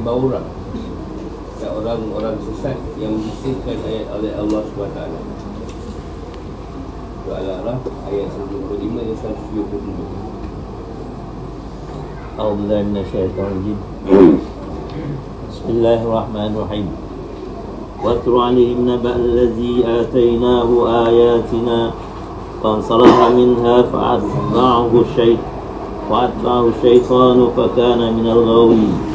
Baura 0.00 0.40
dan 1.60 1.70
orang-orang 1.76 2.40
sesat 2.40 2.78
yang 2.96 3.20
mendisipkan 3.20 3.76
ayat 3.84 4.08
oleh 4.16 4.32
Allah 4.32 4.60
SWT 4.64 5.00
Surah 7.20 7.36
Al-Araf 7.36 7.80
ayat 8.08 8.28
125 8.32 8.80
dan 8.96 9.16
172 9.20 10.40
أعوذ 12.40 12.56
بالله 12.56 12.80
من 12.88 12.96
الشيطان 13.04 13.52
الرجيم 13.52 13.78
بسم 15.52 15.66
الله 15.68 15.98
الرحمن 16.08 16.50
الرحيم 16.56 16.88
واتل 18.00 18.32
عليهم 18.32 18.78
نبأ 18.88 19.14
الذي 19.16 19.84
آتيناه 19.84 20.68
آياتنا 21.06 21.78
فانصلح 22.64 23.16
منها 23.36 23.76
فأتبعه 23.92 24.92
الشيطان 25.04 25.48
فأتبعه 26.10 26.64
الشيطان 26.72 27.38
فكان 27.56 28.00
من 28.16 28.26
الغاوين 28.26 29.09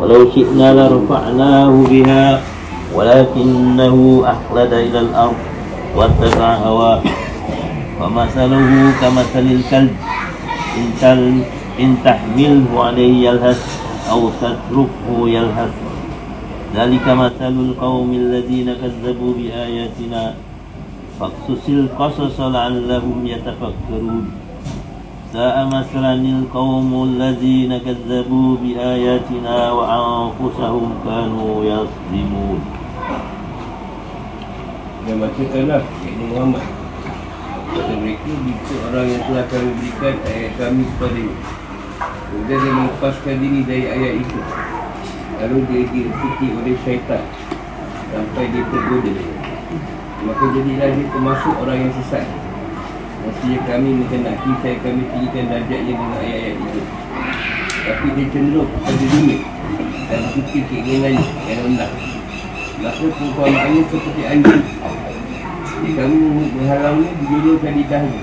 ولو 0.00 0.30
شئنا 0.34 0.74
لرفعناه 0.74 1.84
بها 1.90 2.40
ولكنه 2.94 4.22
أخلد 4.26 4.72
إلى 4.72 5.00
الأرض 5.00 5.40
واتبع 5.96 6.54
هواه. 6.54 7.02
ومثله 8.00 8.70
كمثل 9.00 9.46
الكلب 9.56 9.94
إن 10.76 11.42
إن 11.80 11.96
تحمله 12.04 12.66
عليه 12.74 13.28
يلهث 13.28 13.62
أو 14.10 14.30
تتركه 14.42 15.28
يلهث. 15.28 15.74
ذلك 16.76 17.06
مثل 17.08 17.54
القوم 17.66 18.10
الذين 18.12 18.68
كذبوا 18.82 19.32
بآياتنا. 19.38 20.34
فاقصص 21.20 21.64
القصص 21.68 22.40
لعلهم 22.40 23.18
يتفكرون. 23.26 24.43
ساء 25.33 25.65
مثلا 25.67 26.13
القوم 26.13 27.03
الذين 27.03 27.77
كذبوا 27.77 28.49
بآياتنا 28.63 29.71
وأنفسهم 29.71 30.89
كانوا 31.05 31.53
يظلمون 31.63 32.59
Dan 35.05 35.15
bacakanlah 35.25 35.81
Iaitu 36.05 36.23
Muhammad 36.33 36.65
Kata 37.73 37.93
mereka 37.97 38.29
Jika 38.29 38.73
orang 38.89 39.05
yang 39.09 39.23
telah 39.25 39.45
kami 39.49 39.69
berikan 39.77 40.15
Ayat 40.21 40.51
kami 40.57 40.83
kepada 40.85 41.17
ini 41.17 41.37
Kemudian 42.29 42.59
dia 42.61 42.73
melepaskan 42.77 43.35
diri 43.41 43.59
dari 43.65 43.85
ayat 43.89 44.13
itu 44.21 44.39
Lalu 45.39 45.57
dia 45.65 45.81
diikuti 45.93 46.47
oleh 46.53 46.75
syaitan 46.85 47.21
Sampai 48.09 48.49
dia 48.49 48.65
tergoda 48.65 49.13
Maka 50.25 50.43
jadilah 50.57 50.89
dia 50.93 51.05
termasuk 51.09 51.53
orang 51.57 51.77
yang 51.85 51.93
sesat 52.01 52.42
Maksudnya 53.24 53.58
kami 53.64 53.90
mengenaki 54.04 54.50
Saya 54.60 54.76
kami 54.84 55.02
tinggikan 55.08 55.44
darjatnya 55.48 55.92
dengan 55.96 56.20
ayat-ayat 56.20 56.56
itu 56.60 56.80
Tapi 57.84 58.06
dia 58.16 58.26
cenderung 58.28 58.70
pada 58.84 59.04
dunia 59.08 59.38
Dan 60.04 60.20
ikuti 60.28 60.58
keinginannya 60.68 61.24
yang 61.48 61.60
rendah. 61.64 61.90
Maka 62.74 63.06
perumpamaannya 63.16 63.82
seperti 63.88 64.22
anjing. 64.28 64.62
Jika 65.84 66.00
kamu 66.04 66.16
menghalangnya, 66.52 67.10
dijulurkan 67.24 67.72
lidahnya 67.80 68.22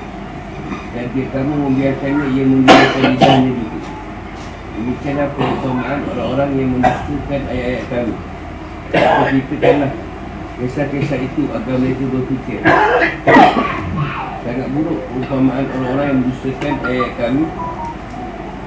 Dan 0.94 1.06
jika 1.18 1.30
kamu 1.34 1.54
membiarkannya, 1.66 2.26
ia 2.38 2.44
menjulurkan 2.46 3.02
lidahnya 3.18 3.52
juga 3.58 3.80
Demikianlah 4.72 5.30
perumpamaan 5.38 6.00
orang-orang 6.10 6.50
yang 6.58 6.70
mendustakan 6.74 7.42
ayat-ayat 7.54 7.86
kami. 7.92 8.16
Ceritakanlah 8.92 9.92
kisah-kisah 10.62 11.20
itu 11.22 11.44
agar 11.50 11.76
mereka 11.78 12.06
berfikir 12.06 12.60
Sangat 14.42 14.74
buruk 14.74 15.06
perumpamaan 15.06 15.70
orang-orang 15.70 16.08
yang 16.10 16.18
mendustakan 16.26 16.76
ayat 16.90 17.12
kami 17.14 17.46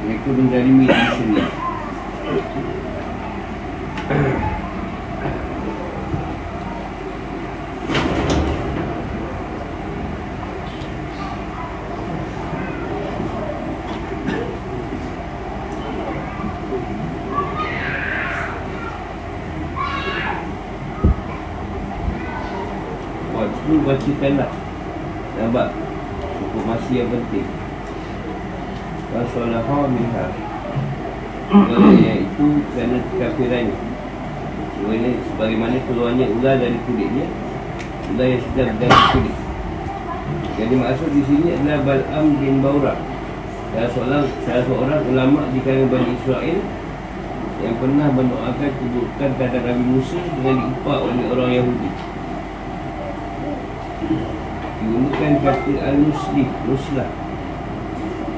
Mereka 0.07 0.29
menzalimi 0.31 0.87
diri 0.87 1.11
sendiri. 1.19 1.51
Waktu 23.35 23.73
bacakanlah 23.83 24.64
Nampak 25.55 25.71
Informasi 26.35 26.93
yang 26.99 27.15
penting. 27.15 27.47
Rasulaha 29.15 29.87
minha 29.87 30.27
Yang 32.03 32.19
itu 32.27 32.47
kerana 32.75 32.99
kekafirannya 33.15 33.79
Kerana 34.83 35.11
sebagaimana 35.31 35.79
keluarnya 35.87 36.27
ular 36.27 36.59
dari 36.59 36.75
kulitnya 36.83 37.31
Ular 38.11 38.27
yang 38.27 38.43
sedang 38.51 38.75
dari 38.83 38.99
kulit. 39.15 39.37
Jadi 40.59 40.75
maksud 40.75 41.09
di 41.15 41.23
sini 41.23 41.47
adalah 41.55 41.79
Bal'am 41.87 42.27
bin 42.43 42.59
Baura 42.59 42.99
Salah 43.71 43.91
seorang, 43.95 44.27
salah 44.43 44.65
seorang 44.67 45.01
ulama 45.07 45.47
di 45.55 45.63
kalangan 45.63 45.87
Bani 45.87 46.11
Israel 46.19 46.59
Yang 47.63 47.75
pernah 47.79 48.09
mendoakan 48.11 48.71
keburukan 48.83 49.31
terhadap 49.39 49.63
Nabi 49.63 49.85
Musa 49.87 50.19
Dengan 50.19 50.67
diupah 50.67 50.99
oleh 50.99 51.25
orang 51.31 51.51
Yahudi 51.63 52.14
Digunakan 55.25 55.57
kata 55.57 55.73
al-muslim, 55.89 56.49
nuslah 56.69 57.09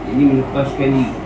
Ini 0.06 0.22
melepaskan 0.22 0.90
diri 0.94 1.18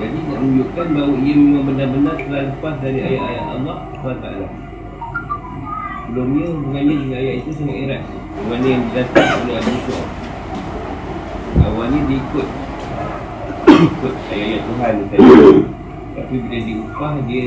Jadi 0.00 0.18
nak 0.24 0.38
menunjukkan 0.40 0.86
bahawa 0.88 1.14
ia 1.20 1.34
memang 1.36 1.64
benar-benar 1.68 2.16
telah 2.16 2.42
lepas 2.48 2.74
dari 2.80 3.00
ayat-ayat 3.04 3.44
Allah 3.44 3.76
SWT 4.00 4.26
Sebelumnya 6.08 6.44
hubungannya 6.48 6.94
dengan 6.96 7.18
ayat 7.20 7.36
itu 7.44 7.50
sangat 7.52 7.76
erat. 7.84 8.02
Mana 8.48 8.66
yang 8.72 8.82
didatang 8.88 9.28
oleh 9.44 9.54
Abu 9.60 9.72
Su'ab 9.84 10.08
Awalnya 11.60 12.00
dia 12.08 12.16
ikut. 12.24 12.48
Ikut 13.68 14.14
ayat-ayat 14.32 14.62
Tuhan 14.64 14.94
tadi. 15.12 15.28
Tapi 16.16 16.34
bila 16.40 16.58
diupah 16.64 17.12
dia 17.28 17.46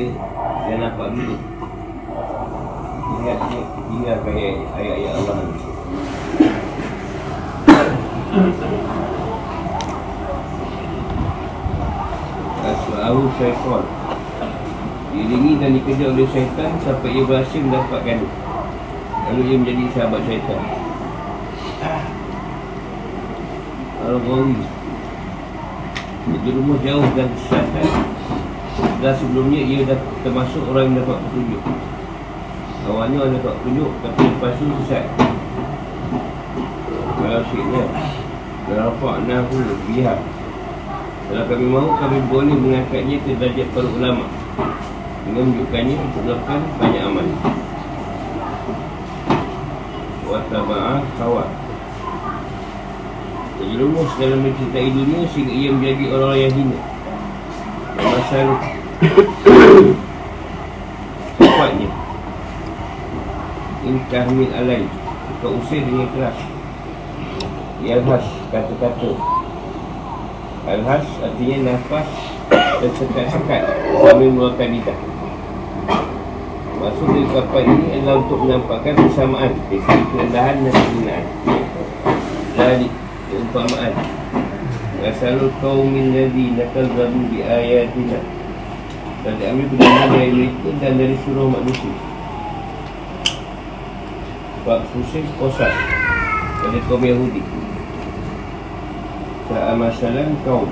Dia 0.70 0.74
nampak 0.78 1.08
dulu. 1.18 1.36
Ingat, 3.18 3.38
ingat 3.90 4.18
ayat-ayat 4.22 5.12
Allah 5.18 5.34
ni 5.42 5.67
Asma'ahu 12.68 13.32
syaitan. 13.40 13.84
Diiringi 15.08 15.56
dan 15.56 15.72
dikejar 15.72 16.12
oleh 16.12 16.28
syaitan 16.28 16.76
Sampai 16.84 17.16
ia 17.16 17.24
berhasil 17.24 17.56
mendapatkan 17.64 18.20
Lalu 19.28 19.40
ia 19.48 19.56
menjadi 19.56 19.84
sahabat 19.96 20.20
syaitan. 20.28 20.60
Al-Ghawi 24.04 24.60
Berjerumus 26.28 26.84
jauh 26.84 27.08
dan 27.16 27.32
kesesatan 27.32 27.88
Dan 29.00 29.14
sebelumnya 29.16 29.60
ia 29.64 29.88
dah 29.88 29.96
termasuk 30.20 30.68
orang 30.68 30.92
yang 30.92 31.00
dapat 31.00 31.16
petunjuk. 31.24 31.64
Awalnya 32.84 33.16
orang 33.24 33.40
dapat 33.40 33.56
petunjuk 33.64 33.90
Tapi 34.04 34.20
lepas 34.20 34.52
tu 34.60 34.68
sesat. 34.84 35.08
Kalau 37.18 37.44
Rafa'nahu 38.68 39.54
biha 39.88 40.16
Kalau 41.28 41.44
kami 41.44 41.66
mahu 41.68 41.88
kami 42.00 42.18
boleh 42.28 42.56
mengangkatnya 42.56 43.16
ke 43.20 43.36
derajat 43.36 43.68
para 43.76 43.88
ulama. 43.88 44.24
Dengan 45.28 45.52
menunjukkannya 45.52 45.96
disebabkan 46.08 46.60
banyak 46.80 47.02
amal. 47.04 47.26
Wataba'ah 50.24 51.04
kawat. 51.20 51.48
Terjerumus 53.60 54.12
dalam 54.16 54.40
mencintai 54.40 54.88
dunia 54.88 55.28
sehingga 55.28 55.52
ia 55.52 55.68
menjadi 55.68 56.04
orang 56.16 56.36
yang 56.36 56.52
hina. 56.56 56.80
Pasal 58.00 58.48
Sifatnya 61.36 61.90
Intahmin 63.84 64.50
alai. 64.56 64.84
Kau 65.44 65.60
usir 65.60 65.84
dengan 65.84 66.08
keras. 66.16 66.38
Yalhas 67.84 68.37
kata-kata 68.48 69.12
Alhas 70.68 71.06
artinya 71.24 71.72
nafas 71.72 72.08
dan 72.52 72.92
sekat-sekat 72.92 73.62
sambil 74.04 74.28
mengeluarkan 74.28 74.68
lidah. 74.68 74.98
Maksud 76.78 77.08
kapal 77.34 77.64
ini 77.64 77.98
adalah 77.98 78.22
untuk 78.22 78.38
menampakkan 78.46 78.94
persamaan 78.94 79.50
dari 79.66 79.82
kerendahan 79.82 80.62
dan 80.62 80.70
penggunaan 80.70 81.24
Dari 82.54 82.86
keumpamaan 83.26 83.92
Rasulul 85.02 85.50
qawmin 85.58 86.14
ladhi 86.14 86.54
nakal 86.54 86.86
zabu 86.94 87.20
bi 87.34 87.42
ayatina 87.42 88.22
Dan 89.26 89.42
diambil 89.42 89.66
benar 89.74 90.06
dari 90.06 90.30
mereka 90.30 90.70
dan 90.78 90.92
dari 91.02 91.16
seluruh 91.26 91.50
manusia. 91.50 91.94
Sebab 94.62 94.80
susah 94.94 95.24
kosas 95.34 95.74
Pada 96.62 96.78
kaum 96.86 97.02
Yahudi 97.02 97.42
masalah 99.48 100.28
kaum 100.44 100.68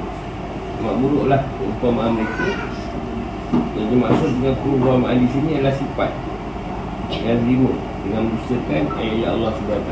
makmuruk 0.84 1.32
lah 1.32 1.40
Umpamaan 1.64 2.20
mereka. 2.20 2.44
Yang 3.76 3.86
dimaksud 3.96 4.30
dengan 4.36 4.54
perubahan 4.60 5.16
di 5.16 5.28
sini 5.32 5.50
adalah 5.56 5.74
sifat 5.76 6.10
Yang 7.08 7.40
lima 7.48 7.72
Dengan 8.04 8.20
mendustakan 8.28 8.84
ayat 9.00 9.28
Allah 9.32 9.50
SWT 9.56 9.90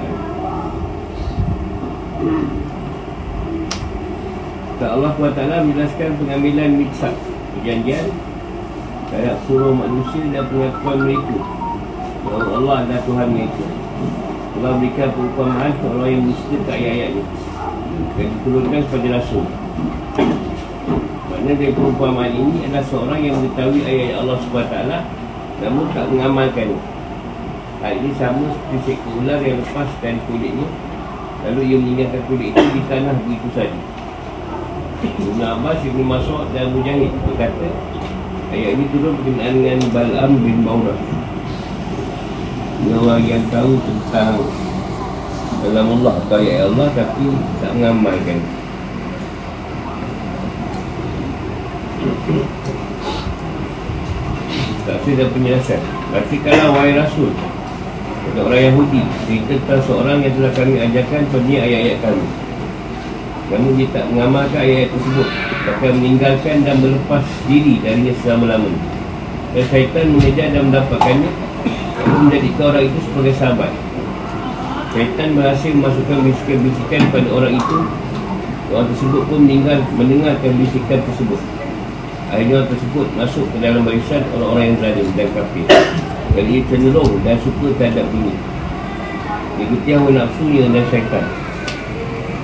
Tak 4.75 4.91
Allah 4.91 5.11
SWT 5.17 5.41
menjelaskan 5.65 6.11
pengambilan 6.21 6.71
mitzak 6.77 7.15
Perjanjian 7.57 8.07
Terhadap 9.09 9.39
suruh 9.47 9.71
manusia 9.71 10.27
dan 10.35 10.43
pengakuan 10.51 11.07
mereka. 11.07 11.39
Allah 12.27 12.83
adalah 12.83 13.01
Tuhan 13.07 13.29
mereka. 13.31 13.63
Allah 14.59 14.73
berikan 14.81 15.09
perumpamaan 15.15 15.71
kepada 15.77 15.95
orang 16.03 16.11
yang 16.11 16.25
mesti 16.35 16.55
tak 16.67 16.77
ayat-ayatnya 16.83 17.54
Dan 18.15 18.27
diturunkan 18.31 18.81
kepada 18.89 19.09
Rasul. 19.19 19.45
Maknanya 21.31 21.55
dari 21.59 21.73
perumpamaan 21.75 22.33
ini 22.33 22.67
adalah 22.67 22.85
seorang 22.87 23.21
yang 23.21 23.35
mengetahui 23.43 23.81
ayat-ayat 23.85 24.17
Allah 24.23 24.37
SWT 24.39 24.77
Namun 25.63 25.85
tak 25.93 26.07
mengamalkan. 26.11 26.69
Hal 27.85 27.93
ini 28.01 28.11
sama 28.17 28.49
seperti 28.49 28.97
seekor 28.97 29.13
ular 29.21 29.41
yang 29.45 29.61
lepas 29.61 29.89
dari 30.01 30.17
kulitnya 30.25 30.69
Lalu 31.45 31.61
ia 31.69 31.77
meninggalkan 31.77 32.23
kulit 32.25 32.57
itu 32.57 32.65
di 32.73 32.83
tanah 32.89 33.13
begitu 33.21 33.49
saja. 33.53 33.81
Ibn 35.05 35.41
Abbas, 35.45 35.85
Ibn 35.85 36.01
Mas'ud 36.01 36.49
dan 36.57 36.73
Mujahid 36.73 37.13
berkata 37.29 37.69
Ayat 38.49 38.81
ini 38.81 38.85
turun 38.89 39.21
berkenaan 39.21 39.53
dengan 39.61 39.81
Bal'am 39.93 40.33
bin 40.41 40.65
Maurah. 40.65 40.97
Orang 42.85 43.25
yang 43.29 43.45
tahu 43.53 43.77
tentang 43.81 44.41
dalam 45.65 45.87
Allah 46.01 46.15
atau 46.21 46.37
ayat 46.41 46.69
Allah 46.69 46.89
tapi 46.93 47.25
mengamalkan. 47.75 48.39
Tak 54.85 55.01
ada 55.01 55.25
penjelasan. 55.33 55.81
Berarti 56.13 56.37
kalau 56.45 56.77
wahai 56.77 56.93
Rasul 56.97 57.33
Kata 58.25 58.41
orang 58.45 58.63
Yahudi 58.73 59.01
Cerita 59.25 59.57
tentang 59.57 59.83
seorang 59.85 60.19
yang 60.21 60.33
telah 60.37 60.53
kami 60.53 60.77
ajarkan 60.81 61.23
Pada 61.29 61.45
ayat-ayat 61.45 61.99
kami. 62.01 62.27
Namun 63.53 63.73
dia 63.77 63.89
tak 63.93 64.05
mengamalkan 64.13 64.61
ayat-ayat 64.65 64.91
tersebut. 64.97 65.29
Bahkan 65.65 65.93
meninggalkan 66.01 66.57
dan 66.65 66.77
melepas 66.81 67.25
diri 67.45 67.81
darinya 67.85 68.15
selama-lamanya. 68.25 68.85
Dan 69.53 69.65
syaitan 69.69 70.07
mengejar 70.13 70.49
dan 70.53 70.63
mendapatkannya. 70.73 71.31
Lalu 72.05 72.17
menjadikan 72.29 72.65
orang 72.73 72.85
itu 72.89 72.99
sebagai 73.05 73.35
sahabat 73.37 73.73
Syaitan 74.95 75.35
berhasil 75.35 75.75
memasukkan 75.75 76.23
bisikan-bisikan 76.23 77.03
pada 77.11 77.27
orang 77.35 77.59
itu. 77.59 77.79
Orang 78.71 78.87
tersebut 78.95 79.27
pun 79.27 79.43
meninggal 79.43 79.83
mendengarkan 79.99 80.55
bisikan 80.55 81.03
tersebut. 81.03 81.43
Akhirnya 82.31 82.63
orang 82.63 82.71
tersebut 82.71 83.07
masuk 83.19 83.47
ke 83.51 83.57
dalam 83.59 83.83
barisan 83.83 84.23
orang-orang 84.39 84.71
yang 84.71 84.79
zalim 84.83 85.07
dan 85.15 85.29
kafir 85.35 85.67
Jadi 86.35 86.51
ia 86.51 86.63
cenderung 86.67 87.11
dan 87.23 87.37
suka 87.43 87.69
terhadap 87.79 88.07
ini 88.11 88.35
Ikuti 89.55 89.91
hawa 89.95 90.11
nafsunya 90.11 90.67
dan 90.67 90.83
syaitan. 90.91 91.25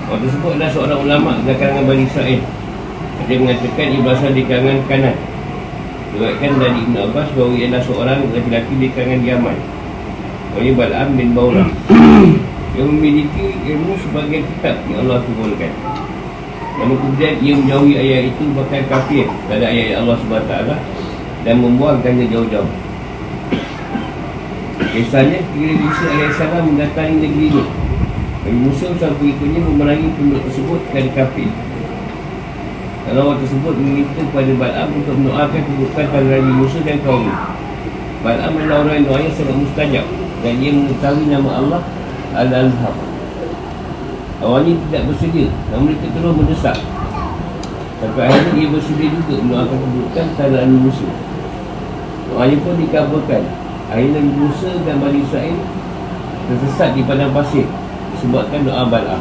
Orang 0.07 0.23
tersebut 0.27 0.51
adalah 0.55 0.71
seorang 0.71 0.99
ulama 1.07 1.33
dari 1.43 1.59
kalangan 1.59 1.85
Bani 1.87 2.03
Israel. 2.07 2.43
Dia 3.27 3.37
mengatakan 3.39 3.87
ia 3.95 4.01
berasal 4.03 4.31
di 4.35 4.43
kalangan 4.47 4.79
kanan. 4.91 5.17
Diriwayatkan 6.15 6.53
dari 6.59 6.79
Ibn 6.87 6.95
Abbas 7.11 7.29
bahawa 7.35 7.51
ia 7.55 7.67
adalah 7.71 7.83
seorang 7.87 8.19
lelaki 8.31 8.75
di 8.75 8.89
kalangan 8.91 9.23
Yaman. 9.23 9.57
Ini 10.59 10.71
Bal'am 10.75 11.09
bin 11.15 11.31
Bawlah 11.35 11.71
Yang 12.81 12.89
memiliki 12.97 13.45
ilmu 13.69 13.93
sebagai 14.01 14.41
kitab 14.41 14.81
yang 14.89 15.05
Allah 15.05 15.21
turunkan. 15.29 15.69
Namun 16.81 16.97
kemudian 16.97 17.37
ia 17.45 17.53
menjauhi 17.53 17.93
ayat 18.01 18.33
itu 18.33 18.43
bahkan 18.57 18.81
kafir 18.89 19.29
pada 19.53 19.69
ayat 19.69 20.01
Allah 20.01 20.17
SWT 20.17 20.55
Dan 21.45 21.61
membuangkannya 21.61 22.25
jauh-jauh. 22.33 22.73
Kisahnya 24.97 25.45
kira 25.53 25.77
Musa 25.77 26.09
AS 26.09 26.41
mendatangi 26.41 27.17
negeri 27.21 27.47
ini. 27.53 27.65
Nabi 28.41 28.59
Musa 28.65 28.89
sang 28.97 29.13
pengikutnya 29.21 29.61
memerangi 29.61 30.09
penduduk 30.17 30.41
tersebut 30.49 30.81
dan 30.97 31.05
kafir. 31.13 31.53
Kalau 33.05 33.21
orang 33.29 33.41
tersebut 33.45 33.75
meminta 33.77 34.23
kepada 34.25 34.53
Bal'am 34.57 34.89
untuk 34.97 35.15
mendoakan 35.21 35.61
keburukan 35.61 36.07
pada 36.09 36.27
Nabi 36.31 36.53
Musa 36.57 36.79
dan 36.81 36.97
kaum 37.05 37.29
Bal'am 38.25 38.53
adalah 38.57 38.85
orang 38.85 38.95
yang 39.01 39.07
doanya 39.09 39.31
sangat 39.33 39.57
mustajab 39.57 40.07
Dan 40.45 40.53
dia 40.61 40.71
mengetahui 40.77 41.27
nama 41.27 41.51
Allah 41.59 41.81
Al-Azhar. 42.35 42.95
Awalnya 44.41 44.73
tidak 44.89 45.03
bersedia 45.13 45.53
Namun 45.69 45.93
mereka 45.93 46.07
terus 46.17 46.33
mendesak. 46.33 46.77
Sampai 48.01 48.23
akhirnya 48.33 48.53
dia 48.57 48.67
bersedia 48.73 49.09
juga 49.13 49.35
mendoakan 49.45 49.77
keburukan 49.77 50.27
Nabi 50.39 50.77
Musa. 50.81 51.09
Doanya 52.31 52.57
pun 52.63 52.75
dikabulkan 52.79 53.43
Akhirnya 53.91 54.21
Musa 54.23 54.71
dan 54.87 55.03
Bani 55.03 55.19
Israel 55.27 55.59
Tersesat 56.47 56.95
di 56.95 57.03
padang 57.03 57.35
pasir 57.35 57.67
Disebabkan 58.15 58.63
doa 58.63 58.87
Bal'am 58.87 59.19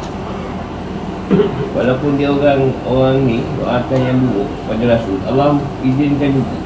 Walaupun 1.70 2.18
dia 2.18 2.26
orang 2.26 2.74
orang 2.82 3.22
ni 3.22 3.38
doakan 3.54 4.00
yang 4.02 4.18
buruk 4.18 4.50
pada 4.66 4.98
Rasul 4.98 5.14
Allah 5.30 5.62
izinkan 5.86 6.34
juga. 6.34 6.58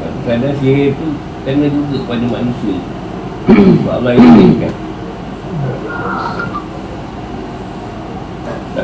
Kadang-kadang 0.00 0.56
sihir 0.64 0.96
tu 0.96 1.12
kena 1.44 1.68
juga 1.68 2.08
pada 2.08 2.24
manusia. 2.24 2.80
Sebab 3.84 3.92
Allah 4.00 4.16
izinkan 4.16 4.87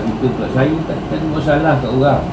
kita 0.05 0.27
pula 0.37 0.49
saya 0.53 0.77
tak, 0.85 0.99
tak 1.09 1.17
ada 1.19 1.27
masalah 1.33 1.75
kat 1.81 1.91
orang. 1.91 2.25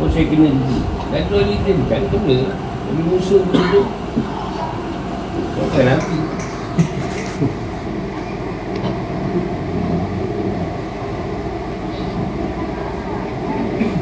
Pun 0.00 0.08
saya 0.08 0.24
kena 0.32 0.48
juga 0.48 0.80
Dan 1.12 1.20
tu 1.28 1.34
Allah 1.36 1.52
izinkan 1.52 2.02
kena. 2.08 2.38
Tapi 2.56 3.02
musuh 3.04 3.40
tu 3.44 3.60
tu 3.68 3.82
Bukan 5.60 5.84
nanti 5.84 6.18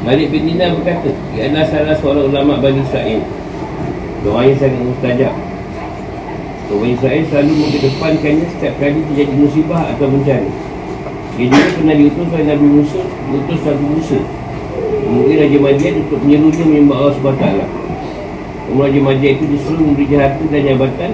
Malik 0.07 0.31
bin 0.31 0.47
Dinar 0.47 0.73
berkata 0.79 1.11
Ia 1.35 1.51
adalah 1.51 1.67
salah 1.67 1.95
seorang 1.99 2.31
ulama 2.31 2.63
Bani 2.63 2.79
Israel. 2.79 3.21
Doa 4.23 4.41
yang 4.47 4.57
sangat 4.57 4.81
mustajab. 4.87 5.35
Doa 6.71 6.85
Israel 6.87 7.23
selalu 7.27 7.53
mengedepankannya 7.59 8.45
Setiap 8.55 8.73
kali 8.79 9.03
terjadi 9.11 9.33
musibah 9.35 9.83
atau 9.91 10.07
bencana 10.07 10.69
Dia 11.39 11.47
juga 11.47 11.71
pernah 11.71 11.95
diutus 11.95 12.27
oleh 12.35 12.45
Nabi 12.51 12.67
Musa 12.67 12.99
Diutus 12.99 13.59
Nabi 13.63 13.85
Musa. 13.95 14.19
Mungkin 15.07 15.35
Raja 15.39 15.57
Madian 15.63 15.93
untuk 16.03 16.19
menyerunya 16.19 16.63
menyembah 16.67 16.95
Allah 16.99 17.15
SWT 17.15 17.45
Namun 18.67 18.81
Raja 18.83 18.99
Madian 18.99 19.33
itu 19.39 19.45
disuruh 19.47 19.79
memberi 19.79 20.05
harta 20.19 20.43
dan 20.51 20.61
jabatan. 20.67 21.11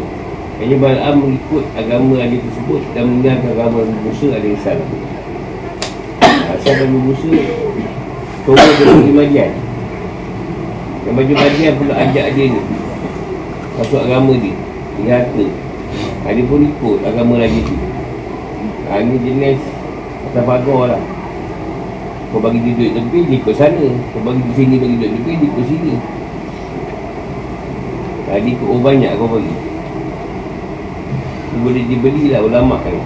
Hanya 0.57 0.75
Bal'am 0.81 1.15
mengikut 1.21 1.63
agama 1.77 2.15
adik 2.25 2.41
tersebut 2.41 2.81
Dan 2.97 3.03
meninggalkan 3.05 3.53
agama 3.53 3.85
Nabi 3.85 4.01
Musa 4.01 4.27
AS 4.33 4.65
Asal 6.57 6.73
Nabi 6.73 6.97
Musa 7.05 7.29
Tunggu 8.49 8.65
dia 8.81 8.85
pergi 8.89 9.13
Madian 9.13 9.51
Yang 11.05 11.13
baju 11.21 11.33
Madian 11.37 11.73
pula 11.77 11.93
ajak 12.01 12.25
dia 12.33 12.45
ni. 12.49 12.61
Masuk 13.77 13.99
agama 14.01 14.33
dia. 14.41 14.57
Dia 14.97 15.21
harta 15.21 15.45
ha, 16.25 16.27
Dia 16.33 16.49
pun 16.49 16.65
ikut 16.65 16.99
agama 17.05 17.37
lagi 17.37 17.61
tu. 17.61 17.77
Ha, 18.89 19.05
Ini 19.05 19.15
jenis 19.21 19.74
Atas 20.35 20.51
pagar 20.51 20.91
lah. 20.91 21.01
Kau 22.35 22.43
bagi 22.43 22.59
dia 22.59 22.75
duit 22.75 22.91
lebih 22.91 23.23
Dia 23.31 23.39
ikut 23.39 23.55
sana. 23.55 23.87
Kau 24.11 24.19
bagi 24.19 24.43
di 24.43 24.51
sini 24.51 24.75
bagi 24.75 24.99
duit 24.99 25.11
lebih 25.15 25.33
Dia 25.39 25.47
ikut 25.47 25.63
sini. 25.63 25.93
Dia 28.27 28.43
ikut 28.43 28.67
orang 28.67 28.83
banyak 28.83 29.11
kau 29.15 29.31
bagi. 29.31 29.55
Dia 31.55 31.57
boleh 31.63 31.83
dibeli 31.87 32.23
lah 32.35 32.43
ulama 32.43 32.83
kan. 32.83 32.99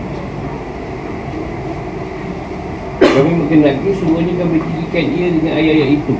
Kami 2.97 3.31
mengenali 3.45 3.93
semuanya 3.93 4.33
kami 4.41 4.57
tinggikan 4.65 5.05
ia 5.13 5.27
dengan 5.29 5.53
ayat-ayat 5.53 5.89
itu. 6.01 6.15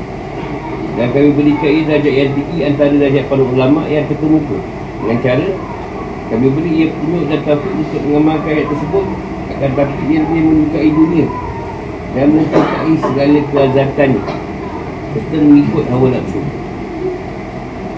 Dan 0.93 1.09
kami 1.09 1.29
berikan 1.33 1.71
ia 1.73 1.83
darjat 1.89 2.13
yang 2.13 2.31
tinggi 2.37 2.57
antara 2.69 2.93
darjat 2.93 3.25
para 3.25 3.41
ulama' 3.41 3.87
yang 3.87 4.03
terkemuka 4.05 4.61
Dengan 4.99 5.17
cara 5.25 5.47
kami 6.29 6.45
beri 6.53 6.71
ia 6.85 6.87
penuh 6.93 7.25
dan 7.25 7.41
taufik 7.41 7.73
untuk 7.73 8.05
mengamalkan 8.05 8.53
ayat 8.53 8.69
tersebut 8.69 9.05
Akan 9.49 9.71
tapi 9.73 9.97
ia 10.09 10.21
lebih 10.23 10.41
menyukai 10.45 10.89
dunia. 10.93 11.25
Dan 12.13 12.25
menyukai 12.33 12.93
segala 13.05 13.39
kelazatannya 13.53 14.21
Serta 15.09 15.37
mengikut 15.41 15.85
hawa 15.89 16.07
nafsu. 16.13 16.41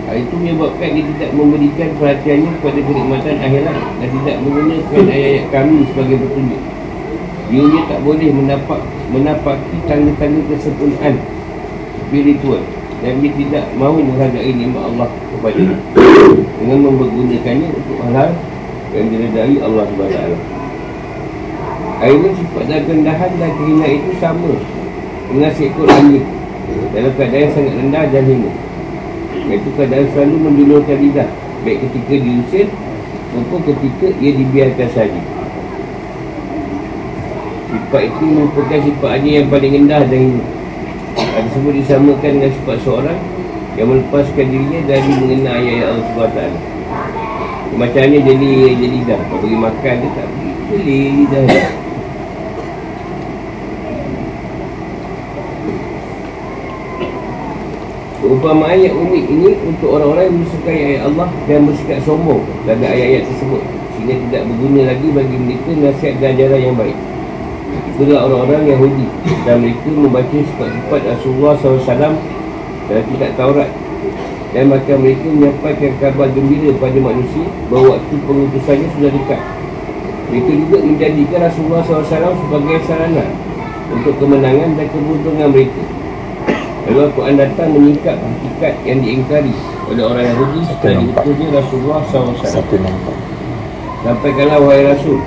Hal 0.07 0.15
itu 0.19 0.35
menyebabkan 0.35 0.89
dia 0.91 1.03
tidak 1.15 1.31
memberikan 1.35 1.89
perhatiannya 1.95 2.51
kepada 2.59 2.79
kenikmatan 2.83 3.35
akhirat 3.39 3.77
Dan 3.99 4.09
tidak 4.19 4.35
menggunakan 4.43 5.03
ayat-ayat 5.07 5.45
kami 5.51 5.77
sebagai 5.91 6.17
petunjuk. 6.23 6.61
Dia 7.51 7.81
tak 7.87 7.99
boleh 8.07 8.29
mendapat 8.31 8.79
menapaki 9.11 9.77
tanda-tanda 9.87 10.39
kesempurnaan. 10.47 11.15
Spiritual 12.07 12.63
dan 13.01 13.17
dia 13.17 13.33
tidak 13.33 13.65
mahu 13.81 13.97
menghargai 14.05 14.53
nikmat 14.53 14.85
Allah 14.93 15.09
kepada 15.09 15.57
dia. 15.57 15.77
Dengan 16.61 16.77
mempergunakannya 16.85 17.69
untuk 17.73 17.97
hal 18.13 18.29
yang 18.93 19.07
diredai 19.09 19.57
Allah 19.57 19.83
SWT 19.89 20.60
Akhirnya 22.01 22.33
sifat 22.33 22.65
dan 22.65 22.81
kendahan 22.89 23.31
dan 23.37 23.51
kehinaan 23.61 23.93
itu 23.93 24.11
sama 24.17 24.57
dengan 25.29 25.53
seekor 25.53 25.85
angin 25.85 26.25
Dalam 26.97 27.13
keadaan 27.13 27.45
yang 27.45 27.53
sangat 27.53 27.73
rendah 27.77 28.03
dan 28.09 28.23
hina 28.25 28.51
Iaitu 29.45 29.69
keadaan 29.77 30.05
selalu 30.09 30.35
menjulurkan 30.49 30.97
lidah. 30.97 31.29
Baik 31.61 31.85
ketika 31.85 32.13
diusir 32.17 32.67
Maupun 33.31 33.63
ketika 33.63 34.11
ia 34.17 34.31
dibiarkan 34.33 34.89
saja. 34.91 35.21
Sifat 37.69 38.01
itu 38.09 38.23
merupakan 38.27 38.79
sifat 38.81 39.09
hanya 39.21 39.31
yang 39.37 39.47
paling 39.53 39.71
rendah 39.77 40.01
dan 40.09 40.19
hina 40.25 40.45
Hal 41.21 41.41
tersebut 41.53 41.73
disamakan 41.85 42.31
dengan 42.41 42.51
sifat 42.57 42.77
seorang 42.81 43.19
Yang 43.77 43.87
melepaskan 43.93 44.45
dirinya 44.49 44.79
dari 44.89 45.09
mengenal 45.21 45.53
ayat-ayat 45.53 45.85
Allah 45.85 46.05
SWT 46.09 46.39
Macam 47.77 48.01
mana 48.03 48.17
jadi 48.25 48.49
jadi 48.73 48.87
lidah. 48.89 49.19
Kau 49.29 49.37
bagi 49.37 49.57
makan 49.61 49.93
dia 50.01 50.09
tak 50.17 50.27
boleh 50.67 51.05
lidah 51.13 51.80
Perumpamaan 58.31 58.79
ayat 58.79 58.95
unik 58.95 59.25
ini 59.27 59.51
untuk 59.67 59.99
orang-orang 59.99 60.31
yang 60.31 60.37
bersukai 60.39 60.79
ayat 60.87 61.01
Allah 61.03 61.27
dan 61.51 61.67
bersikap 61.67 61.99
sombong 62.07 62.39
terhadap 62.63 62.87
ayat-ayat 62.95 63.23
tersebut 63.27 63.59
sehingga 63.91 64.15
tidak 64.23 64.41
berguna 64.47 64.81
lagi 64.87 65.07
bagi 65.11 65.35
mereka 65.35 65.69
nasihat 65.75 66.15
dan 66.23 66.39
ajaran 66.39 66.61
yang 66.63 66.77
baik. 66.79 66.95
Itulah 67.91 68.19
orang-orang 68.31 68.71
Yahudi 68.71 69.07
dan 69.43 69.55
mereka 69.59 69.87
membaca 69.91 70.31
sifat-sifat 70.47 71.01
Rasulullah 71.11 71.53
SAW 71.59 71.83
dalam 72.87 73.03
kitab 73.11 73.31
Taurat 73.35 73.67
dan 74.55 74.63
maka 74.71 74.91
mereka 74.95 75.27
menyampaikan 75.27 75.91
kabar 75.99 76.27
gembira 76.31 76.71
kepada 76.71 76.99
manusia 77.03 77.45
bahawa 77.67 77.99
waktu 77.99 78.15
pengutusannya 78.15 78.87
sudah 78.95 79.11
dekat. 79.11 79.41
Mereka 80.31 80.51
juga 80.55 80.77
menjadikan 80.79 81.39
Rasulullah 81.51 81.83
SAW 81.83 82.31
sebagai 82.47 82.79
sarana 82.87 83.27
untuk 83.91 84.15
kemenangan 84.23 84.79
dan 84.79 84.87
keberuntungan 84.87 85.51
mereka. 85.51 85.83
Lalu 86.91 87.07
Al-Quran 87.07 87.35
datang 87.39 87.71
menyingkap 87.71 88.19
hakikat 88.19 88.75
yang 88.83 88.99
diingkari 88.99 89.55
oleh 89.87 90.03
orang 90.03 90.27
Yahudi 90.27 90.59
setelah 90.67 90.99
diutusnya 90.99 91.47
Rasulullah 91.55 92.03
SAW. 92.03 92.35
Satu 92.43 92.75
nampak. 92.83 93.15
Sampaikanlah 94.03 94.59
wahai 94.59 94.83
Rasul. 94.91 95.23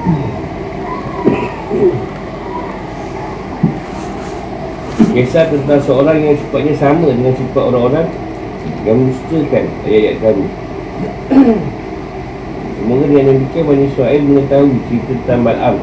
Kisah 5.16 5.48
tentang 5.48 5.80
seorang 5.80 6.20
yang 6.20 6.36
sifatnya 6.36 6.76
sama 6.76 7.08
dengan 7.08 7.32
sifat 7.32 7.62
orang-orang 7.64 8.12
yang 8.84 8.96
mendustakan 9.00 9.64
ayat-ayat 9.88 10.16
kami. 10.20 10.46
Semoga 12.76 13.04
dengan 13.08 13.24
demikian 13.40 13.64
Bani 13.64 13.84
Israel 13.88 14.20
mengetahui 14.20 14.76
cerita 14.92 15.12
tentang 15.16 15.40
Bal'am 15.48 15.76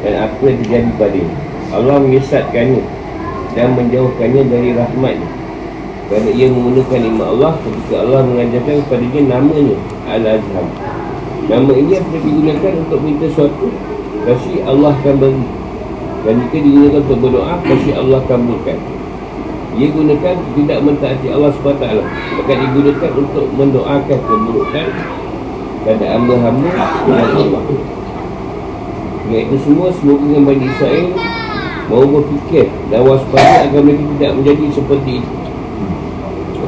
dan 0.00 0.14
apa 0.24 0.40
yang 0.40 0.56
terjadi 0.64 0.90
padanya. 0.96 1.36
Allah 1.68 1.96
menyesatkannya 2.00 2.80
dan 3.52 3.76
menjauhkannya 3.76 4.42
dari 4.48 4.70
rahmatnya 4.76 5.28
kerana 6.12 6.28
ia 6.28 6.46
menggunakan 6.52 6.98
nikmat 7.08 7.28
Allah 7.38 7.52
ketika 7.64 7.94
Allah 8.04 8.20
mengajarkan 8.28 8.74
kepadanya 8.84 9.20
namanya 9.32 9.76
Al-Azham. 10.12 10.66
Nama 11.48 11.72
ini 11.72 11.92
apabila 11.96 12.20
digunakan 12.20 12.72
untuk 12.84 13.00
minta 13.00 13.26
sesuatu 13.32 13.66
pasti 14.28 14.60
Allah 14.60 14.92
akan 14.92 15.14
beri. 15.16 15.46
Dan 16.22 16.34
jika 16.46 16.56
digunakan 16.60 17.00
untuk 17.00 17.18
berdoa 17.18 17.54
pasti 17.64 17.90
Allah 17.96 18.20
kabulkan 18.28 18.78
ia 19.72 19.88
gunakan 19.88 20.36
tidak 20.52 20.78
mentaati 20.84 21.32
Allah 21.32 21.48
SWT 21.48 21.80
Bahkan 22.36 22.56
digunakan 22.60 23.10
untuk 23.16 23.46
mendoakan 23.56 24.18
keburukan 24.20 24.86
Pada 25.82 26.04
hamba-hamba 26.12 26.70
dan 27.08 27.28
Allah. 27.40 27.64
Iaitu 29.32 29.56
semua 29.64 29.88
semoga 29.96 30.28
dengan 30.28 30.44
Bani 30.44 30.64
Israel 30.68 31.08
Mau 31.90 32.04
berfikir. 32.06 32.70
Dan 32.90 33.02
waspada 33.06 33.66
agar 33.66 33.80
mereka 33.82 34.04
tidak 34.18 34.32
menjadi 34.38 34.64
seperti 34.74 35.12
itu. 35.22 35.42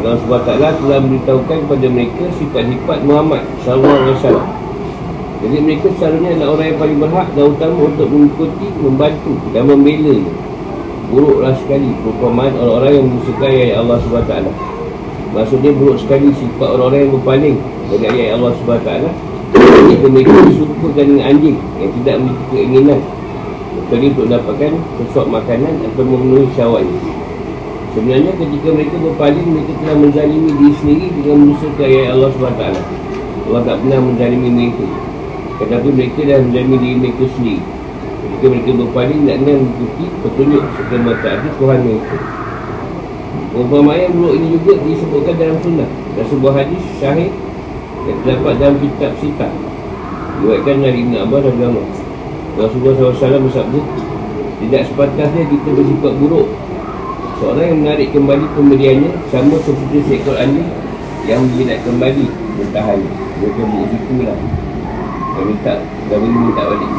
Allah 0.05 0.21
SWT 0.21 0.85
telah 0.85 1.01
memberitahukan 1.01 1.59
kepada 1.65 1.87
mereka 1.89 2.29
sifat-sifat 2.37 2.99
Muhammad 3.09 3.41
SAW 3.65 4.45
Jadi 5.41 5.57
mereka 5.65 5.89
selalunya 5.97 6.37
adalah 6.37 6.61
orang 6.61 6.67
yang 6.69 6.79
paling 6.85 6.99
berhak 7.01 7.29
dan 7.33 7.45
utama 7.49 7.79
untuk 7.89 8.09
mengikuti, 8.13 8.69
membantu 8.85 9.33
dan 9.57 9.65
membela 9.65 10.17
buruklah 11.09 11.57
sekali 11.57 11.89
perumpamaan 12.05 12.53
orang-orang 12.53 12.93
yang 13.01 13.07
bersukai 13.17 13.57
ayat 13.73 13.77
Allah 13.81 13.97
SWT 14.05 14.33
Maksudnya 15.33 15.73
buruk 15.73 15.97
sekali 15.97 16.29
sifat 16.37 16.69
orang-orang 16.69 17.01
yang 17.01 17.13
berpaling 17.17 17.57
dari 17.89 18.07
ayat 18.29 18.33
Allah 18.37 18.53
SWT 18.61 18.91
Jika 19.89 20.07
mereka 20.13 20.37
disukukan 20.53 21.05
dengan 21.09 21.25
anjing 21.33 21.57
yang 21.81 21.91
tidak 21.97 22.15
memiliki 22.21 22.45
keinginan 22.53 23.01
Kecuali 23.85 24.07
untuk 24.17 24.27
dapatkan 24.33 24.73
sesuatu 24.97 25.29
makanan 25.29 25.75
atau 25.93 26.03
memenuhi 26.09 26.49
syawatnya 26.57 27.01
Sebenarnya 27.93 28.33
ketika 28.35 28.69
mereka 28.73 28.97
berpaling 28.97 29.47
mereka 29.55 29.73
telah 29.85 29.97
menzalimi 30.01 30.51
diri 30.57 30.75
sendiri 30.81 31.07
dengan 31.21 31.37
menyusukai 31.45 31.93
ayat 31.93 32.11
Allah 32.17 32.31
SWT 32.33 32.65
Allah 33.45 33.63
tak 33.63 33.77
pernah 33.85 33.99
menzalimi 34.01 34.49
mereka 34.51 34.87
Tetapi 35.61 35.89
mereka 35.93 36.21
dah 36.25 36.39
menzalimi 36.43 36.77
diri 36.81 36.97
mereka 36.97 37.25
sendiri 37.37 37.63
Ketika 38.25 38.47
mereka 38.49 38.71
berpaling 38.81 39.21
nak 39.29 39.37
dengan 39.45 39.57
mengikuti 39.61 40.05
petunjuk 40.25 40.63
serta 40.81 40.97
mentaati 40.97 41.49
Tuhan 41.61 41.79
mereka. 41.85 42.17
Umpama 43.55 43.93
yang 43.95 44.17
buruk 44.17 44.35
ini 44.41 44.47
juga 44.57 44.73
disebutkan 44.81 45.35
dalam 45.37 45.57
sunnah 45.61 45.91
dan 46.17 46.25
sebuah 46.27 46.53
hadis 46.57 46.83
syahid 46.99 47.31
yang 48.09 48.19
terdapat 48.25 48.55
dalam 48.59 48.77
kitab 48.81 49.13
Sita. 49.21 49.49
Diwakilkan 50.41 50.77
dari 50.83 50.99
Ibn 51.05 51.15
Abbas 51.23 51.41
dan 51.47 51.55
Gama. 51.61 52.04
Rasulullah 52.55 53.11
SAW 53.11 53.51
bersabda, 53.51 53.81
tidak 54.63 54.83
sepatutnya 54.87 55.43
kita 55.51 55.71
bersifat 55.75 56.13
buruk. 56.23 56.47
Seorang 57.43 57.67
yang 57.67 57.79
menarik 57.83 58.09
kembali 58.15 58.47
pemberiannya 58.55 59.11
sama 59.35 59.59
seperti 59.67 60.07
seekor 60.07 60.39
anjing 60.39 60.71
yang 61.27 61.43
menjilat 61.43 61.83
kembali 61.83 62.27
bertahan. 62.63 63.03
Dia 63.43 63.51
kebuk 63.59 63.85
situ 63.91 64.15
lah. 64.23 64.39
Dia 65.35 65.43
minta, 65.43 65.75
dah 65.83 66.17
boleh 66.23 66.41
minta 66.47 66.63
balik. 66.63 66.91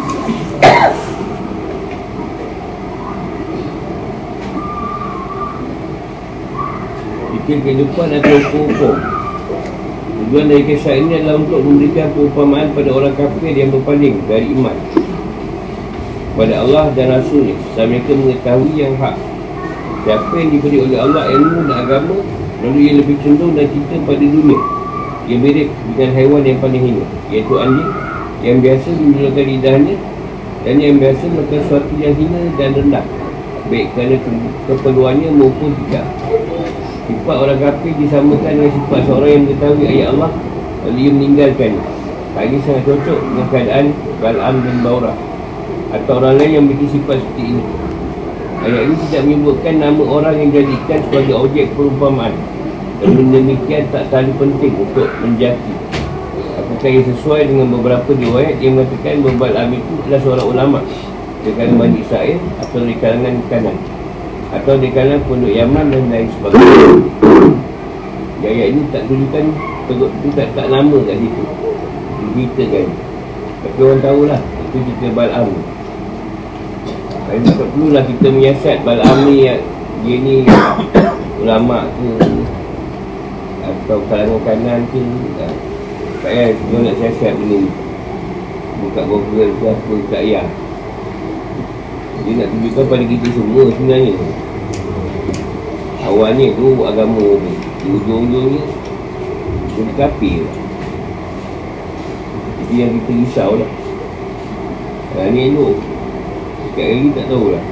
Fikir 7.31 7.57
kehidupan 7.61 8.07
atau 8.09 8.37
hukum 8.57 8.95
Tujuan 10.15 10.49
dari 10.49 10.63
kisah 10.65 10.95
ini 10.97 11.21
adalah 11.21 11.37
untuk 11.37 11.61
memberikan 11.61 12.09
perumpamaan 12.15 12.73
pada 12.73 12.89
orang 12.89 13.13
kafir 13.13 13.53
yang 13.53 13.69
berpaling 13.69 14.17
dari 14.25 14.49
iman 14.55 14.94
Pada 16.35 16.67
Allah 16.67 16.91
dan 16.91 17.15
Rasulnya. 17.15 17.55
Sebab 17.73 17.85
mereka 17.87 18.11
mengetahui 18.11 18.75
yang 18.75 18.93
hak. 18.99 19.15
Siapa 20.03 20.35
yang 20.35 20.51
diberi 20.51 20.77
oleh 20.83 20.99
Allah 21.01 21.33
ilmu 21.33 21.65
dan 21.65 21.81
agama 21.81 22.21
Lalu 22.61 22.77
ia 22.77 22.93
lebih 23.01 23.17
cenderung 23.25 23.57
dan 23.57 23.65
cinta 23.73 23.97
pada 24.05 24.21
dunia. 24.21 24.59
Ia 25.25 25.37
mirip 25.41 25.73
dengan 25.95 26.09
haiwan 26.13 26.43
yang 26.45 26.59
paling 26.61 26.83
hina 26.85 27.05
Iaitu 27.33 27.53
anjing 27.57 27.91
yang 28.45 28.61
biasa 28.61 28.87
menggunakan 28.93 29.45
lidahnya 29.49 29.95
Dan 30.61 30.75
yang 30.77 31.01
biasa 31.01 31.23
melakukan 31.25 31.61
sesuatu 31.65 31.93
yang 31.97 32.13
hina 32.13 32.41
dan 32.61 32.69
rendah 32.77 33.05
Baik 33.65 33.97
kerana 33.97 34.21
keperluannya 34.69 35.29
maupun 35.33 35.73
tidak. 35.73 36.05
Sifat 37.09 37.37
orang 37.41 37.57
kafir 37.57 37.93
disamakan 37.97 38.51
dengan 38.61 38.71
sifat 38.77 39.01
seorang 39.09 39.29
yang 39.33 39.43
mengetahui 39.49 39.85
ayat 39.89 40.07
Allah 40.13 40.31
Lalu 40.85 40.97
ia 41.01 41.11
meninggalkan 41.15 41.71
Tak 42.37 42.45
sangat 42.61 42.83
cocok 42.85 43.19
dengan 43.25 43.47
keadaan 43.49 43.85
Bal'am 44.21 44.55
bin 44.61 44.77
Baura 44.85 45.34
Atau 45.95 46.19
orang 46.19 46.35
lain 46.35 46.51
yang 46.59 46.63
memiliki 46.67 46.99
sifat 46.99 47.23
seperti 47.23 47.43
ini 47.55 47.63
Ayat 48.65 48.81
ini 48.83 48.95
tidak 49.07 49.21
menyebutkan 49.29 49.73
nama 49.79 50.03
orang 50.03 50.35
yang 50.35 50.49
dijadikan 50.51 50.99
sebagai 51.07 51.35
objek 51.39 51.65
perumpamaan 51.77 52.33
Dan 52.99 53.31
demikian 53.31 53.87
tak 53.95 54.11
terlalu 54.11 54.33
penting 54.35 54.73
untuk 54.75 55.07
menjati 55.23 55.73
Apakah 56.59 56.89
ia 56.91 57.01
sesuai 57.07 57.41
dengan 57.47 57.67
beberapa 57.71 58.09
riwayat 58.11 58.59
yang 58.59 58.75
mengatakan 58.75 59.23
bahawa 59.23 59.37
Bal'am 59.39 59.69
itu 59.71 59.91
adalah 60.03 60.19
seorang 60.19 60.47
ulama 60.51 60.79
Dengan 61.47 61.69
Bani 61.79 61.97
Israel 62.03 62.37
atau 62.59 62.77
dari 62.83 62.95
kalangan 62.99 63.35
kanan 63.47 63.77
atau 64.55 64.73
di 64.79 64.87
kalangan 64.93 65.21
penduduk 65.27 65.51
Yaman 65.51 65.85
dan 65.91 66.03
lain 66.07 66.27
sebagainya. 66.37 66.87
Ayat 68.45 68.67
ini 68.77 68.81
tak 68.93 69.03
tunjukkan 69.09 69.45
tegut 69.89 70.11
tu 70.21 70.29
tak, 70.37 70.47
tak 70.53 70.67
lama 70.69 70.97
kat 71.01 71.17
situ. 71.17 71.43
Diberitakan. 72.21 72.87
Tapi 73.65 73.79
orang 73.81 74.01
tahulah 74.05 74.39
itu 74.39 74.77
cerita 74.85 75.07
Bal'am. 75.17 75.49
Jadi 77.35 77.51
tak 77.51 77.67
perlulah 77.75 77.99
kita 78.07 78.27
menyiasat 78.31 78.77
Bal'am 78.87 79.27
ni 79.27 79.43
dia 79.43 79.59
ni 80.23 80.47
ulama 81.43 81.83
ke 81.83 82.07
atau 83.59 83.99
kalangan 84.07 84.39
kanan 84.47 84.87
ke 84.87 85.03
tak. 85.35 85.51
Payah 86.23 86.55
dia 86.55 86.77
nak 86.79 86.95
siasat 86.95 87.35
benda 87.35 87.59
ni. 87.59 87.71
Buka 88.79 89.03
Google 89.03 89.51
ke 89.51 89.65
apa 89.67 89.93
tak 90.15 90.23
payah. 90.23 90.47
Dia 92.23 92.31
nak 92.39 92.47
tunjukkan 92.55 92.85
pada 92.87 93.03
kita 93.03 93.27
semua 93.35 93.63
sebenarnya. 93.67 94.15
Awalnya 96.07 96.47
tu 96.55 96.87
agama 96.87 97.19
tu 97.19 97.51
Di 97.83 97.87
ujung-ujungnya 97.99 98.63
Jadi 99.75 99.91
kafir. 99.99 100.41
Jadi 102.63 102.75
yang 102.79 102.91
kita 102.95 103.11
risau 103.11 103.59
lah. 103.59 103.71
Yang 105.19 105.29
ni 105.35 105.41
elok 105.51 105.94
Dekat 106.75 106.91
hari 106.91 107.07
tak 107.15 107.25
tahulah. 107.31 107.63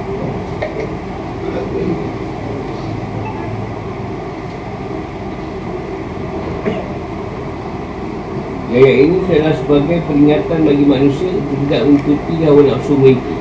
Ayat 8.72 8.96
ini 8.96 9.16
adalah 9.28 9.54
sebagai 9.60 9.98
peringatan 10.08 10.58
bagi 10.64 10.84
manusia 10.88 11.28
untuk 11.36 11.56
tidak 11.68 11.80
mengikuti 11.84 12.34
hawa 12.48 12.60
nafsu 12.64 12.96
mereka. 12.96 13.32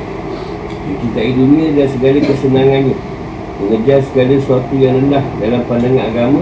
Mencintai 0.83 1.31
dunia 1.31 1.67
dan 1.79 1.87
segala 1.95 2.19
kesenangannya. 2.27 2.95
Mengejar 3.63 3.99
segala 4.03 4.33
sesuatu 4.35 4.73
yang 4.75 4.99
rendah 4.99 5.23
dalam 5.39 5.63
pandangan 5.63 6.11
agama 6.11 6.41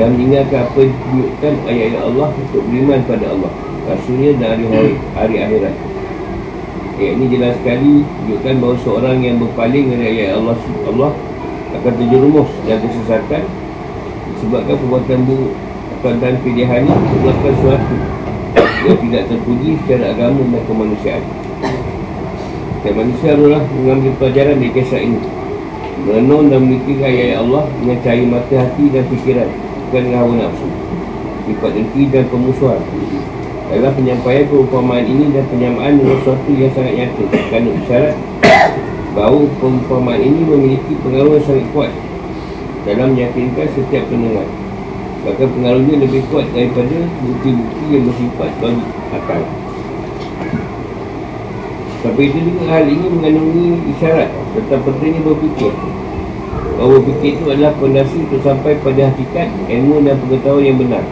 Dan 0.00 0.16
meninggalkan 0.16 0.64
apa 0.64 0.80
yang 0.80 1.56
ayat-ayat 1.68 2.02
Allah 2.08 2.32
untuk 2.32 2.64
beriman 2.64 3.04
pada 3.04 3.36
Allah. 3.36 3.52
Rasulnya 3.84 4.32
dan 4.40 4.64
hari, 4.64 4.96
hari 5.12 5.36
akhirat. 5.44 5.95
Ayat 6.96 7.12
ini 7.20 7.26
jelas 7.28 7.52
sekali 7.60 8.00
tunjukkan 8.00 8.54
bahawa 8.56 8.76
seorang 8.80 9.16
yang 9.20 9.36
berpaling 9.36 9.92
dari 9.92 10.04
ayat 10.16 10.40
Allah 10.40 10.56
Allah 10.88 11.12
akan 11.76 11.92
terjerumus 11.92 12.48
dan 12.64 12.80
kesesatan 12.80 13.44
disebabkan 14.32 14.76
perbuatan 14.80 15.20
buruk 15.28 15.52
pilihannya 16.16 16.94
untuk 16.94 17.18
melakukan 17.20 17.52
sesuatu 17.58 17.96
yang 18.86 18.98
tidak 19.02 19.22
terpuji 19.26 19.70
secara 19.82 20.14
agama 20.14 20.40
dan 20.46 20.62
kemanusiaan. 20.70 21.24
Dan 22.86 22.92
manusia 22.94 23.34
adalah 23.34 23.62
mengambil 23.74 24.12
pelajaran 24.22 24.56
dari 24.62 24.70
kisah 24.70 25.00
ini. 25.02 25.20
Merenung 26.06 26.46
dan 26.46 26.62
memikirkan 26.62 27.10
ayat 27.10 27.42
Allah 27.42 27.66
dengan 27.82 27.96
cahaya 28.06 28.24
mata 28.30 28.54
hati 28.54 28.84
dan 28.94 29.04
fikiran 29.10 29.48
bukan 29.90 30.00
dengan 30.06 30.18
hawa 30.22 30.34
nafsu. 30.38 30.68
Sifat 31.50 31.70
dengki 31.74 32.02
dan 32.14 32.24
pemusuhan. 32.30 32.78
Dalam 33.66 33.92
penyampaian 33.98 34.46
perumpamaan 34.46 35.02
ini 35.02 35.34
dan 35.34 35.42
penyamaan 35.50 35.98
dengan 35.98 36.22
sesuatu 36.22 36.50
yang 36.54 36.70
sangat 36.70 36.94
nyata. 37.02 37.24
Kerana 37.50 37.68
isyarat 37.82 38.14
bahawa 39.18 39.42
perumpamaan 39.58 40.22
ini 40.22 40.40
memiliki 40.46 40.92
pengaruh 41.02 41.34
yang 41.34 41.46
sangat 41.50 41.66
kuat 41.74 41.90
dalam 42.86 43.18
meyakinkan 43.18 43.66
setiap 43.74 44.06
pendengar. 44.06 44.46
Bahkan 45.26 45.48
pengaruhnya 45.58 45.94
lebih 45.98 46.22
kuat 46.30 46.46
daripada 46.54 46.94
bukti-bukti 47.26 47.84
yang 47.90 48.06
bersifat 48.06 48.50
bagi 48.62 48.84
akal. 49.10 49.42
Tapi 52.06 52.22
itu 52.22 52.38
juga 52.38 52.62
hal 52.70 52.84
ini 52.86 53.06
mengandungi 53.10 53.66
isyarat 53.98 54.30
tentang 54.54 54.82
pentingnya 54.86 55.26
berfikir. 55.26 55.74
Bahawa 56.78 57.02
berfikir 57.02 57.42
itu 57.42 57.44
adalah 57.50 57.74
fondasi 57.82 58.16
untuk 58.30 58.40
sampai 58.46 58.78
pada 58.78 59.10
hakikat 59.10 59.50
ilmu 59.66 60.06
dan 60.06 60.14
pengetahuan 60.22 60.62
yang 60.62 60.78
benar. 60.78 61.02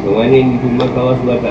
Bagaimana 0.00 0.32
yang 0.32 0.56
difirman 0.56 0.88
Allah 0.96 1.20
SWT 1.20 1.48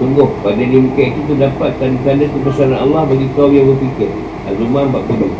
Sungguh 0.00 0.28
pada 0.42 0.58
demikian 0.58 1.14
itu 1.14 1.22
terdapat 1.30 1.70
tanda-tanda 1.78 2.26
kebesaran 2.26 2.74
Allah 2.74 3.06
bagi 3.06 3.30
kaum 3.38 3.54
yang 3.54 3.70
berfikir. 3.70 4.10
Al-Zumar 4.50 4.90
40. 4.90 5.30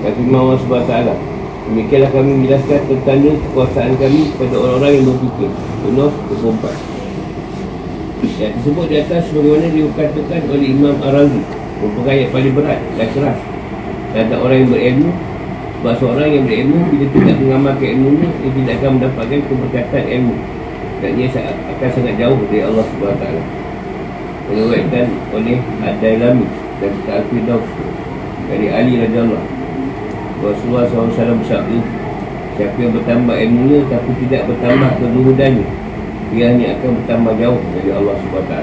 Dan 0.00 0.16
firman 0.16 0.40
Allah 0.40 0.56
SWT 0.56 1.12
Demikianlah 1.70 2.10
kami 2.10 2.30
menjelaskan 2.40 2.80
tentang 2.88 3.20
kekuasaan 3.20 3.92
kami 4.00 4.32
kepada 4.32 4.56
orang-orang 4.56 4.92
yang 4.96 5.04
berfikir. 5.12 5.52
Yunus 5.84 6.16
24. 6.40 8.40
Yang 8.40 8.52
tersebut 8.56 8.88
di 8.88 8.96
atas 8.96 9.28
sebagaimana 9.28 9.68
dikatakan 9.68 10.40
oleh 10.48 10.72
Imam 10.72 10.96
Ar-Razi 11.04 11.60
merupakan 11.80 12.12
ayat 12.12 12.28
paling 12.28 12.52
berat 12.52 12.80
dan 13.00 13.08
keras 13.16 13.38
terhadap 14.12 14.38
orang 14.44 14.56
yang 14.64 14.70
berilmu 14.70 15.10
sebab 15.80 15.94
seorang 15.96 16.28
yang 16.28 16.44
berilmu 16.44 16.78
bila 16.92 17.06
tidak 17.08 17.36
mengamalkan 17.40 17.88
ilmunya 17.96 18.28
dia 18.28 18.50
tidak 18.52 18.74
akan 18.76 18.90
mendapatkan 19.00 19.40
keberkatan 19.48 20.02
ilmu 20.04 20.34
dia 21.00 21.32
akan 21.32 21.88
sangat 21.96 22.14
jauh 22.20 22.36
dari 22.52 22.60
Allah 22.60 22.84
SWT 22.84 23.24
Menyebutkan 24.52 25.06
oleh 25.32 25.58
Ad-Dailami 25.80 26.46
dan 26.84 26.92
Al-Firdaus 27.08 27.64
dari 28.50 28.66
Ali 28.68 29.00
Raja 29.00 29.24
Allah 29.24 29.44
Rasulullah 30.44 30.84
SAW 30.92 31.40
bersabda 31.40 31.78
Siapa 32.60 32.76
yang 32.76 32.92
bertambah 32.92 33.36
ilmunya 33.40 33.80
tapi 33.88 34.10
tidak 34.26 34.44
bertambah 34.44 34.90
kezuhudannya 35.00 35.66
Dia 36.36 36.44
hanya 36.52 36.66
akan 36.76 36.90
bertambah 37.00 37.32
jauh 37.40 37.60
dari 37.72 37.90
Allah 37.96 38.14
SWT 38.20 38.54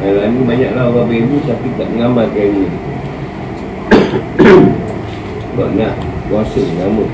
Yang 0.00 0.14
lain 0.16 0.42
banyaklah 0.48 0.84
orang 0.88 1.06
berilmu 1.12 1.38
tapi 1.44 1.66
tak 1.76 1.88
mengamalkan 1.92 2.44
ilmu 2.56 2.99
Sebab 4.10 5.68
nak 5.78 5.94
kuasa 6.26 6.62
nama 6.74 7.04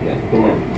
Nak 0.00 0.18
kenal 0.32 0.56
Ada 0.56 0.71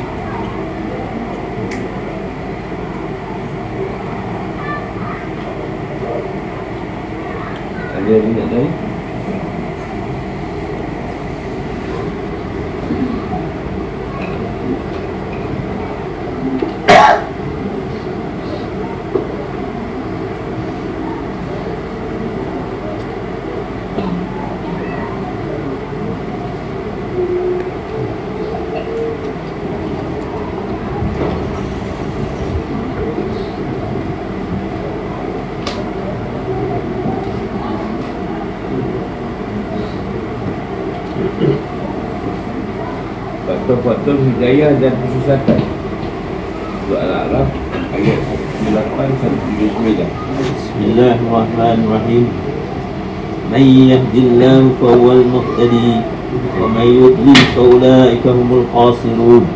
faktor-faktor 43.64 44.20
hidayah 44.20 44.76
dan 44.76 44.92
kesesatan 44.92 45.56
Surah 46.84 47.00
Al-A'raf 47.00 47.48
ayat 47.96 48.20
8 48.60 49.24
sampai 49.24 49.72
39 49.72 50.04
Bismillahirrahmanirrahim 50.04 52.28
Man 53.48 53.64
yahdillahu 53.64 54.68
fawwal 54.76 55.24
muhtadi 55.24 56.04
Wa 56.60 56.68
man 56.68 56.92
yudlil 56.92 57.40
fawlaika 57.56 58.36
humul 58.36 58.68
qasirun 58.68 59.48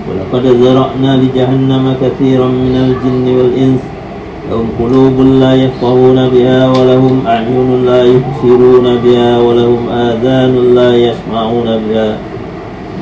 ولقد 0.00 0.64
ذرأنا 0.64 1.12
لجهنم 1.22 1.84
كثيرا 2.02 2.48
من 2.48 2.74
الجن 2.76 3.26
والإنس 3.36 3.82
لهم 4.50 4.68
قلوب 4.80 5.16
لا 5.38 5.54
يفقهون 5.54 6.28
بها 6.28 6.60
ولهم 6.72 7.16
أعين 7.28 7.84
لا 7.86 8.00
يبصرون 8.04 8.86
بها 9.04 9.38
ولهم 9.38 9.88
آذان 9.88 10.74
لا 10.74 10.90
يسمعون 10.96 11.68
بها 11.86 12.29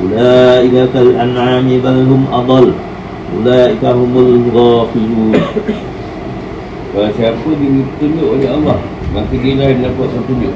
أولئك 0.02 0.76
كالأنعام 0.94 1.66
بل 1.84 1.98
هم 2.10 2.22
أضل 2.32 2.66
أولئك 3.34 3.82
هم 3.84 4.12
الغافلون 4.18 5.32
Kalau 6.94 7.10
siapa 7.18 7.48
ditunjuk 7.58 8.28
oleh 8.38 8.54
Allah 8.54 8.78
Maka 9.10 9.34
dia 9.34 9.58
lah 9.58 9.66
yang 9.66 9.82
dapat 9.82 10.14
petunjuk 10.14 10.54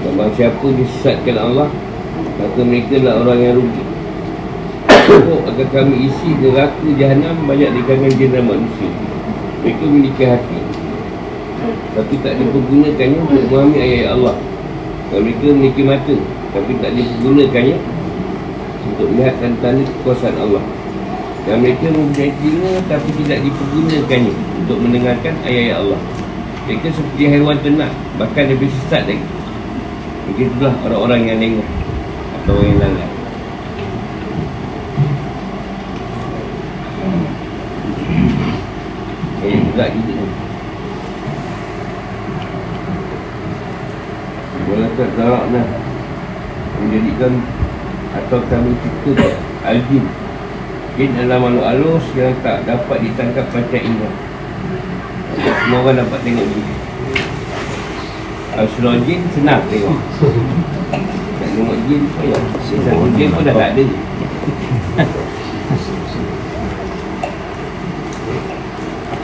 Kalau 0.00 0.28
siapa 0.32 0.66
disesatkan 0.72 1.36
Allah 1.36 1.68
Maka 2.40 2.60
mereka 2.64 2.96
lah 3.04 3.20
orang 3.20 3.40
yang 3.44 3.54
rugi 3.60 3.84
Oh, 5.12 5.44
agar 5.44 5.66
kami 5.68 6.08
isi 6.08 6.30
neraka 6.40 6.88
jahanam 6.96 7.44
banyak 7.44 7.74
di 7.74 7.80
kalangan 7.84 8.12
jin 8.16 8.32
manusia 8.40 8.88
Mereka 9.60 9.82
memiliki 9.84 10.24
hati 10.24 10.58
Tapi 11.92 12.14
tak 12.24 12.40
dipergunakannya 12.40 13.18
untuk 13.20 13.44
memahami 13.52 13.78
ayat 13.82 14.16
Allah 14.16 14.36
Dan 15.12 15.28
mereka 15.28 15.44
memiliki 15.52 15.82
mata 15.84 16.16
Tapi 16.56 16.72
tak 16.80 16.90
dipergunakannya 16.96 17.76
untuk 18.87 19.07
melihat 19.11 19.35
tanda-tanda 19.43 19.83
kekuasaan 19.83 20.37
Allah. 20.39 20.63
Dan 21.47 21.63
mereka 21.63 21.87
mempunyai 21.87 22.31
telinga 22.43 22.73
Tapi 22.91 23.09
tidak 23.23 23.39
dipergunakannya 23.39 24.33
Untuk 24.67 24.77
mendengarkan 24.83 25.33
ayat-ayat 25.47 25.77
Allah. 25.79 26.01
Mereka 26.67 26.87
seperti 26.91 27.23
haiwan 27.31 27.57
ternak 27.63 27.91
Bahkan 28.19 28.43
lebih 28.51 28.67
sesat 28.67 29.07
lagi. 29.07 29.23
Begitulah 30.27 30.75
orang-orang 30.83 31.21
yang 31.23 31.39
lengah 31.39 31.69
Atau 32.43 32.59
yang 32.59 32.83
lalai 32.83 33.07
Eh, 39.47 39.53
juga 39.63 39.87
ni. 39.95 40.27
Walakat 44.67 45.09
zarakna 45.15 45.63
Menjadikan 46.83 47.33
Atau 48.17 48.41
kami 48.49 48.73
ciptakan 48.81 49.35
Al-Jin 49.61 50.05
Jin 50.97 51.11
adalah 51.13 51.37
makhluk 51.45 51.65
halus 51.69 52.05
Yang 52.17 52.33
tak 52.41 52.65
dapat 52.65 52.97
ditangkap 53.05 53.45
macam 53.53 53.81
ingat 53.81 54.13
Semua 55.37 55.79
orang 55.85 55.97
dapat 56.01 56.19
tengok 56.25 56.47
jin 56.49 56.67
Al-Surah 58.57 58.97
Jin 59.05 59.21
senang 59.37 59.61
tengok. 59.69 60.01
Nak 61.37 61.49
tengok 61.53 61.77
jin 61.85 62.01
payah 62.17 62.41
Satu 62.65 63.05
jin 63.13 63.29
pun 63.29 63.45
dah 63.45 63.53
tak 63.53 63.69
ada. 63.77 63.85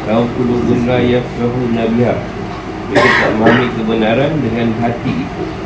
Kau 0.06 0.24
kulubun 0.38 0.86
la 0.86 1.02
yafrahu 1.02 1.74
nabiha. 1.74 2.14
Mereka 2.94 3.10
tak 3.10 3.30
memahami 3.34 3.68
kebenaran 3.74 4.32
dengan 4.38 4.68
hati 4.86 5.14
itu 5.26 5.63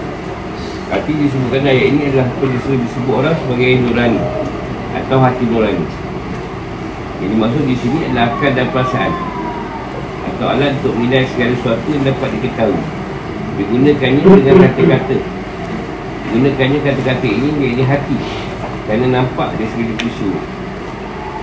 Hati 0.87 1.11
disebutkan 1.11 1.67
ayat 1.67 1.85
ini 1.91 2.01
adalah 2.07 2.31
apa 2.31 2.45
disebut, 2.47 2.79
disebut 2.79 3.13
orang 3.19 3.35
sebagai 3.43 3.69
nurani. 3.83 4.21
Atau 4.95 5.19
hati 5.19 5.43
nurani. 5.43 5.83
Jadi 7.19 7.35
maksud 7.35 7.63
di 7.67 7.75
sini 7.75 8.07
adalah 8.07 8.31
akal 8.31 8.51
dan 8.55 8.67
perasaan. 8.71 9.11
Atau 10.31 10.47
alat 10.47 10.79
untuk 10.79 10.95
menilai 10.95 11.27
segala 11.35 11.51
sesuatu 11.59 11.87
yang 11.91 12.03
dapat 12.07 12.29
diketahui. 12.39 12.83
Digunakannya 13.59 14.23
dengan 14.31 14.55
kata-kata. 14.63 15.17
Digunakannya 16.23 16.79
kata-kata 16.79 17.27
ini 17.27 17.47
menjadi 17.51 17.83
hati. 17.83 18.17
Kerana 18.87 19.05
nampak 19.11 19.59
dari 19.59 19.67
segi 19.67 19.93
pisu 19.99 20.31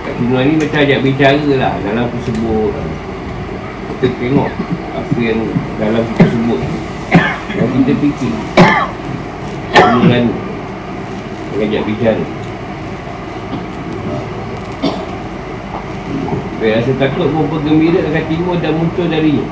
Hati 0.09 0.21
nurani 0.25 0.57
macam 0.57 0.81
ajak 0.81 0.99
bicara 1.05 1.53
lah 1.61 1.73
dalam 1.85 2.09
tersebut. 2.09 2.73
Kita 3.93 4.07
tengok 4.17 4.49
apa 4.97 5.17
yang 5.21 5.39
dalam 5.77 6.01
kita 6.03 6.25
sebut 6.33 6.59
Dan 7.55 7.67
kita 7.79 7.93
fikir 8.01 8.54
Nurani 10.01 10.33
Mengajak 11.55 11.81
bicara 11.87 12.23
Dia 16.59 16.81
rasa 16.81 16.91
takut 16.97 17.27
pun 17.29 17.45
bergembira 17.51 18.01
akan 18.09 18.23
timbul 18.27 18.57
dan 18.59 18.73
muncul 18.75 19.05
darinya 19.07 19.45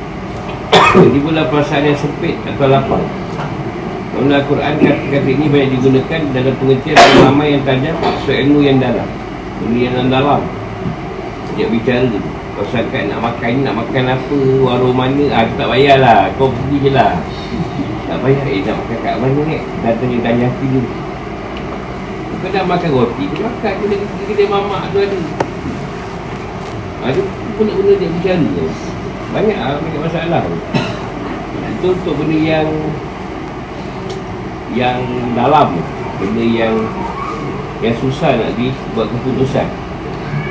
Timbullah 0.94 1.46
perasaan 1.50 1.90
yang 1.90 1.98
sempit 1.98 2.36
atau 2.44 2.68
lapar 2.70 3.02
Dalam 4.14 4.30
Al-Quran 4.30 4.74
kata-kata 4.78 5.30
ini 5.30 5.46
banyak 5.50 5.70
digunakan 5.78 6.22
dalam 6.36 6.54
pengertian 6.58 6.96
pemahaman 6.98 7.48
yang 7.50 7.64
tajam 7.66 7.96
Maksud 7.98 8.36
ilmu 8.46 8.60
yang 8.62 8.78
dalam. 8.78 9.08
Ilmu 9.66 9.78
yang 9.78 10.10
dalam 10.10 10.42
Dia 11.56 11.66
bicara 11.70 12.06
tu 12.10 12.20
Kau 12.54 12.70
nak 12.70 13.18
makan 13.18 13.50
ni, 13.50 13.62
nak 13.66 13.76
makan 13.82 14.04
apa, 14.14 14.38
warung 14.62 14.94
mana 14.94 15.26
ah, 15.34 15.46
Tak 15.58 15.68
payahlah, 15.74 16.30
kau 16.38 16.54
pergi 16.54 16.78
je 16.86 16.92
lah 16.94 17.18
Tak 18.04 18.20
payah, 18.20 18.44
eh 18.44 18.60
nak 18.68 18.76
makan 18.84 18.98
kat 19.00 19.16
mana 19.16 19.42
ni? 19.48 19.58
Dah 19.80 19.96
tanya 19.96 20.18
tanya 20.20 20.44
hati 20.52 20.66
dulu 20.68 20.92
Kau 22.44 22.50
nak 22.52 22.66
makan 22.68 22.90
roti, 22.92 23.24
kau 23.32 23.48
makan 23.48 23.74
Kena 23.80 23.96
kedai 24.28 24.48
mamak 24.52 24.92
tu 24.92 25.00
ada? 25.00 25.18
Ada 27.04 27.20
ah, 27.20 27.52
pun 27.56 27.64
nak 27.64 27.76
guna 27.80 27.92
dia 27.96 28.12
bicara 28.12 28.48
Banyak 29.32 29.58
lah, 29.58 29.80
banyak 29.80 30.02
masalah 30.04 30.44
Itu 31.80 31.88
untuk 31.96 32.16
benda 32.20 32.38
yang 32.44 32.68
Yang 34.76 35.00
dalam. 35.40 35.80
Benda 36.20 36.44
yang 36.44 36.76
Yang 37.80 37.96
susah 38.04 38.36
nak 38.36 38.52
dibuat 38.60 39.08
keputusan. 39.16 39.68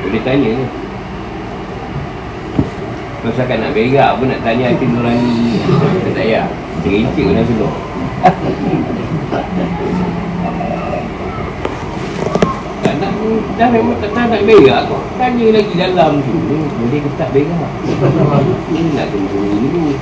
Boleh 0.01 0.21
tanya 0.25 0.49
ni 0.57 0.65
Masakan 3.23 3.57
nak 3.61 3.71
berak 3.77 4.11
pun 4.17 4.25
nak 4.25 4.41
tanya 4.41 4.73
hati 4.73 4.85
nurani. 4.89 5.61
Tak 6.09 6.13
payah 6.17 6.49
Cik-cik 6.83 7.23
pun 7.23 7.35
dah 7.39 7.45
semua 7.47 7.71
dah 13.55 13.69
memang 13.71 13.95
tak 14.03 14.11
tahu 14.11 14.27
nak 14.27 14.41
berak 14.43 14.81
kok 14.91 15.03
tanya 15.15 15.45
lagi 15.55 15.73
dalam 15.79 16.19
tu. 16.19 16.35
Boleh 16.43 16.99
ke 16.99 17.09
tak 17.15 17.29
berak? 17.31 17.71
Nak 18.99 19.07
tunggu 19.15 19.39
dulu 19.63 19.95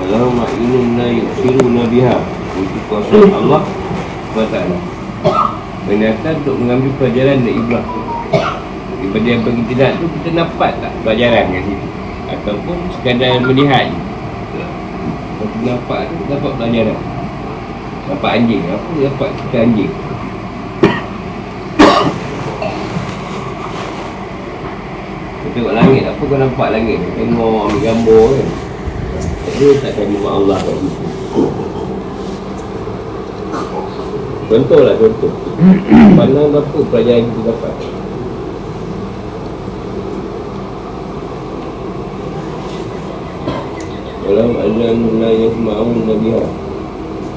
Walau 0.00 0.28
ma'inun 0.36 1.00
la 1.00 1.06
yuksiru 1.08 1.64
nabiha 1.72 2.16
Itu 2.60 2.78
kuasa 2.92 2.99
Allah 3.10 3.62
SWT 4.30 4.56
Menyatakan 5.90 6.34
untuk 6.46 6.56
mengambil 6.62 6.90
pelajaran 7.02 7.42
dari 7.42 7.58
Ibrahim 7.58 8.04
daripada 9.00 9.26
yang 9.26 9.42
bagi 9.42 9.62
tidak 9.74 9.90
tu 9.98 10.06
kita 10.06 10.28
dapat 10.38 10.70
tak 10.78 10.92
pelajaran 11.02 11.44
kat 11.50 11.62
situ 11.66 11.88
ataupun 12.30 12.76
sekadar 12.94 13.42
melihat 13.42 13.90
kalau 15.40 15.50
kita 15.56 15.66
nampak 15.72 16.00
tu 16.06 16.14
dapat 16.30 16.52
pelajaran. 16.60 17.00
Dapat 18.12 18.30
anjing. 18.38 18.62
Apa 18.70 18.88
dapat 19.02 19.28
kita 19.34 19.56
anjing? 19.64 19.92
Tengok 25.50 25.74
langit 25.74 26.02
apa 26.06 26.22
kau 26.22 26.38
nampak 26.38 26.68
langit? 26.70 27.02
Tengok 27.18 27.58
ambil 27.66 27.80
gambar 27.82 28.26
kan? 28.38 28.48
Dia 29.58 29.70
tak 29.82 29.90
akan 29.98 30.28
Allah 30.30 30.58
kat 30.62 30.76
situ 30.78 31.09
contoh 34.50 34.80
lah 34.82 34.94
contoh. 34.98 35.32
Pandang 36.18 36.50
apa 36.50 36.78
pelajaran 36.90 37.22
kita 37.30 37.40
dapat? 37.54 37.74
Walau 44.30 44.54
azan 44.62 44.98
la 45.18 45.30
yasma'un 45.34 46.06
nabiha 46.06 46.42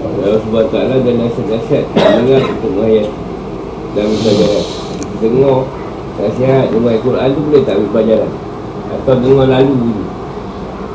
Allah 0.04 0.38
SWT 0.38 0.78
dan 0.78 1.16
nasihat-nasihat 1.26 1.86
Dengar 1.90 2.42
untuk 2.54 2.72
menghayat 2.78 3.10
Dan 3.98 4.08
pelajaran 4.14 4.66
Dengar 5.18 5.60
Nasihat 6.22 6.66
Dengar 6.70 6.92
Al-Quran 6.94 7.30
tu 7.34 7.42
boleh 7.50 7.62
tak 7.66 7.76
ambil 7.82 7.90
pelajaran? 7.98 8.32
Atau 8.94 9.16
dengar 9.26 9.48
lalu 9.50 9.74
dulu? 9.74 10.04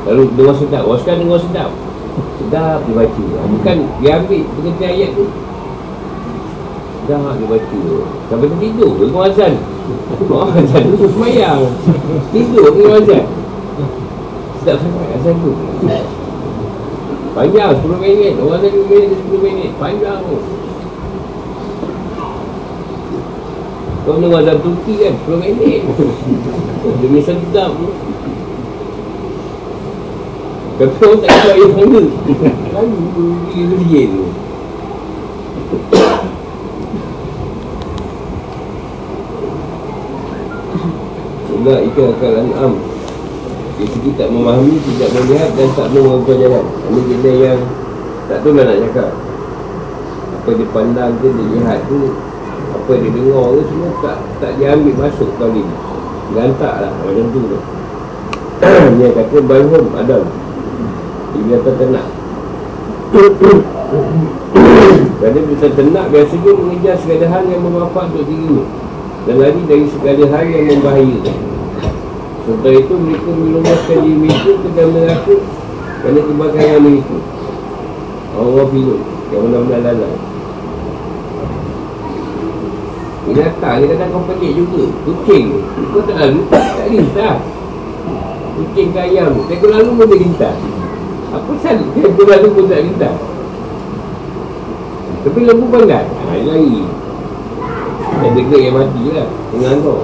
Lalu 0.07 0.23
dengar 0.39 0.55
sedap 0.55 0.83
Orang 0.87 1.01
sekarang 1.03 1.21
dengar 1.27 1.41
sedap. 1.43 1.71
Sedap 2.39 2.79
dia 2.87 2.93
baca 2.95 3.23
Bukan 3.59 3.77
dia 3.99 4.11
ambil 4.23 4.41
pengerti 4.55 4.83
ayat 4.87 5.09
tu 5.17 5.25
Sedap 7.09 7.41
dia 7.41 7.49
baca 7.49 7.81
Sampai 8.29 8.53
tu 8.53 8.57
tidur 8.61 8.91
Dengar 9.01 9.33
azan. 9.33 9.53
Dengar 10.21 10.45
azan 10.61 10.83
tu 10.93 11.09
semayang. 11.09 11.65
Tidur 12.29 12.69
dengar 12.69 13.01
azan. 13.01 13.25
Tak 14.61 14.77
sangat 14.77 15.17
asal 15.17 15.33
tu. 15.41 15.51
Panjang 17.33 17.73
10 17.81 17.97
minit. 17.97 18.33
Orang 18.37 18.61
tadi 18.61 18.77
minit 18.85 19.17
10 19.25 19.41
minit. 19.41 19.69
Panjang 19.81 20.21
tu. 20.21 20.37
Kau 24.05 24.21
ni 24.21 24.27
wazan 24.29 24.57
Turki 24.61 24.93
kan 25.01 25.13
10 25.25 25.41
minit. 25.41 25.81
Demi 27.01 27.25
sedap 27.25 27.73
tu. 27.73 27.89
Orang 30.77 31.17
tak 31.25 31.29
kira 31.41 31.53
air 31.57 31.69
tangga 31.73 32.01
Lalu 32.77 33.01
dia 33.89 34.05
tu 34.13 34.23
Juga 41.59 41.83
ikan 41.83 42.07
akal 42.15 42.39
an'am. 42.39 42.73
Kita 43.79 44.09
tak 44.15 44.29
memahami, 44.31 44.79
tidak 44.79 45.09
melihat 45.11 45.49
dan 45.55 45.69
tak 45.71 45.87
mau 45.95 46.19
pelajaran 46.23 46.65
Ini 46.87 46.99
benda 46.99 47.31
yang 47.31 47.59
tak 48.27 48.37
tahu 48.43 48.51
nak 48.55 48.75
cakap. 48.75 49.11
Apa 50.39 50.49
dia 50.55 50.67
pandang 50.71 51.11
ke, 51.19 51.27
dia 51.31 51.45
lihat 51.55 51.79
tu 51.87 52.15
Apa 52.75 52.91
dia 52.95 53.11
dengar 53.11 53.45
tu 53.55 53.61
semua 53.71 53.91
tak 54.03 54.17
tak 54.43 54.51
diambil 54.59 54.93
masuk 54.99 55.31
kali 55.35 55.63
ni 55.63 55.75
Gantak 56.35 56.75
lah 56.83 56.91
macam 57.03 57.27
tu 57.31 57.41
tu. 57.43 57.59
Dia 58.99 59.07
kata 59.15 59.37
balhum 59.43 59.85
Adam. 59.97 60.23
Dia 61.33 61.57
kata 61.57 61.69
tenang 61.75 62.09
Kerana 65.19 65.39
kita 65.39 65.67
tenang 65.75 66.07
biasanya 66.07 66.51
mengejar 66.53 66.95
segala 66.99 67.25
hal 67.31 67.43
yang 67.47 67.61
bermanfaat 67.63 68.07
untuk 68.15 68.25
dirinya. 68.27 68.63
Dan 69.25 69.35
lagi 69.41 69.61
dari 69.65 69.85
segala 69.87 70.23
hal 70.31 70.45
yang 70.47 70.65
membahayakan 70.67 71.48
Setelah 72.49 72.81
itu 72.81 72.93
mereka 72.97 73.29
melumaskan 73.29 73.97
diri 74.01 74.17
mereka 74.25 74.51
ke 74.57 74.67
dalam 74.73 74.91
neraka 74.97 75.35
Kerana 76.01 76.19
kebakaran 76.25 76.79
mereka. 76.81 77.17
Allah 78.33 78.65
pilih 78.73 79.01
Yang 79.29 79.41
benar-benar 79.45 79.81
lalai. 79.85 80.15
Ini 83.29 83.37
datang 83.37 83.75
ni 83.77 83.85
kadang 83.85 84.09
kau 84.09 84.25
pelik 84.25 84.51
juga. 84.57 84.83
Kucing. 85.05 85.45
Kau 85.93 86.01
tak 86.09 86.17
lalu 86.17 86.41
Tak 86.49 86.87
lintas 86.89 87.37
Kucing 88.57 88.87
ke 88.97 88.99
ayam. 89.05 89.31
Tengok 89.45 89.69
lalu 89.69 89.89
pun 89.93 90.05
dia 90.09 90.17
lintas 90.17 90.55
Apa 91.29 91.51
salah 91.61 91.85
Tengok 91.93 92.25
lalu 92.33 92.47
pun 92.49 92.63
tak 92.65 92.81
lintas 92.81 93.15
Tapi 95.21 95.39
lembu 95.45 95.65
pandai 95.69 96.01
Haa 96.01 96.41
lari 96.49 96.81
Dan 98.25 98.31
dekat 98.33 98.57
yang 98.57 98.73
mati 98.73 99.03
lah. 99.13 99.29
Dengan 99.53 99.85
kau 99.85 100.01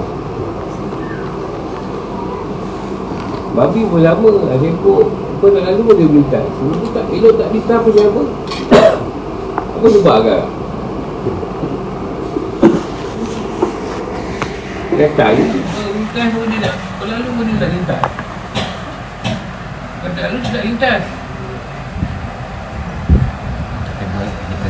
Babi 3.56 3.88
pun 3.88 4.04
lama 4.04 4.30
lah 4.44 4.56
sempuk 4.60 5.08
Kau 5.36 5.48
nak 5.48 5.64
lalu 5.66 5.96
dia 5.96 6.06
minta. 6.06 6.40
Semua 6.54 6.76
tu 6.76 6.88
tak 6.92 7.04
elok 7.08 7.34
tak 7.34 7.48
minta 7.48 7.72
apa 7.74 7.88
siapa 7.88 8.20
Apa? 9.76 9.86
Sebab 9.88 10.14
agak 10.14 10.42
Datang 14.92 15.34
Lintas 15.36 16.28
pun 16.32 16.46
dia 16.48 16.58
nak 16.62 16.74
Kau 16.96 17.06
lalu 17.06 17.28
pun 17.32 17.44
dia 17.44 17.56
tak 17.56 17.70
lintas 17.72 18.02
Kau 19.96 20.08
tak 20.10 20.22
lalu 20.28 20.36
dia 20.38 20.52
tak 20.52 20.62
lintas 20.62 21.02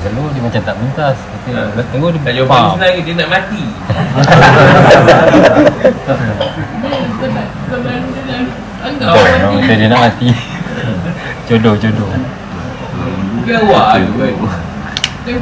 telur 0.07 0.31
dia 0.31 0.39
macam 0.39 0.63
tak 0.63 0.77
mentas 0.79 1.19
kata 1.19 1.51
Ha. 1.51 1.83
telur 1.91 2.15
dia 2.15 2.23
Tak 2.23 2.35
jawapan 2.39 2.55
pam. 2.63 2.79
senang 2.79 2.95
dia 3.03 3.15
nak 3.19 3.27
mati 3.27 3.63
Betul, 8.87 9.11
mati 9.11 9.55
betul, 9.59 9.77
dia 9.83 9.89
nak 9.91 10.01
mati. 10.07 10.29
Jodoh 11.47 11.75
jodoh 11.79 12.11
Bukan 13.39 13.55
awak 13.71 14.03
tu 14.03 14.13
kan 14.19 14.35
Dia 15.23 15.35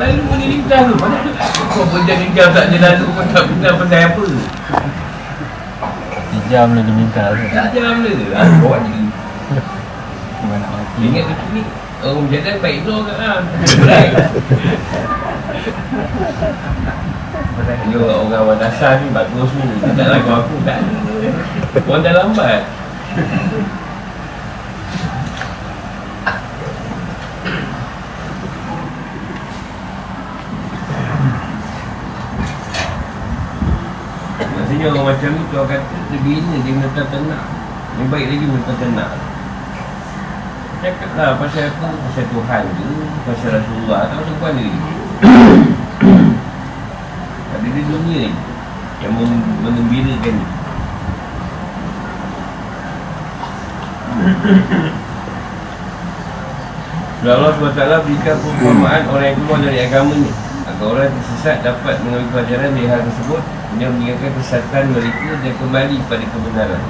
Lalu 0.00 0.20
boleh 0.24 0.46
ringkas 0.48 0.80
tu 0.88 0.94
Mana 0.96 1.16
tu 1.20 1.30
Kau 1.72 1.84
berjam 1.92 2.16
ringkas 2.24 2.48
tak 2.56 2.72
dia 2.72 2.80
lalu? 2.80 3.04
Kau 3.12 3.24
tak 3.36 3.44
kenal 3.52 3.72
pasal 3.76 4.00
apa? 4.08 4.24
Sejam 6.32 6.66
lah 6.72 6.82
dia 6.84 6.94
minta 6.96 7.24
tu 7.36 7.44
Tak 7.52 7.66
jam 7.76 8.00
dia. 8.00 8.32
Lah 8.32 8.48
Bawa 8.64 8.76
diri 8.80 9.06
Cuma 10.40 10.54
nak 10.56 10.70
mati. 10.72 11.00
Ingat 11.04 11.24
tu 11.28 11.46
ni 11.52 11.62
Orang 12.02 12.26
berjalan 12.26 12.56
baik 12.58 12.78
tu 12.82 12.94
kan 13.04 13.16
ah. 13.20 13.38
Baik 13.86 14.12
Ni 17.86 17.94
orang-orang 17.94 18.58
dasar 18.58 18.98
ni 18.98 19.12
bagus 19.14 19.50
ni. 19.54 19.64
Dia 19.84 19.92
tak 19.94 20.06
lagu 20.10 20.30
aku. 20.34 20.54
Tak 20.66 20.78
Orang 21.86 22.02
dah 22.02 22.12
lambat 22.16 22.60
Maksudnya 23.12 23.28
orang 34.88 35.04
macam 35.04 35.28
ni 35.28 35.44
Tuan 35.52 35.68
kata 35.68 35.96
dia 36.08 36.24
bina 36.24 36.56
dia 36.64 36.72
menetap 36.72 37.12
ternak. 37.12 37.44
Yang 38.00 38.08
baik 38.08 38.32
lagi 38.32 38.48
menetap 38.48 38.80
ternak. 38.80 39.12
Cakap 40.80 41.12
lah 41.12 41.36
pasal 41.36 41.68
apa? 41.68 41.92
Pasal 41.92 42.24
Tuhan 42.32 42.64
ke? 42.64 42.88
Pasal 43.28 43.60
Rasulullah 43.60 44.08
Tak 44.08 44.16
pasal 44.18 44.34
mana 44.42 44.66
ni 44.66 44.82
Ada 47.54 47.68
di 47.70 47.82
dunia 47.86 48.26
ni 48.26 48.34
Yang 48.98 49.12
mengembirakan 49.62 50.34
ni 50.42 50.61
Allah 57.22 57.54
SWT 57.54 57.78
berikan 58.02 58.34
perumpamaan 58.42 59.06
orang 59.06 59.30
yang 59.30 59.38
keluar 59.38 59.58
dari 59.62 59.78
agama 59.86 60.10
ni. 60.18 60.26
Agar 60.66 60.86
orang 60.90 61.10
tersesat 61.14 61.62
dapat 61.62 61.94
mengambil 62.02 62.38
pelajaran 62.38 62.70
dari 62.70 62.86
hal 62.86 63.02
tersebut 63.02 63.42
Yang 63.82 63.98
meninggalkan 63.98 64.30
kesesatan 64.38 64.84
mereka 64.94 65.30
dan 65.42 65.54
kembali 65.58 65.96
pada 66.10 66.24
kebenaran. 66.26 66.82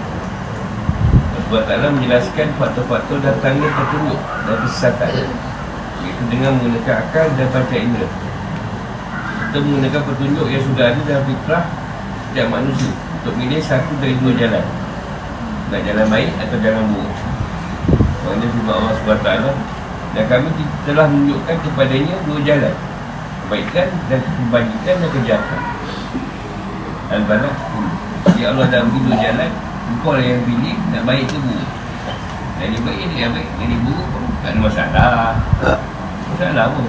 Allah 1.52 1.60
SWT 1.68 1.94
menjelaskan 2.00 2.46
faktor-faktor 2.56 3.16
datangnya 3.20 3.68
petunjuk 3.76 4.20
dan 4.20 4.56
kesesatan 4.64 5.12
Iaitu 6.00 6.22
dengan 6.32 6.50
menggunakan 6.56 6.94
akal 7.04 7.26
dan 7.36 7.46
panca 7.52 7.76
indera. 7.76 8.08
Kita 9.52 9.56
menggunakan 9.60 10.00
petunjuk 10.00 10.46
yang 10.48 10.64
sudah 10.64 10.84
ada 10.96 11.00
dalam 11.04 11.24
fitrah 11.28 11.64
setiap 12.32 12.48
manusia 12.48 12.92
Untuk 13.20 13.36
pilih 13.36 13.60
satu 13.60 13.92
dari 14.00 14.16
dua 14.16 14.32
jalan. 14.40 14.64
Nak 15.68 15.80
jalan 15.84 16.06
baik 16.08 16.32
atau 16.40 16.56
jalan 16.56 16.84
buruk 16.88 17.31
Kerana 18.32 18.48
firman 18.48 18.72
Allah 18.80 18.96
SWT 18.96 19.28
Dan 20.16 20.24
kami 20.24 20.48
telah 20.88 21.04
menunjukkan 21.04 21.56
kepadanya 21.68 22.16
dua 22.24 22.40
jalan. 22.40 22.74
Kebaikan 23.44 23.88
dan 24.08 24.20
kebajikan 24.24 24.94
dan 25.04 25.10
kejahatan. 25.12 25.60
Al-Balad 27.12 27.56
Jadi 28.32 28.42
Allah 28.48 28.66
dah 28.72 28.80
beri 28.88 29.00
dua 29.04 29.16
jalan. 29.20 29.50
Engkau 29.92 30.16
lah 30.16 30.24
yang 30.24 30.40
pilih 30.48 30.76
nak 30.96 31.02
baik 31.04 31.28
ke 31.28 31.36
buruk. 31.44 31.70
Dari 32.56 32.76
baik 32.80 33.04
dia 33.12 33.18
yang 33.28 33.32
baik. 33.36 33.48
Dari 33.60 33.76
buruk 33.84 34.08
pun 34.08 34.24
tak 34.40 34.50
ada 34.56 34.60
masalah. 34.64 35.36
Masalah 36.32 36.64
pun 36.72 36.84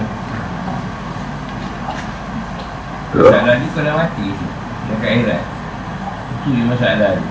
Masalah 3.20 3.54
ni 3.60 3.68
kau 3.76 3.84
dah 3.84 3.96
mati 4.00 4.26
tu. 4.32 4.48
Dekat 4.88 5.10
akhirat. 5.12 5.44
Itu 6.40 6.48
je 6.56 6.64
masalah 6.72 7.12
ni. 7.20 7.28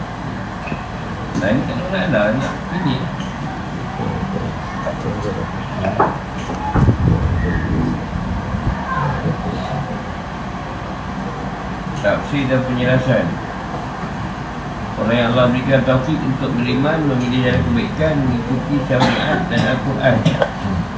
Nah 1.41 1.49
ni 1.49 1.61
tak 1.65 1.75
ada 1.81 1.85
masalah. 1.89 2.25
Pilih 2.69 3.22
Tafsir 12.33 12.49
dan 12.49 12.65
penjelasan. 12.65 13.25
Orang 14.97 15.13
yang 15.13 15.37
Allah 15.37 15.53
berikan 15.53 15.85
taufik 15.85 16.17
untuk 16.17 16.49
beriman 16.57 17.05
Memilih 17.05 17.45
jalan 17.45 17.61
kebaikan 17.61 18.15
Mengikuti 18.25 18.75
syariat 18.89 19.45
dan 19.53 19.61
Al-Quran. 19.69 20.17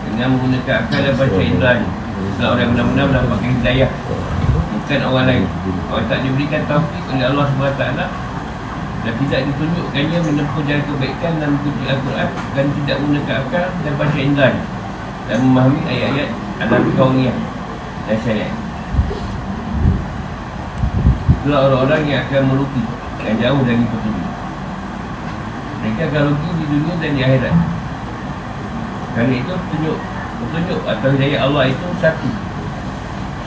Dengan 0.06 0.26
menggunakan 0.30 0.86
akal 0.86 1.00
dan 1.02 1.14
baca 1.18 1.42
indera 1.42 1.74
Sebab 2.38 2.48
orang 2.54 2.62
yang 2.62 2.70
benar-benar 2.70 3.06
mendapatkan 3.26 3.50
hidayah. 3.50 3.90
Bukan 4.78 5.00
orang 5.10 5.26
lain. 5.26 5.44
Orang 5.90 6.06
tak 6.06 6.22
diberikan 6.22 6.62
taufik 6.70 7.02
oleh 7.10 7.26
Allah 7.26 7.46
SWT 7.50 7.82
Dan 9.02 9.12
tidak 9.26 9.40
ditunjukkannya 9.50 10.18
menempuh 10.22 10.62
jalan 10.70 10.84
kebaikan 10.86 11.32
Dan 11.42 11.48
mengikuti 11.50 11.84
Al-Quran. 11.90 12.28
Dan 12.54 12.64
tidak 12.78 12.96
menggunakan 13.02 13.36
akal 13.42 13.66
dan 13.82 13.92
baca 13.98 14.18
indera 14.22 14.50
Dan 15.26 15.38
memahami 15.42 15.82
ayat-ayat 15.90 16.30
Al-Nabi 16.62 16.90
Kauniyah 16.94 17.38
dan 18.04 18.20
syariat 18.22 18.63
Itulah 21.44 21.68
orang-orang 21.68 22.08
yang 22.08 22.24
akan 22.24 22.56
merugi 22.56 22.80
Yang 23.20 23.36
jauh 23.44 23.60
dari 23.68 23.84
petunjuk 23.84 24.32
Mereka 25.76 26.02
akan 26.08 26.22
rugi 26.32 26.50
di 26.56 26.64
dunia 26.72 26.94
dan 26.96 27.10
di 27.12 27.20
akhirat. 27.20 27.54
Kerana 29.12 29.34
itu 29.36 29.52
petunjuk 29.52 29.98
Petunjuk 30.40 30.80
atau 30.88 31.08
hidayah 31.12 31.44
Allah 31.44 31.68
itu 31.68 31.86
satu. 32.00 32.30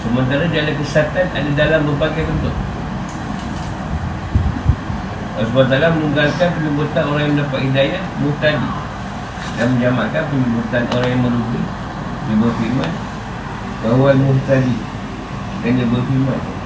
Sementara 0.05 0.45
jalan 0.45 0.75
kesatan 0.77 1.25
ada 1.25 1.49
dalam 1.57 1.89
berbagai 1.89 2.21
bentuk. 2.21 2.53
Allah 5.41 5.65
SWT 5.65 5.97
menunggalkan 5.97 6.49
penyebutan 6.53 7.03
orang 7.09 7.21
yang 7.25 7.33
mendapat 7.33 7.59
hidayah 7.65 8.03
Muhtadi 8.21 8.69
Dan 9.57 9.67
menjamakkan 9.73 10.23
penyebutan 10.29 10.83
orang 10.93 11.09
yang 11.09 11.21
merugi 11.25 11.61
Dia 12.29 12.35
berfirman 12.45 12.91
Bahawa 13.81 14.09
muhtadi 14.17 14.77
Dan 15.65 15.71
dia 15.81 15.85
berfirman 15.89 16.56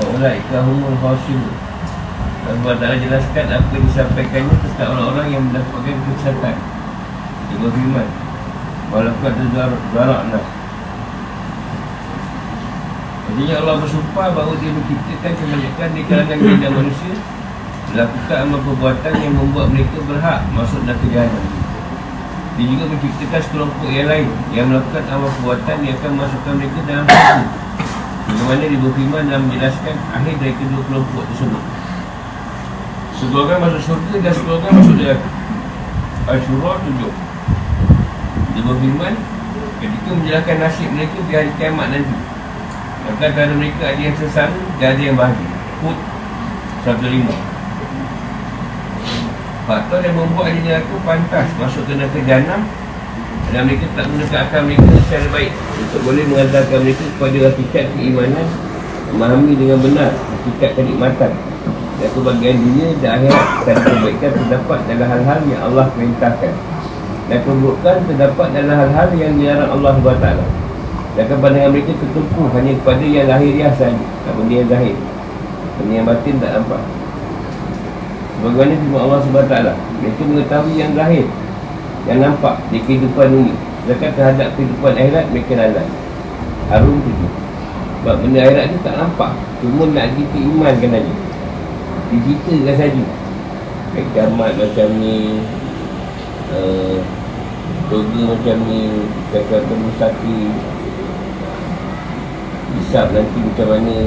Fa'ulaika 0.00 0.64
humul 0.64 0.96
khasirun 0.96 1.52
Allah 2.48 2.72
Ta'ala 2.80 2.96
jelaskan 2.96 3.52
apa 3.52 3.68
yang 3.68 3.84
disampaikannya 3.84 4.56
tentang 4.64 4.96
orang-orang 4.96 5.28
yang 5.28 5.42
mendapatkan 5.44 5.92
kesesatan 5.92 6.56
Dia 7.52 7.56
berfirman 7.60 8.08
Walaupun 8.88 9.28
ada 9.28 9.44
zarakna 9.92 10.40
Artinya 13.28 13.54
Allah 13.60 13.74
bersumpah 13.84 14.28
bahawa 14.32 14.56
dia 14.56 14.72
menciptakan 14.72 15.32
kebanyakan 15.36 15.88
di 15.92 16.02
kalangan 16.08 16.38
dan 16.64 16.72
manusia 16.72 17.14
Melakukan 17.92 18.36
amal 18.48 18.60
perbuatan 18.64 19.14
yang 19.20 19.34
membuat 19.36 19.68
mereka 19.68 19.98
berhak 20.08 20.40
masuk 20.54 20.80
dalam 20.88 20.96
kejahatan. 21.04 21.44
Dia 22.56 22.64
juga 22.72 22.84
menciptakan 22.88 23.40
sekelompok 23.44 23.88
yang 23.92 24.08
lain 24.08 24.28
Yang 24.56 24.66
melakukan 24.72 25.04
amal 25.12 25.28
perbuatan 25.28 25.76
yang 25.84 25.94
akan 26.00 26.12
masukkan 26.16 26.54
mereka 26.56 26.78
dalam 26.88 27.06
syurga 28.30 28.54
Bagaimana 28.54 28.70
dia 28.70 28.80
berfirman 28.82 29.22
dan 29.30 29.40
menjelaskan 29.46 29.94
akhir 30.14 30.34
dari 30.38 30.54
kedua 30.54 30.82
kelompok 30.86 31.22
tersebut. 31.34 31.62
Segolongan 33.18 33.58
masuk 33.58 33.80
syurga 33.82 34.16
dan 34.22 34.32
segolongan 34.34 34.72
masuk 34.78 34.94
neraka. 34.98 35.28
Al-Shura 36.30 36.72
tunjuk. 36.86 37.12
Dia 38.54 38.62
berfirman 38.62 39.14
Ketika 39.80 40.12
menjelaskan 40.12 40.56
nasib 40.60 40.88
mereka 40.92 41.16
di 41.24 41.32
hari 41.32 41.50
kiamat 41.56 41.88
nanti. 41.88 42.16
Maka 43.00 43.32
antara 43.32 43.52
mereka 43.56 43.82
ada 43.88 43.96
yang 43.96 44.12
sengsara 44.12 44.60
dan 44.76 44.92
ada 44.92 45.02
yang 45.02 45.16
bahagia. 45.16 45.50
Hud 45.80 45.96
105 46.84 47.32
Faktor 49.64 50.00
yang 50.04 50.16
membuat 50.20 50.52
ahli 50.52 50.60
neraka 50.60 50.96
pantas 51.08 51.48
masuk 51.56 51.88
ke 51.88 51.96
neraka 51.96 52.20
jahanam 52.28 52.60
dan 53.50 53.66
mereka 53.66 53.86
tak 53.98 54.06
menggunakan 54.06 54.40
akal 54.46 54.60
mereka 54.62 54.86
secara 55.02 55.26
baik. 55.34 55.52
Untuk 55.82 56.00
boleh 56.06 56.24
mengantarkan 56.30 56.78
mereka 56.86 57.04
kepada 57.18 57.38
hakikat 57.50 57.84
keimanan 57.98 58.46
memahami 59.10 59.52
dengan 59.58 59.78
benar 59.82 60.10
hakikat 60.14 60.70
kenikmatan. 60.78 61.32
Dan 61.98 62.08
kebahagiaan 62.14 62.56
dunia 62.62 62.88
dan 63.02 63.10
akhirat. 63.18 63.46
Dan 63.66 63.76
kebaikan 63.82 64.30
terdapat 64.38 64.78
dalam 64.86 65.06
hal-hal 65.10 65.40
yang 65.50 65.60
Allah 65.66 65.86
perintahkan. 65.90 66.52
Dan 67.26 67.38
keburukan 67.42 67.96
terdapat 68.06 68.46
dalam 68.54 68.74
hal-hal 68.86 69.08
yang 69.18 69.32
dilarang 69.34 69.70
Allah 69.74 69.92
SWT. 69.98 70.28
Dan 71.18 71.24
pandangan 71.42 71.70
mereka 71.74 71.92
tertumpu 71.98 72.42
hanya 72.54 72.72
kepada 72.78 73.02
yang 73.02 73.26
lahiriah 73.26 73.74
sahaja 73.74 74.06
tak 74.22 74.32
benda 74.38 74.54
yang 74.62 74.68
zahir. 74.70 74.96
Benda 75.74 75.92
yang 75.98 76.06
batin 76.06 76.34
tak 76.38 76.50
nampak. 76.54 76.82
Bagaimana 78.40 78.72
firman 78.72 79.00
Allah 79.04 79.20
SWT 79.20 79.54
Mereka 80.00 80.22
mengetahui 80.24 80.74
yang 80.80 80.96
zahir 80.96 81.28
Yang 82.08 82.18
nampak 82.24 82.54
di 82.72 82.78
kehidupan 82.80 83.26
dunia 83.28 83.56
Sedangkan 83.84 84.10
terhadap 84.16 84.48
kehidupan 84.56 84.92
akhirat 84.96 85.24
Mereka 85.32 85.52
lalai 85.56 85.88
Harum 86.72 86.96
tu 87.04 87.12
Sebab 88.00 88.14
benda 88.24 88.38
akhirat 88.44 88.64
tu 88.72 88.78
tak 88.80 88.94
nampak 88.96 89.30
Cuma 89.60 89.84
nak 89.92 90.06
kita 90.16 90.38
imankan 90.40 90.96
aja 90.96 91.14
Diceritakan 92.10 92.74
saja. 92.74 93.04
Kayak 93.94 94.06
kiamat 94.14 94.50
macam 94.58 94.88
ni 94.98 95.16
uh, 96.50 96.96
Surga 97.90 98.20
macam 98.34 98.56
ni 98.66 98.80
Kata-kata 99.30 99.74
mustaqim. 99.78 100.50
Hisap 102.70 103.06
nanti 103.14 103.38
macam 103.42 103.66
mana? 103.76 103.98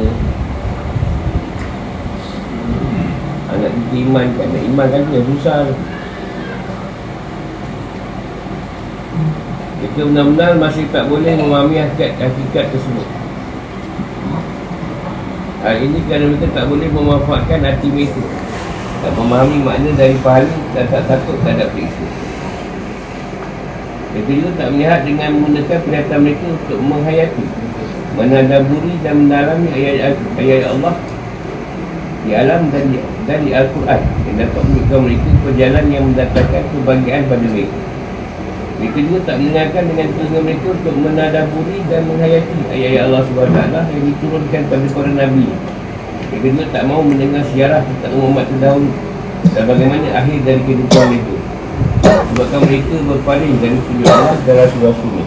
Anak 3.54 3.72
kita 3.76 3.96
iman 4.08 4.28
kan 4.40 4.48
Nak 4.50 4.64
iman 4.72 4.88
kan 4.88 5.04
yang 5.14 5.26
susah 5.30 5.60
Kita 9.84 10.00
benar-benar 10.08 10.56
masih 10.56 10.88
tak 10.96 11.12
boleh 11.12 11.36
memahami 11.36 11.76
hakikat, 11.76 12.16
hakikat 12.16 12.72
tersebut. 12.72 13.04
Hal 15.60 15.76
ini 15.84 16.00
kerana 16.08 16.32
mereka 16.32 16.48
tak 16.56 16.72
boleh 16.72 16.88
memanfaatkan 16.88 17.60
hati 17.68 17.92
mereka. 17.92 18.24
Tak 19.04 19.12
memahami 19.20 19.60
makna 19.60 19.92
dari 20.00 20.16
pahala 20.24 20.56
dan 20.72 20.88
tak 20.88 21.04
takut 21.12 21.36
terhadap 21.44 21.68
periksa. 21.76 22.08
Mereka 24.16 24.32
juga 24.32 24.52
tak 24.56 24.68
melihat 24.72 25.00
dengan 25.04 25.30
menggunakan 25.36 25.78
penglihatan 25.84 26.20
mereka 26.22 26.46
untuk 26.48 26.80
menghayati 26.80 27.46
Menadaburi 28.14 28.94
dan 29.02 29.26
mendalami 29.26 29.68
ayat-ayat 29.74 30.70
Allah 30.70 30.96
Di 32.24 32.32
alam 32.40 32.72
dan 32.72 32.84
di, 32.88 33.04
dan 33.28 33.40
di 33.44 33.52
Al-Quran. 33.52 34.00
Yang 34.32 34.36
dapat 34.48 34.62
menunjukkan 34.64 35.00
mereka 35.04 35.30
perjalanan 35.44 35.86
yang 35.92 36.04
mendatangkan 36.08 36.64
kebahagiaan 36.72 37.24
pada 37.28 37.48
mereka 37.52 37.78
mereka 38.84 39.00
juga 39.00 39.20
tak 39.24 39.36
mendengarkan 39.40 39.84
dengan 39.96 40.08
telinga 40.12 40.40
mereka 40.44 40.68
untuk 40.76 40.96
menadaburi 41.00 41.78
dan 41.88 42.02
menghayati 42.04 42.60
ayat-ayat 42.68 43.04
Allah 43.08 43.22
SWT 43.24 43.76
yang 43.96 44.04
diturunkan 44.12 44.62
pada 44.68 44.86
para 44.92 45.12
Nabi. 45.16 45.48
Mereka 46.28 46.48
juga 46.52 46.66
tak 46.76 46.84
mahu 46.92 47.02
mendengar 47.08 47.44
siarah 47.48 47.80
tentang 47.80 48.12
umat 48.20 48.44
terdahulu 48.52 48.92
dan 49.56 49.64
bagaimana 49.72 50.08
akhir 50.20 50.38
dari 50.44 50.62
kehidupan 50.68 51.04
mereka. 51.16 51.36
Sebabkan 52.04 52.62
mereka 52.68 52.96
berpaling 53.08 53.56
dari 53.64 53.78
tunjuk 53.88 54.08
Allah 54.12 54.36
dan 54.44 54.56
Rasul-Rasulnya. 54.68 55.26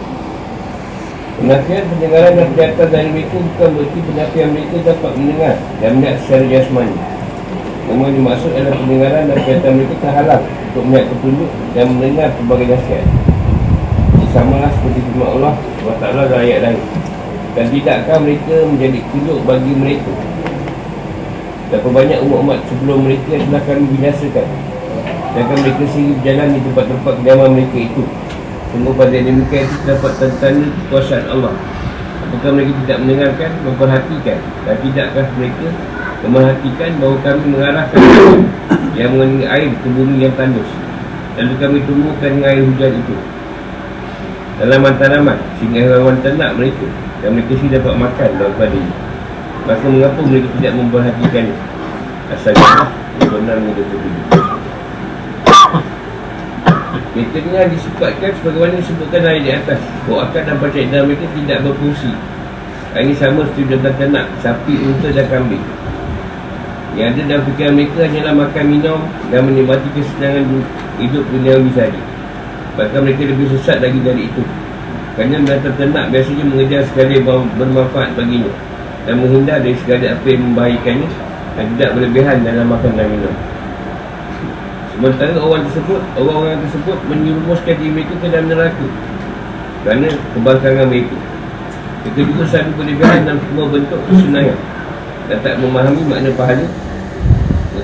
Penafian 1.41 1.83
pendengaran 1.89 2.33
dan 2.37 2.47
penyataan 2.53 2.89
dari 2.93 3.09
mereka 3.09 3.35
bukan 3.41 3.69
berarti 3.73 3.99
penafian 4.05 4.47
mereka 4.53 4.75
dapat 4.85 5.11
mendengar 5.17 5.55
dan 5.81 5.89
melihat 5.97 6.17
secara 6.21 6.45
jasmani. 6.45 6.97
Namun 7.89 8.13
dimaksud 8.21 8.53
adalah 8.53 8.77
pendengaran 8.77 9.23
dan 9.33 9.37
penyataan 9.41 9.73
mereka 9.81 9.95
terhalang 9.97 10.43
untuk 10.45 10.83
melihat 10.85 11.05
petunjuk 11.09 11.49
dan 11.73 11.85
mendengar 11.89 12.29
berbagai 12.37 12.77
nasihat 12.77 13.16
samalah 14.31 14.71
seperti 14.75 14.99
firman 15.11 15.29
Allah 15.39 15.53
SWT 15.83 16.03
dalam 16.03 16.39
ayat 16.39 16.59
lain. 16.63 16.81
Dan 17.57 17.65
tidakkah 17.73 18.17
mereka 18.21 18.55
menjadi 18.69 18.99
tunjuk 19.09 19.39
bagi 19.47 19.73
mereka. 19.73 20.13
Berapa 21.67 21.89
banyak 21.89 22.19
umat-umat 22.23 22.59
sebelum 22.69 23.03
mereka 23.03 23.33
telah 23.43 23.61
kami 23.65 23.85
binasakan. 23.97 24.47
Sedangkan 25.33 25.57
mereka 25.65 25.83
sendiri 25.91 26.13
berjalan 26.21 26.47
di 26.53 26.59
tempat-tempat 26.63 27.13
kediaman 27.21 27.49
mereka 27.57 27.77
itu. 27.81 28.03
Sungguh 28.71 28.93
pada 28.93 29.17
demikian 29.17 29.63
itu 29.63 29.77
dapat 29.87 30.11
tanda 30.19 30.67
kekuasaan 30.69 31.25
Allah. 31.31 31.53
Apakah 32.27 32.51
mereka 32.51 32.71
tidak 32.83 32.97
mendengarkan, 33.03 33.51
memperhatikan? 33.63 34.39
Dan 34.67 34.75
tidakkah 34.83 35.25
mereka 35.39 35.67
memerhatikan 36.27 36.89
bahawa 36.99 37.17
kami 37.23 37.43
mengarahkan 37.55 38.01
Yang 38.99 39.09
mengenai 39.13 39.45
air 39.47 39.71
ke 39.71 39.87
bumi 39.87 40.15
yang 40.25 40.33
tandus? 40.35 40.69
Lalu 41.37 41.53
kami 41.61 41.77
tumbuhkan 41.85 42.29
dengan 42.33 42.49
air 42.49 42.63
hujan 42.65 42.91
itu 42.97 43.17
tanaman-tanaman 44.57 45.37
sehingga 45.61 45.97
hewan 45.97 46.17
ternak 46.25 46.57
mereka 46.57 46.85
dan 47.21 47.29
mereka 47.37 47.53
sih 47.61 47.69
dapat 47.69 47.93
makan 47.93 48.29
daripada 48.41 48.73
ini. 48.73 48.93
Maka 49.67 49.85
mengapa 49.85 50.19
mereka 50.25 50.47
tidak 50.57 50.73
memperhatikan 50.73 51.45
asalnya 52.33 52.89
benar 53.27 53.57
mereka 53.61 53.83
berbeza 53.87 54.37
kita 57.17 57.37
ni 57.41 57.73
disifatkan 57.73 58.29
sebagaimana 58.37 58.77
disebutkan 58.77 59.25
dari 59.25 59.41
di 59.41 59.49
atas. 59.49 59.81
Bahawa 60.05 60.29
akal 60.29 60.41
dan 60.45 60.57
percaya 60.61 61.01
mereka 61.01 61.25
tidak 61.33 61.65
berfungsi. 61.65 62.13
Ini 62.97 63.13
sama 63.17 63.45
seperti 63.45 63.77
dalam 63.77 63.93
ternak 63.97 64.25
sapi, 64.41 64.73
unta 64.77 65.09
dan 65.09 65.25
kambing. 65.29 65.61
Yang 66.97 67.09
ada 67.13 67.21
dalam 67.29 67.43
fikiran 67.49 67.73
mereka 67.77 67.99
hanyalah 68.09 68.33
makan 68.33 68.65
minum 68.69 68.99
dan 69.29 69.41
menikmati 69.45 69.89
kesenangan 69.93 70.45
hidup 70.97 71.25
dunia 71.29 71.57
saja 71.77 72.01
Bahkan 72.77 72.99
mereka 73.01 73.25
lebih 73.25 73.49
sesat 73.57 73.81
lagi 73.81 73.97
dari 74.05 74.29
itu. 74.29 74.45
Kerana 75.17 75.41
binatang 75.41 75.73
ternak 75.81 76.13
biasanya 76.13 76.45
mengejar 76.45 76.81
sekali 76.85 77.17
bermanfaat 77.57 78.13
baginya. 78.13 78.53
Dan 79.09 79.17
menghindar 79.17 79.57
dari 79.65 79.73
segala 79.81 80.19
apa 80.19 80.27
yang 80.27 80.51
membahayakannya 80.51 81.09
Dan 81.55 81.63
tidak 81.73 81.89
berlebihan 81.95 82.43
dalam 82.43 82.67
makan 82.69 82.91
dan 82.93 83.07
minum. 83.07 83.35
Sementara 84.91 85.39
orang 85.39 85.63
tersebut 85.63 86.01
Orang-orang 86.19 86.59
tersebut 86.67 86.97
menyerumuskan 87.07 87.75
diri 87.79 87.91
mereka 87.95 88.13
ke 88.19 88.27
dalam 88.27 88.51
neraka 88.51 88.87
Kerana 89.81 90.07
kebangkangan 90.37 90.85
mereka. 90.91 91.17
Mereka 92.03 92.19
juga 92.29 92.43
selalu 92.45 92.71
berlebihan 92.77 93.19
dalam 93.25 93.39
semua 93.47 93.65
bentuk 93.73 93.99
kesenangan. 94.11 94.59
Dan 95.27 95.37
tak 95.41 95.55
memahami 95.59 96.03
makna 96.05 96.29
pahala. 96.37 96.67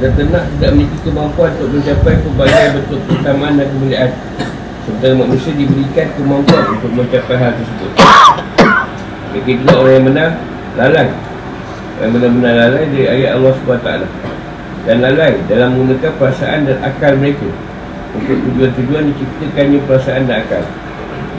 Dan 0.03 0.11
ternak 0.19 0.43
tidak 0.57 0.69
memiliki 0.75 0.97
kemampuan 1.07 1.51
untuk 1.55 1.79
mencapai 1.79 2.15
pelbagai 2.19 2.65
bentuk 2.75 2.99
keutamaan 3.07 3.55
dan 3.55 3.67
kemuliaan 3.71 4.11
Sementara 4.83 5.15
manusia 5.15 5.55
diberikan 5.55 6.11
kemampuan 6.19 6.75
untuk 6.75 6.91
mencapai 6.91 7.39
hal 7.39 7.55
tersebut. 7.55 7.91
Mereka 9.31 9.51
juga 9.63 9.73
orang 9.79 9.93
yang 9.95 10.05
menang 10.11 10.33
lalai. 10.75 11.07
Yang 12.03 12.09
benar-benar 12.19 12.53
lalai 12.67 12.83
dari 12.91 13.05
ayat 13.07 13.39
Allah 13.39 13.53
SWT 13.55 13.89
Dan 14.83 14.95
lalai 14.99 15.39
dalam 15.47 15.79
menggunakan 15.79 16.11
perasaan 16.19 16.67
dan 16.67 16.77
akal 16.83 17.15
mereka. 17.15 17.47
Untuk 18.11 18.35
tujuan-tujuan 18.43 19.03
diciptakannya 19.15 19.79
perasaan 19.87 20.27
dan 20.27 20.43
akal. 20.43 20.63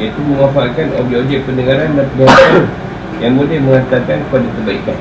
Iaitu 0.01 0.21
memanfaatkan 0.25 0.97
objek-objek 1.05 1.45
pendengaran 1.45 1.93
dan 2.01 2.07
pendengaran 2.17 2.65
Yang 3.21 3.33
boleh 3.45 3.59
mengatakan 3.61 4.17
kepada 4.25 4.47
kebaikan. 4.57 4.99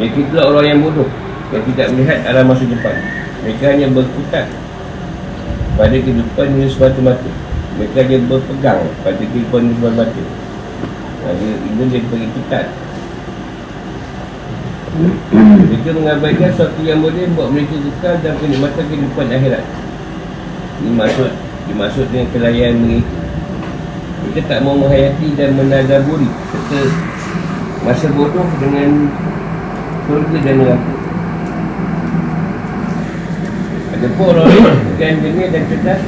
Mereka 0.00 0.16
itulah 0.16 0.44
orang 0.48 0.64
yang 0.64 0.80
bodoh 0.80 1.12
Yang 1.52 1.62
tidak 1.76 1.86
melihat 1.92 2.18
arah 2.24 2.40
masa 2.40 2.64
depan. 2.64 2.96
Mereka 3.44 3.64
hanya 3.68 3.86
berkutat 3.92 4.48
pada 5.74 5.96
kehidupan 5.96 6.46
ini 6.58 6.66
semata-mata. 6.70 7.30
Mereka 7.74 8.06
hanya 8.06 8.18
berpegang 8.30 8.82
pada 9.02 9.22
kehidupan 9.22 9.60
ini 9.66 9.74
semata-mata. 9.78 10.22
Ada 11.24 11.48
ini 11.68 11.84
dia 11.88 12.00
bagi 12.04 12.28
kitab 12.36 12.66
mereka 14.94 15.90
mengabaikan 15.90 16.50
sesuatu 16.54 16.80
yang 16.86 17.02
boleh 17.02 17.26
buat 17.34 17.50
mereka 17.50 17.74
kekal 17.74 18.14
dan 18.22 18.38
kenikmatan 18.38 18.84
kehidupan 18.86 19.26
akhirat. 19.26 19.64
Ini 20.80 20.90
maksud 20.94 21.30
dimaksud 21.66 22.06
dengan 22.14 22.30
kelayan 22.30 22.74
mereka. 22.78 23.16
Mereka 24.22 24.40
tak 24.46 24.58
mau 24.62 24.78
menghayati 24.78 25.28
dan 25.34 25.58
menadaburi 25.58 26.30
serta 26.30 26.80
masa 27.82 28.06
bodoh 28.14 28.48
dengan 28.62 29.10
surga 30.06 30.38
dan 30.40 30.54
neraka 30.62 30.93
pun 34.16 34.36
orang 34.36 34.50
yang 35.00 35.18
dunia 35.20 35.46
dan 35.48 35.62
cerdas 35.70 36.00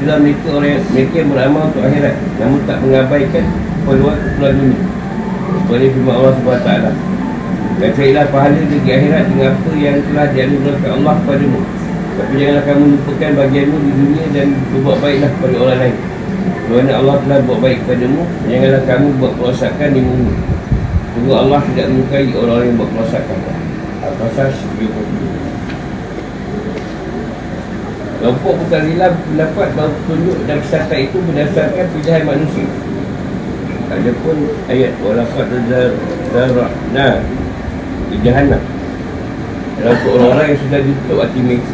Dalam 0.00 0.24
mereka 0.24 0.48
orang 0.56 0.80
mereka 0.96 1.14
yang 1.20 1.28
beramal 1.28 1.62
untuk 1.68 1.84
akhirat. 1.84 2.16
Namun 2.40 2.60
tak 2.64 2.78
mengabaikan 2.80 3.44
peluang 3.84 4.16
kepulan 4.16 4.52
dunia. 4.56 4.80
Seperti 5.50 5.86
firman 5.92 6.14
Allah 6.14 6.32
SWT 6.40 6.70
Dan 7.80 7.90
carilah 7.96 8.24
pahala 8.32 8.60
di 8.64 8.78
akhirat 8.80 9.24
dengan 9.28 9.50
apa 9.52 9.70
yang 9.76 9.96
telah 10.08 10.26
dianugerahkan 10.32 10.90
Allah 11.00 11.14
kepadamu. 11.24 11.60
Tapi 12.20 12.32
janganlah 12.36 12.64
kamu 12.68 12.84
lupakan 12.96 13.30
bagianmu 13.44 13.76
di 13.80 13.90
dunia 13.96 14.24
dan 14.36 14.46
berbuat 14.72 14.96
baiklah 15.00 15.30
kepada 15.36 15.56
orang 15.60 15.78
lain. 15.80 15.96
Kerana 16.70 16.92
Allah 17.02 17.16
telah 17.26 17.38
buat 17.42 17.58
baik 17.58 17.78
kepadamu 17.82 18.22
Janganlah 18.46 18.82
kamu 18.86 19.06
buat 19.18 19.32
kerosakan 19.36 19.88
di 19.90 20.00
bumi. 20.00 20.34
Tunggu 21.16 21.32
Allah 21.34 21.60
tidak 21.72 21.86
menyukai 21.90 22.30
orang-orang 22.32 22.66
yang 22.70 22.76
buat 22.78 22.90
kerosakan. 22.94 23.38
Al-Qasas 24.00 24.54
72 24.78 25.49
Kelompok 28.20 28.52
bukan 28.52 28.82
pendapat 29.32 29.68
bahawa 29.72 29.96
petunjuk 29.96 30.44
dan 30.44 30.60
kesihatan 30.60 31.08
itu 31.08 31.16
berdasarkan 31.24 31.86
pilihan 31.88 32.22
manusia. 32.28 32.68
Adapun 33.88 34.36
ayat 34.68 34.92
walaqad 35.00 35.48
zara'na 36.28 37.24
di 38.12 38.16
jahannam. 38.20 38.60
Dalam 39.80 39.96
orang-orang 40.04 40.52
yang 40.52 40.60
sudah 40.60 40.80
ditutup 40.84 41.16
hati 41.24 41.40
mereka. 41.40 41.72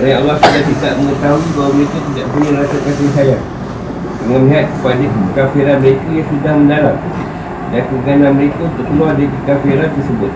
Orang 0.00 0.08
yang 0.08 0.20
Allah 0.24 0.36
sudah 0.40 0.62
tidak 0.64 0.92
mengetahui 0.96 1.48
bahawa 1.60 1.70
mereka 1.76 1.98
tidak 2.08 2.26
punya 2.32 2.50
rasa 2.56 2.76
kasih 2.80 3.10
sayang. 3.12 3.44
Dengan 4.24 4.40
melihat 4.48 4.66
kepada 4.72 5.06
kafiran 5.36 5.76
mereka 5.84 6.08
yang 6.08 6.28
sudah 6.32 6.52
mendalam. 6.56 6.96
Dan 7.68 7.82
keganan 7.84 8.32
mereka 8.40 8.60
untuk 8.64 8.86
keluar 8.88 9.12
dari 9.12 9.28
kafiran 9.44 9.90
tersebut. 9.92 10.32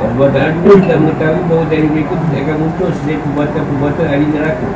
Allah 0.00 0.32
Ta'ala 0.32 0.50
juga 0.56 0.80
tidak 0.80 0.98
mengetahui 1.04 1.42
bahawa 1.44 1.64
dari 1.68 1.86
mereka 1.92 2.12
tidak 2.16 2.40
akan 2.40 2.56
muncul 2.56 2.88
selain 2.88 3.20
perbuatan-perbuatan 3.20 4.06
ahli 4.08 4.26
neraka. 4.32 4.68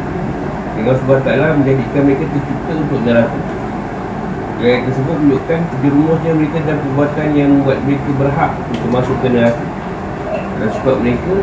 Dengan 0.76 0.94
Allah 1.00 1.18
Ta'ala 1.24 1.46
menjadikan 1.56 2.02
mereka 2.04 2.24
tercipta 2.28 2.72
untuk 2.76 3.00
neraka. 3.08 3.38
Ayat 4.64 4.80
tersebut 4.88 5.16
menunjukkan 5.16 5.60
kejerumusnya 5.72 6.32
mereka 6.36 6.58
dan 6.68 6.76
perbuatan 6.80 7.26
yang 7.32 7.48
membuat 7.56 7.78
mereka 7.88 8.10
berhak 8.20 8.52
untuk 8.68 8.88
masuk 8.92 9.16
ke 9.24 9.28
neraka. 9.32 9.64
Dan 10.60 10.68
sebab 10.76 10.96
mereka 11.00 11.34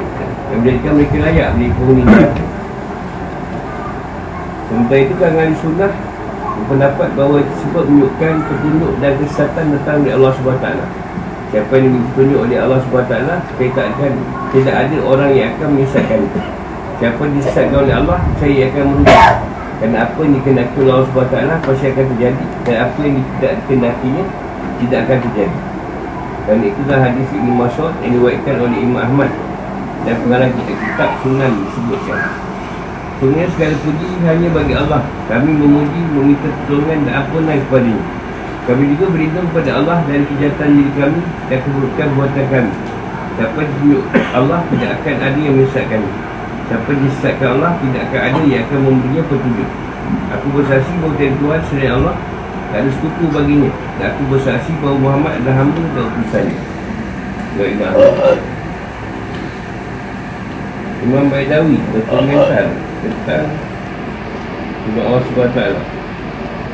yang 0.53 0.57
menjadikan 0.61 0.91
mereka 0.93 1.15
layak 1.25 1.49
penghuni 1.57 2.03
neraka. 2.05 2.43
Sementara 4.69 4.99
itu 5.01 5.13
kan 5.17 5.31
ahli 5.41 5.55
sunnah 5.57 5.93
berpendapat 6.61 7.09
bahawa 7.17 7.37
tersebut 7.41 7.83
menunjukkan 7.89 8.33
petunjuk 8.45 8.91
dan 9.01 9.11
kesesatan 9.17 9.65
datang 9.73 9.97
dari 10.05 10.13
Allah 10.13 10.31
SWT 10.37 11.00
Siapa 11.51 11.75
yang 11.75 11.99
ditunjuk 11.99 12.39
oleh 12.47 12.63
Allah 12.63 12.79
SWT 12.79 13.11
tak 13.75 13.85
akan 13.91 14.13
Tidak 14.55 14.71
ada 14.71 14.97
orang 15.03 15.35
yang 15.35 15.51
akan 15.51 15.75
menyesatkan. 15.75 16.23
Siapa 17.03 17.23
disesatkan 17.27 17.77
oleh 17.83 17.91
Allah 17.91 18.23
Saya 18.39 18.71
akan 18.71 18.83
merugi 18.95 19.19
Kerana 19.83 19.97
apa 20.07 20.19
yang 20.23 20.33
dikenaki 20.39 20.77
oleh 20.79 20.93
Allah 20.95 21.09
SWT 21.11 21.37
Pasti 21.67 21.85
akan 21.91 22.05
terjadi. 22.15 22.43
Dan 22.63 22.75
apa 22.87 22.99
yang 23.03 23.15
tidak 23.19 23.53
dikenakinya 23.59 24.23
Tidak 24.79 24.99
akan 25.03 25.17
terjadi. 25.27 25.57
Dan 26.47 26.57
itulah 26.63 26.99
hadis 27.03 27.27
Ibn 27.35 27.49
Masud 27.59 27.91
Yang 27.99 28.11
diwakilkan 28.15 28.55
oleh 28.55 28.77
Imam 28.79 28.99
Ahmad. 29.03 29.31
Dan 30.07 30.15
pengarang 30.23 30.51
kita 30.55 30.71
kitab 30.71 31.09
Sunan 31.19 31.51
disebutkan. 31.67 32.19
Sebenarnya 33.19 33.47
segala 33.53 33.75
puji 33.85 34.07
hanya 34.23 34.47
bagi 34.49 34.73
Allah. 34.73 35.03
Kami 35.29 35.51
memuji, 35.53 35.99
meminta 36.15 36.49
pertolongan 36.49 37.05
dan 37.05 37.13
ampunan 37.21 37.59
kepadanya 37.59 38.20
Kami 38.61 38.93
juga 38.93 39.05
berlindung 39.09 39.49
kepada 39.49 39.81
Allah 39.81 39.97
dari 40.05 40.21
kejahatan 40.21 40.69
diri 40.77 40.91
kami 40.93 41.21
Dan 41.49 41.59
keburukan 41.65 42.07
buatan 42.13 42.45
kami. 42.45 42.73
Siapa 43.31 43.59
ditunjuk 43.63 44.03
Allah 44.37 44.59
tidak 44.69 44.89
akan 45.01 45.15
ada 45.17 45.39
yang 45.41 45.55
menyesatkan. 45.57 46.01
Siapa 46.69 46.89
disesatkan 46.93 47.47
Allah 47.57 47.71
tidak 47.81 48.01
akan 48.11 48.21
ada 48.21 48.41
yang 48.45 48.61
akan 48.69 48.79
memberinya 48.85 49.23
petunjuk. 49.25 49.69
Aku 50.37 50.47
bersaksi 50.53 50.91
bahawa 51.01 51.13
Tuhan 51.17 51.33
Tuhan 51.39 51.61
selain 51.71 51.93
Allah 51.95 52.15
Tak 52.71 52.77
ada 52.83 52.89
sekutu 52.91 53.23
baginya. 53.31 53.71
Dan 53.99 54.05
aku 54.15 54.21
bersaksi 54.31 54.71
bahawa 54.79 54.97
Muhammad 54.99 55.31
adalah 55.41 55.55
hamba 55.59 55.81
dan 55.91 56.03
utusannya 56.07 56.57
Ya 57.59 57.65
Imam 61.01 61.33
Baidawi 61.33 61.81
berkomentar 61.91 62.69
tentang 63.01 63.45
Firman 64.85 65.03
Allah 65.05 65.21
SWT 65.25 66.00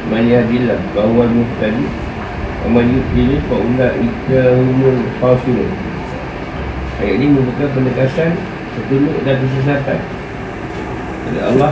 Man 0.08 0.24
yahdillah 0.24 0.80
bahawa 0.96 1.28
muhtadi 1.28 1.84
Wa 2.64 2.68
man 2.72 2.88
yudhili 2.88 3.44
fa'ula 3.52 3.92
ika 4.00 4.40
umur 4.56 4.96
khasirun. 5.20 5.72
Ayat 7.04 7.14
ini 7.20 7.26
merupakan 7.36 7.70
pendekasan 7.76 8.32
Petunjuk 8.72 9.20
dan 9.28 9.36
kesesatan. 9.44 10.00
Dari 11.28 11.42
Allah 11.44 11.72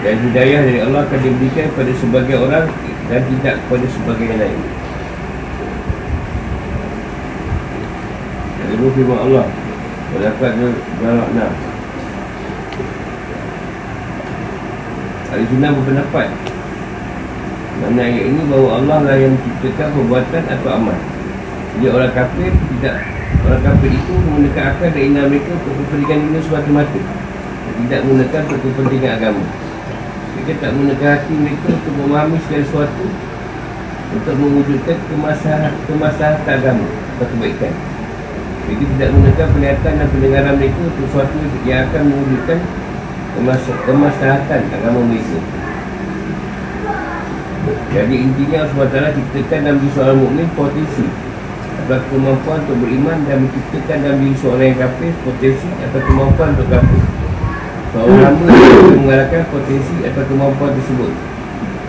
Dan 0.00 0.16
hidayah 0.24 0.60
dari 0.64 0.80
Allah 0.80 1.04
akan 1.04 1.18
diberikan 1.20 1.68
kepada 1.76 1.92
sebagai 2.00 2.36
orang 2.40 2.66
Dan 3.12 3.20
tidak 3.36 3.54
kepada 3.68 3.86
sebagai 3.92 4.24
yang 4.32 4.40
lain. 4.40 4.60
Lalu 8.64 8.86
firman 8.96 9.18
Allah 9.28 9.46
Walakat 10.16 10.52
Barakna 11.04 11.46
Ahli 15.36 15.44
Sunnah 15.52 15.70
berpendapat 15.76 16.55
Mana 17.76 18.08
ayat 18.08 18.24
ini 18.32 18.40
bahawa 18.48 18.80
Allah 18.80 18.98
lah 19.04 19.16
yang 19.20 19.36
menciptakan 19.36 19.92
perbuatan 19.92 20.42
atau 20.48 20.68
amal. 20.72 20.96
Jadi 21.76 21.86
orang 21.92 22.12
kafir 22.16 22.48
tidak 22.56 22.96
Orang 23.44 23.62
kafir 23.62 23.90
itu 23.92 24.12
menggunakan 24.16 24.64
akal 24.72 24.88
dan 24.96 25.02
indah 25.12 25.24
mereka 25.28 25.50
Untuk 25.60 25.74
kepentingan 25.76 26.18
dunia 26.24 26.40
semata-mata. 26.40 27.00
Tidak 27.76 28.00
menggunakan 28.00 28.40
untuk 28.48 28.60
kepentingan 28.64 29.12
agama. 29.20 29.44
Mereka 30.32 30.52
tak 30.56 30.70
menggunakan 30.72 31.08
hati 31.20 31.32
mereka 31.36 31.66
Untuk 31.68 31.94
memahami 32.00 32.38
segala 32.48 32.64
sesuatu 32.64 33.06
Untuk 34.16 34.34
mewujudkan 34.40 34.96
kemaslahatan 35.84 36.48
agama 36.48 36.86
Atau 36.88 37.26
kebaikan. 37.36 37.72
Mereka 38.66 38.84
tidak 38.96 39.08
menggunakan 39.12 39.46
penglihatan 39.52 39.92
dan 40.00 40.08
pendengaran 40.08 40.54
mereka 40.56 40.78
Untuk 40.80 41.04
sesuatu 41.12 41.36
yang 41.68 41.80
akan 41.92 42.02
mewujudkan 42.08 42.58
kemas- 43.36 43.68
agama 44.72 45.00
mereka 45.04 45.65
jadi 47.66 48.14
intinya 48.14 48.62
Allah 48.62 48.86
SWT 48.86 49.18
ciptakan 49.18 49.58
dalam 49.66 49.78
diri 49.82 49.92
seorang 49.98 50.18
mukmin 50.22 50.48
potensi 50.54 51.06
atau 51.86 51.98
kemampuan 52.10 52.58
untuk 52.66 52.78
beriman 52.82 53.18
dan 53.26 53.46
menciptakan 53.46 53.96
dalam 54.06 54.18
diri 54.22 54.36
seorang 54.38 54.66
yang 54.70 54.80
kafir 54.86 55.12
potensi 55.26 55.68
atau 55.82 56.00
kemampuan 56.06 56.48
untuk 56.54 56.68
kafir. 56.70 57.02
Seorang 57.90 58.20
hamba 58.22 58.46
yang 58.54 59.00
mengarahkan 59.02 59.42
potensi 59.50 59.96
atau 60.06 60.22
kemampuan 60.30 60.70
tersebut. 60.78 61.12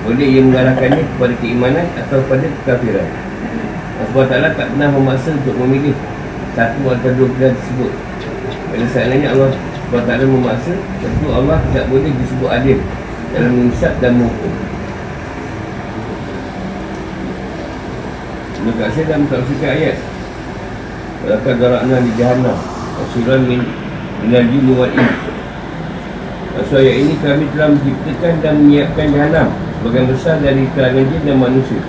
Boleh 0.06 0.28
ia 0.30 0.42
mengarahkannya 0.42 1.04
kepada 1.04 1.34
keimanan 1.44 1.86
atau 2.00 2.18
kepada 2.26 2.46
kekafiran. 2.64 3.10
Allah 3.98 4.24
SWT 4.30 4.58
tak 4.58 4.68
pernah 4.74 4.90
memaksa 4.94 5.30
untuk 5.34 5.56
memilih 5.62 5.96
satu 6.54 6.82
atau 6.90 7.10
dua 7.18 7.28
pilihan 7.38 7.54
tersebut. 7.54 7.92
Pada 8.74 8.86
seandainya 8.94 9.34
Allah 9.34 9.50
SWT 9.94 10.12
memaksa 10.26 10.74
tentu 11.06 11.28
Allah 11.30 11.62
tidak 11.70 11.86
boleh 11.90 12.12
disebut 12.18 12.50
adil 12.50 12.78
dalam 13.34 13.52
mengisap 13.54 13.94
dan 14.02 14.18
menghukum 14.18 14.67
Dekat 18.68 19.00
saya 19.00 19.06
dalam 19.16 19.24
tafsirkan 19.32 19.72
ayat. 19.80 19.98
Walakad 21.24 21.56
darakna 21.56 22.04
di 22.04 22.12
jahannam. 22.20 22.58
Rasulan 23.00 23.42
min 23.48 23.64
Minal 24.18 24.44
jini 24.52 24.74
wal 24.76 24.92
in 24.92 25.08
Maksud 26.58 26.84
ayat 26.84 26.96
ini 27.00 27.14
kami 27.24 27.46
telah 27.56 27.70
menciptakan 27.72 28.34
dan 28.44 28.54
menyiapkan 28.60 29.08
jahannam. 29.16 29.48
Sebagian 29.80 30.06
besar 30.12 30.36
dari 30.44 30.68
kalangan 30.76 31.06
jin 31.08 31.22
dan 31.24 31.38
manusia. 31.40 31.80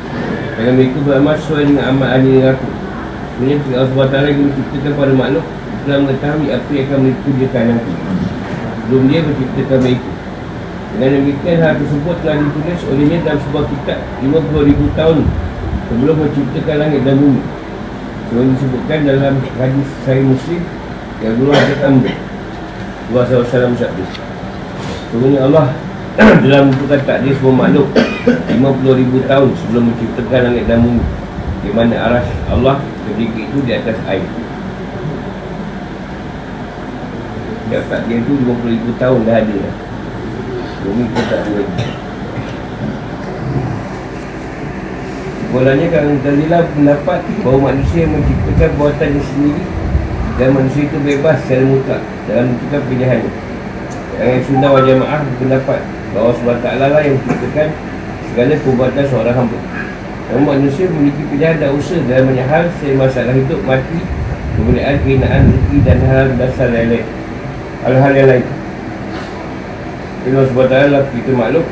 Dengan 0.54 0.72
mereka 0.78 0.98
beramal 1.02 1.34
sesuai 1.42 1.62
dengan 1.66 1.84
amal 1.90 2.08
ahli 2.14 2.30
neraka. 2.38 2.68
Sebenarnya 3.34 3.74
Allah 3.74 4.06
SWT 4.06 4.16
yang 4.22 4.38
menciptakan 4.50 4.92
pada 4.98 5.12
makhluk 5.14 5.46
Telah 5.82 5.98
mengetahui 6.04 6.46
apa 6.50 6.68
yang 6.70 6.84
akan 6.86 6.98
mereka 7.02 7.28
dia 7.34 7.60
nanti. 7.66 7.92
Sebelum 8.78 9.02
dia 9.10 9.20
menciptakan 9.26 9.78
mereka. 9.82 10.10
Dengan 10.88 11.10
demikian 11.10 11.58
hal 11.58 11.74
tersebut 11.74 12.16
telah 12.22 12.36
ditulis 12.38 12.80
olehnya 12.86 13.18
dalam 13.26 13.40
sebuah 13.42 13.64
kitab 13.66 13.98
50,000 14.22 14.94
tahun 14.94 15.18
sebelum 15.88 16.16
menciptakan 16.20 16.76
langit 16.84 17.00
dan 17.02 17.16
bumi. 17.16 17.42
Sebelum 18.28 18.46
disebutkan 18.52 18.98
dalam 19.08 19.34
hadis 19.56 19.88
Sahih 20.04 20.24
Muslim 20.28 20.62
yang 21.24 21.34
dulu 21.40 21.50
ada 21.50 21.74
tambah 21.80 22.16
Allah 23.08 23.24
SAW 23.24 23.72
bersabda 23.72 24.04
sebenarnya 25.08 25.40
Allah 25.48 25.66
telah 26.44 26.60
menentukan 26.68 27.00
takdir 27.08 27.32
semua 27.40 27.64
makhluk 27.64 27.88
50,000 28.28 29.30
tahun 29.32 29.50
sebelum 29.64 29.82
menciptakan 29.88 30.40
langit 30.52 30.64
dan 30.68 30.78
bumi 30.84 31.04
di 31.64 31.70
mana 31.72 31.94
aras 31.96 32.26
Allah 32.52 32.76
ketika 33.08 33.38
itu 33.48 33.58
di 33.64 33.72
atas 33.72 33.96
air. 34.04 34.28
Setiap 37.64 37.84
takdir 37.88 38.20
itu 38.20 38.32
50,000 38.44 39.00
tahun 39.00 39.20
dah 39.24 39.36
ada. 39.40 39.58
Bumi 40.84 41.04
pun 41.10 41.22
tak 41.26 41.40
ada 41.42 41.50
lagi 41.64 41.97
Sebenarnya 45.48 45.88
kalau 45.88 46.12
Mu'tazilah 46.12 46.62
pendapat 46.76 47.20
bahawa 47.40 47.72
manusia 47.72 48.04
menciptakan 48.04 48.70
buatannya 48.76 49.22
sendiri 49.32 49.64
dan 50.36 50.48
manusia 50.52 50.82
itu 50.84 50.98
bebas 51.00 51.40
secara 51.40 51.64
mutlak 51.64 52.02
dalam 52.28 52.52
menentukan 52.52 52.82
pilihannya. 52.92 53.32
Yang 54.20 54.44
sunnah 54.44 54.70
wal 54.76 54.84
jamaah 54.84 55.24
berpendapat 55.24 55.80
bahawa 56.12 56.30
SWT 56.36 56.66
lah 56.68 57.00
yang 57.00 57.16
menciptakan 57.16 57.68
segala 58.28 58.52
perbuatan 58.60 59.04
seorang 59.08 59.36
hamba. 59.40 59.58
Namun 60.28 60.44
manusia 60.52 60.84
memiliki 60.92 61.24
pilihan 61.32 61.56
dan 61.56 61.72
usaha 61.72 61.96
dalam 62.04 62.28
banyak 62.28 62.44
hal 62.44 62.64
selain 62.76 62.96
masalah 63.00 63.32
hidup, 63.32 63.60
mati, 63.64 64.00
kemuliaan, 64.60 65.00
kehinaan, 65.00 65.42
rezeki 65.48 65.78
dan 65.80 65.98
hal 66.04 66.26
dasar 66.36 66.68
lain-lain. 66.68 67.08
Hal-hal 67.88 68.12
yang 68.12 68.28
lain. 68.28 68.44
Allah 70.28 70.44
SWT 70.44 70.60
adalah 70.76 71.08
kita 71.08 71.32
makhluk 71.32 71.64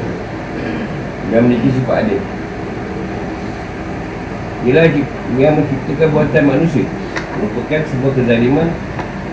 yang 1.29 1.45
memiliki 1.45 1.77
sifat 1.77 2.09
adil. 2.09 2.25
Inilah 4.67 4.91
yang 5.39 5.63
menciptakan 5.63 6.11
buatan 6.11 6.43
manusia. 6.43 6.83
Merupakan 7.39 7.87
sebuah 7.87 8.13
kezaliman 8.19 8.67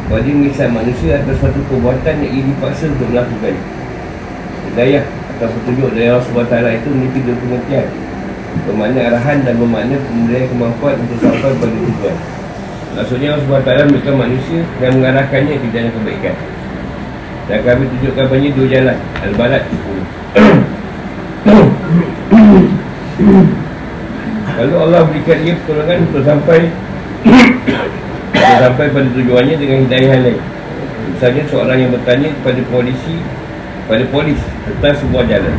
bagi 0.06 0.30
mengisap 0.30 0.70
manusia 0.70 1.18
atas 1.18 1.42
suatu 1.42 1.58
perbuatan 1.74 2.22
yang 2.22 2.32
ia 2.38 2.44
dipaksa 2.54 2.86
untuk 2.94 3.10
melakukan. 3.10 3.58
Hidayah 4.70 5.02
atau 5.34 5.50
petunjuk 5.50 5.90
dari 5.98 6.14
Allah 6.14 6.22
SWT 6.22 6.54
itu 6.54 6.88
memiliki 6.94 7.26
dua 7.26 7.34
pengertian 7.42 7.90
bermakna 8.70 9.10
arahan 9.10 9.42
dan 9.42 9.58
bermakna 9.58 9.98
pemberian 9.98 10.46
kemampuan 10.54 11.02
untuk 11.02 11.18
sampai 11.18 11.58
pada 11.58 11.74
tujuan. 11.74 12.14
Maksudnya 12.94 13.34
Allah 13.34 13.58
SWT 13.58 13.90
memberikan 13.90 14.16
manusia 14.22 14.62
dan 14.78 15.02
mengarahkannya 15.02 15.58
ke 15.58 15.68
jalan 15.74 15.90
kebaikan. 15.98 16.38
Dan 17.50 17.60
kami 17.66 17.90
tunjukkan 17.90 18.26
banyak 18.30 18.54
dua 18.54 18.68
jalan 18.70 18.98
Al-Balad 19.26 19.66
Kalau 24.54 24.86
Allah 24.86 25.02
berikan 25.10 25.42
dia 25.42 25.58
pertolongan 25.58 26.06
untuk 26.06 26.22
sampai 26.22 26.70
Untuk 27.26 28.58
sampai 28.62 28.86
pada 28.94 29.10
tujuannya 29.18 29.56
dengan 29.58 29.78
hidayah 29.90 30.18
lain. 30.22 30.42
Misalnya 31.10 31.44
seorang 31.50 31.78
yang 31.82 31.92
bertanya 31.92 32.30
kepada 32.42 32.62
polisi 32.70 33.16
Pada 33.90 34.06
polis 34.14 34.40
tentang 34.70 34.96
sebuah 35.02 35.24
jalan. 35.26 35.56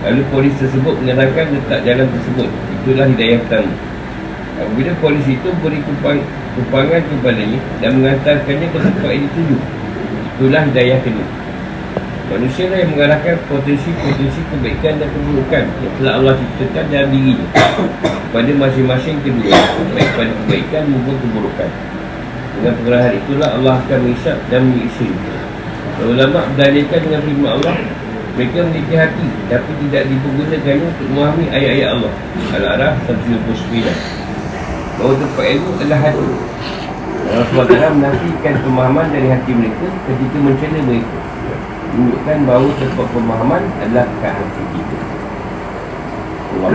Lalu 0.00 0.22
polis 0.32 0.54
tersebut 0.56 0.94
menerangkan 1.02 1.46
letak 1.52 1.80
jalan 1.84 2.06
tersebut. 2.08 2.48
Itulah 2.80 3.06
hidayah 3.10 3.38
pertama. 3.44 3.72
Apabila 4.60 4.92
polis 5.02 5.24
itu 5.26 5.48
beri 5.60 5.80
kupang, 5.84 6.20
kupangan 6.56 7.00
kepadanya 7.04 7.58
Dan 7.82 7.90
mengantarkannya 8.00 8.66
ke 8.70 8.78
tempat 8.78 9.10
yang 9.10 9.24
dituju. 9.26 9.56
Itulah 10.38 10.62
hidayah 10.70 10.98
kedua 11.04 11.49
Manusia 12.30 12.70
lah 12.70 12.78
yang 12.78 12.94
mengarahkan 12.94 13.42
potensi-potensi 13.50 14.38
kebaikan 14.54 15.02
dan 15.02 15.10
keburukan. 15.10 15.66
Yang 15.82 15.94
telah 15.98 16.12
Allah 16.14 16.34
ciptakan 16.38 16.84
dalam 16.86 17.08
dirinya. 17.10 17.46
Pada 18.30 18.52
masing-masing 18.54 19.18
kedua. 19.26 19.50
Baik 19.98 20.10
pada 20.14 20.32
kebaikan 20.46 20.82
maupun 20.94 21.18
keburukan. 21.26 21.70
Dengan 22.54 22.72
pengarahan 22.78 23.14
itulah 23.18 23.48
Allah 23.58 23.74
akan 23.82 23.98
mengisap 24.06 24.38
dan 24.46 24.62
menyiksa. 24.62 25.10
Ulama 26.06 26.46
berdalilkan 26.54 27.00
dengan 27.02 27.20
firman 27.26 27.50
Allah 27.58 27.74
mereka 28.38 28.62
memiliki 28.62 28.94
hati 28.96 29.26
tapi 29.52 29.70
tidak 29.84 30.08
dipergunakannya 30.08 30.86
untuk 30.86 31.06
memahami 31.10 31.44
ayat-ayat 31.50 31.88
Allah. 31.98 32.12
Al-Araf 32.56 32.94
129 33.10 33.90
bahawa 34.96 35.12
tempat 35.18 35.44
ilmu 35.50 35.70
adalah 35.82 35.98
hati. 35.98 36.28
Allah 37.30 37.46
SWT 37.52 37.84
menafikan 38.00 38.54
pemahaman 38.64 39.06
dari 39.12 39.28
hati 39.28 39.50
mereka 39.52 39.86
ketika 40.08 40.36
mencela 40.40 40.78
mereka 40.86 41.29
menunjukkan 41.90 42.38
bahawa 42.46 42.70
tempat 42.78 43.06
pemahaman 43.10 43.62
adalah 43.82 44.06
kat 44.22 44.32
hati 44.38 44.62
kita. 44.74 44.98
Allah 46.50 46.72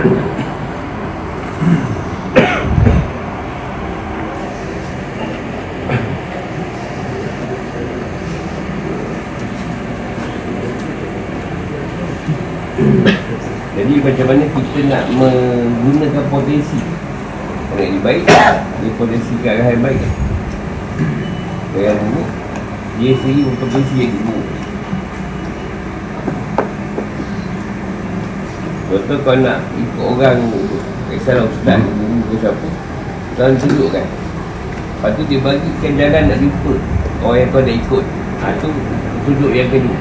Jadi 13.76 14.00
macam 14.00 14.26
mana 14.32 14.44
kita 14.48 14.80
nak 14.88 15.04
menggunakan 15.12 16.24
potensi? 16.32 16.80
Orang 17.76 17.88
yang 17.92 18.00
baik 18.00 18.24
Dia 18.24 18.90
potensi 18.96 19.32
ke 19.44 19.48
arah 19.52 19.68
yang 19.68 19.84
baik? 19.84 20.00
Kalau 21.76 21.84
yang 21.84 22.00
buruk 22.08 22.28
Dia 22.96 23.12
sendiri 23.20 23.52
berpotensi 23.52 23.94
yang 24.00 24.16
buruk 24.24 24.55
Contoh 28.86 29.18
kau 29.26 29.34
nak 29.34 29.58
ikut 29.74 29.98
orang 29.98 30.38
Kisahlah 31.10 31.42
ustaz 31.42 31.82
Guru 31.82 32.22
ke 32.30 32.34
siapa? 32.38 32.68
Kau 33.34 33.50
tunjuk 33.58 33.90
kan? 33.90 34.06
Lepas 34.06 35.10
tu 35.18 35.22
dia 35.26 35.38
bagikan 35.42 35.92
jalan 35.98 36.22
nak 36.30 36.38
jumpa. 36.38 36.72
Orang 37.20 37.38
yang 37.42 37.50
kau 37.50 37.62
nak 37.66 37.74
ikut. 37.74 38.04
Ha, 38.42 38.46
tu 38.62 38.70
tunjuk 39.26 39.50
yang 39.58 39.68
kedua. 39.74 39.98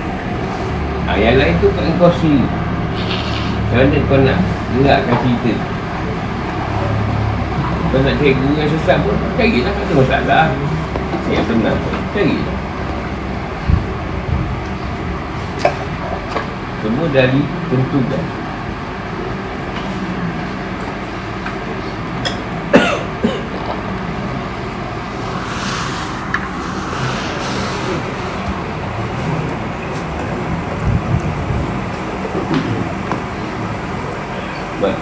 Ha, 1.09 1.17
Yang 1.17 1.35
lain 1.41 1.53
tu 1.61 1.67
kat 1.73 1.85
kau 1.97 2.13
sendiri 2.21 2.45
Macam 2.45 3.89
mana 3.89 3.97
kau 4.05 4.17
nak 4.21 4.37
gerakkan 4.77 5.15
cerita? 5.25 5.53
Kau 7.89 7.99
nak 8.05 8.13
cari 8.21 8.33
guru 8.37 8.53
yang 8.53 8.69
sesat 8.69 8.97
pun 9.01 9.17
Cari 9.33 9.59
lah 9.65 9.73
tak 9.73 9.83
ada 9.85 9.93
masalah. 9.97 10.45
Yang 11.33 11.45
tenang 11.49 11.77
Cari 12.13 12.37
lah 12.37 12.57
Semua 16.85 17.05
dari 17.09 17.41
tentukan 17.65 18.44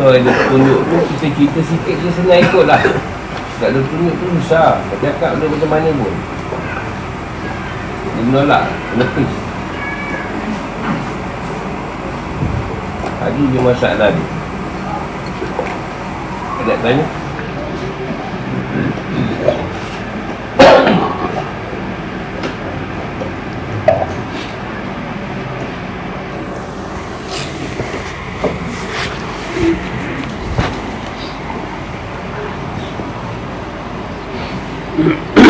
Tu 0.03 0.11
ada 0.11 0.35
tunjuk 0.51 0.79
tu 0.83 0.97
Kita 1.15 1.27
cerita 1.31 1.59
sikit 1.63 1.95
je 1.95 2.09
senang 2.11 2.43
ikut 2.43 2.67
lah. 2.67 2.75
Tak 3.63 3.71
ada 3.71 3.79
tunjuk 3.79 4.11
tu 4.19 4.25
susah. 4.35 4.83
Kau 4.91 4.99
cakap 4.99 5.39
dia 5.39 5.47
macam 5.47 5.69
mana 5.71 5.89
pun. 5.95 6.13
Dia 8.03 8.21
menolak. 8.27 8.63
Menepis 8.99 9.31
Hari 13.23 13.43
dia 13.47 13.61
masalah 13.63 14.11
dia 14.11 14.27
Ada 16.59 16.73
tanya 16.83 17.05
Mm-hmm. 34.95 35.33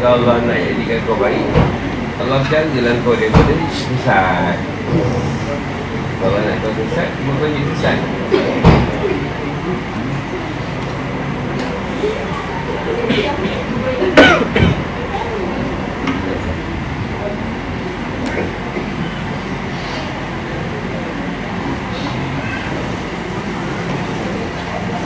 Kalau 0.00 0.16
Allah 0.16 0.40
nak 0.48 0.56
jadikan 0.56 0.96
kau 1.04 1.12
baik 1.20 1.44
Allah 2.24 2.40
kan 2.48 2.64
jalan 2.72 3.04
kau 3.04 3.12
daripada 3.12 3.52
sesat 3.68 4.56
Kalau 6.24 6.40
nak 6.40 6.56
kau 6.64 6.72
sesat 6.72 7.08
Cuma 7.20 7.36
kau 7.36 7.44
jadi 7.44 7.68
sesat 7.76 7.98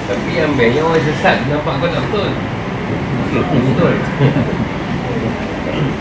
Tapi 0.07 0.31
yang 0.39 0.55
best 0.55 0.79
orang 0.79 1.03
sesat 1.03 1.37
nampak 1.51 1.83
kau 1.83 1.91
tak 1.91 2.03
betul 2.07 2.31
Betul 3.35 3.95
Jadi 5.85 5.93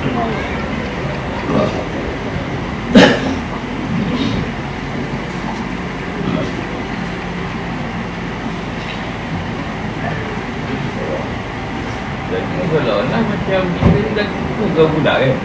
kalau 12.71 13.03
lah 13.11 13.21
macam 13.27 13.61
kita 13.75 13.97
ni 13.99 14.11
dah 14.15 14.27
bukan 14.55 14.87
budak 14.95 15.19
kan 15.19 15.35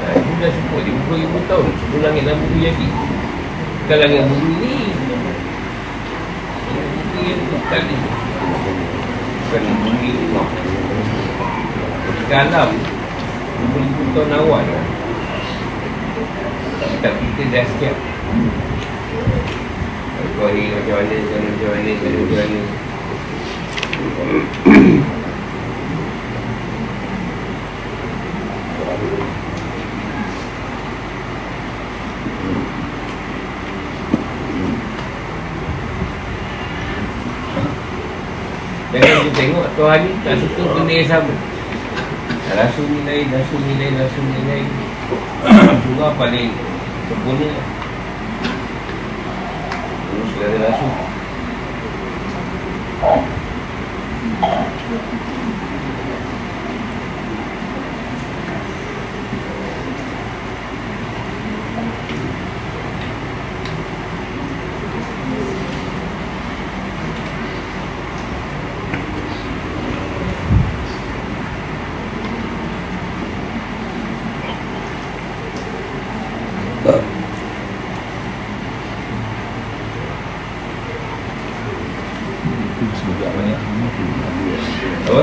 Nah, 0.00 0.14
Dia 0.18 0.34
dah 0.42 0.50
sebut 0.50 0.82
dia 0.82 0.90
berapa 0.90 1.14
ribu 1.14 1.38
tahun 1.46 1.70
sebelum 1.70 2.02
langit 2.02 2.26
dan 2.26 2.42
bumi 2.42 2.58
jadi 2.74 2.88
Bukan 3.86 3.96
langit 4.02 4.22
bumi 4.26 4.50
ni 4.58 4.74
Bumi 6.74 7.22
yang 7.22 7.42
bukan 7.54 7.82
ni 7.86 7.96
Bukan 9.46 9.62
bumi 9.78 10.10
ni 10.10 10.26
Ketika 12.30 12.46
alam 12.46 12.70
Berapa 13.58 13.78
ribu 13.82 14.02
tahun 14.14 14.30
awal 14.38 14.62
kan 14.62 14.86
Kitab 16.78 17.14
kita 17.18 17.42
dah 17.50 17.66
siap. 17.74 17.96
Kau 20.38 20.46
macam 20.46 20.54
mana, 20.54 20.78
macam 20.78 20.94
mana, 20.94 21.10
macam 21.10 21.34
mana, 21.34 21.50
macam 21.50 21.66
mana, 21.74 21.90
macam 21.90 22.38
mana. 22.38 22.60
Jangan 38.94 39.34
tengok 39.34 39.66
Tuhan 39.74 39.98
ni 40.06 40.10
tak 40.22 40.34
suka 40.38 40.62
benda 40.78 40.94
yang 40.94 41.10
sama 41.10 41.34
Rasul 42.50 42.86
ni 42.90 43.00
lain, 43.06 43.26
Rasul 43.30 43.60
ni 43.62 43.74
lain, 43.78 43.94
Rasul 43.94 44.24
ni 44.26 44.40
lain 44.42 44.66
Surah 45.86 46.12
paling 46.20 46.50
sempurna. 47.06 47.50
Terus 50.10 50.28
segala 50.34 50.56
Rasul 50.66 50.92
Itu 82.80 82.96
juga 83.04 83.28
banyak 83.36 83.60
Apa? 85.12 85.22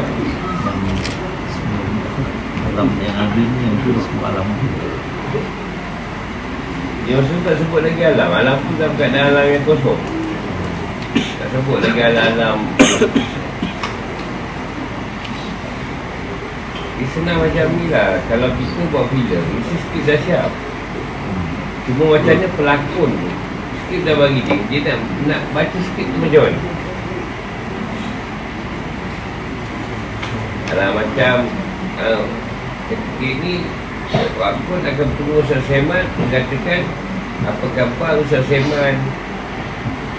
Alam 2.70 2.90
yang 3.02 3.18
ada 3.18 3.42
ni 3.42 3.58
yang 3.66 3.76
tu 3.82 3.90
semua 3.98 4.30
alam 4.30 4.46
Dia 7.10 7.18
Rasul 7.18 7.42
tak 7.42 7.58
sebut 7.58 7.82
lagi 7.82 8.02
alam 8.06 8.30
Alam 8.30 8.62
tu 8.62 8.78
dalam 8.78 8.94
keadaan 8.94 9.34
alam 9.34 9.46
yang 9.50 9.66
kosong 9.66 10.02
Tak 11.42 11.48
sebut 11.50 11.82
lagi 11.82 12.02
alam-alam 12.06 12.58
Dia 17.02 17.08
senang 17.18 17.42
macam 17.42 17.66
ni 17.82 17.90
lah 17.90 18.22
Kalau 18.30 18.54
kita 18.54 18.82
buat 18.94 19.10
filem 19.10 19.42
Mesti 19.42 19.76
skrip 19.82 19.97
dah 20.08 20.18
siap. 20.24 20.52
Cuma 21.84 22.16
macamnya 22.16 22.48
pelakon. 22.56 23.12
Tu 23.12 23.30
Skrip 23.84 24.02
dah 24.08 24.16
bagi 24.16 24.40
dia. 24.48 24.58
Dia 24.72 24.80
nak, 24.88 25.00
nak 25.28 25.42
baca 25.52 25.78
skrip 25.92 26.08
tu 26.08 26.18
macam 26.24 26.42
mana? 26.48 26.60
Kalau 30.68 30.90
macam 31.00 31.36
uh, 32.00 32.24
Ketika 32.92 33.24
ini 33.24 33.54
Wakun 34.40 34.80
akan 34.88 35.04
bertemu 35.04 35.34
Ustaz 35.44 35.64
Seman 35.68 36.04
Mengatakan 36.20 36.82
Apa 37.48 37.66
khabar 37.76 38.14
Ustaz 38.20 38.44
Seman 38.48 38.96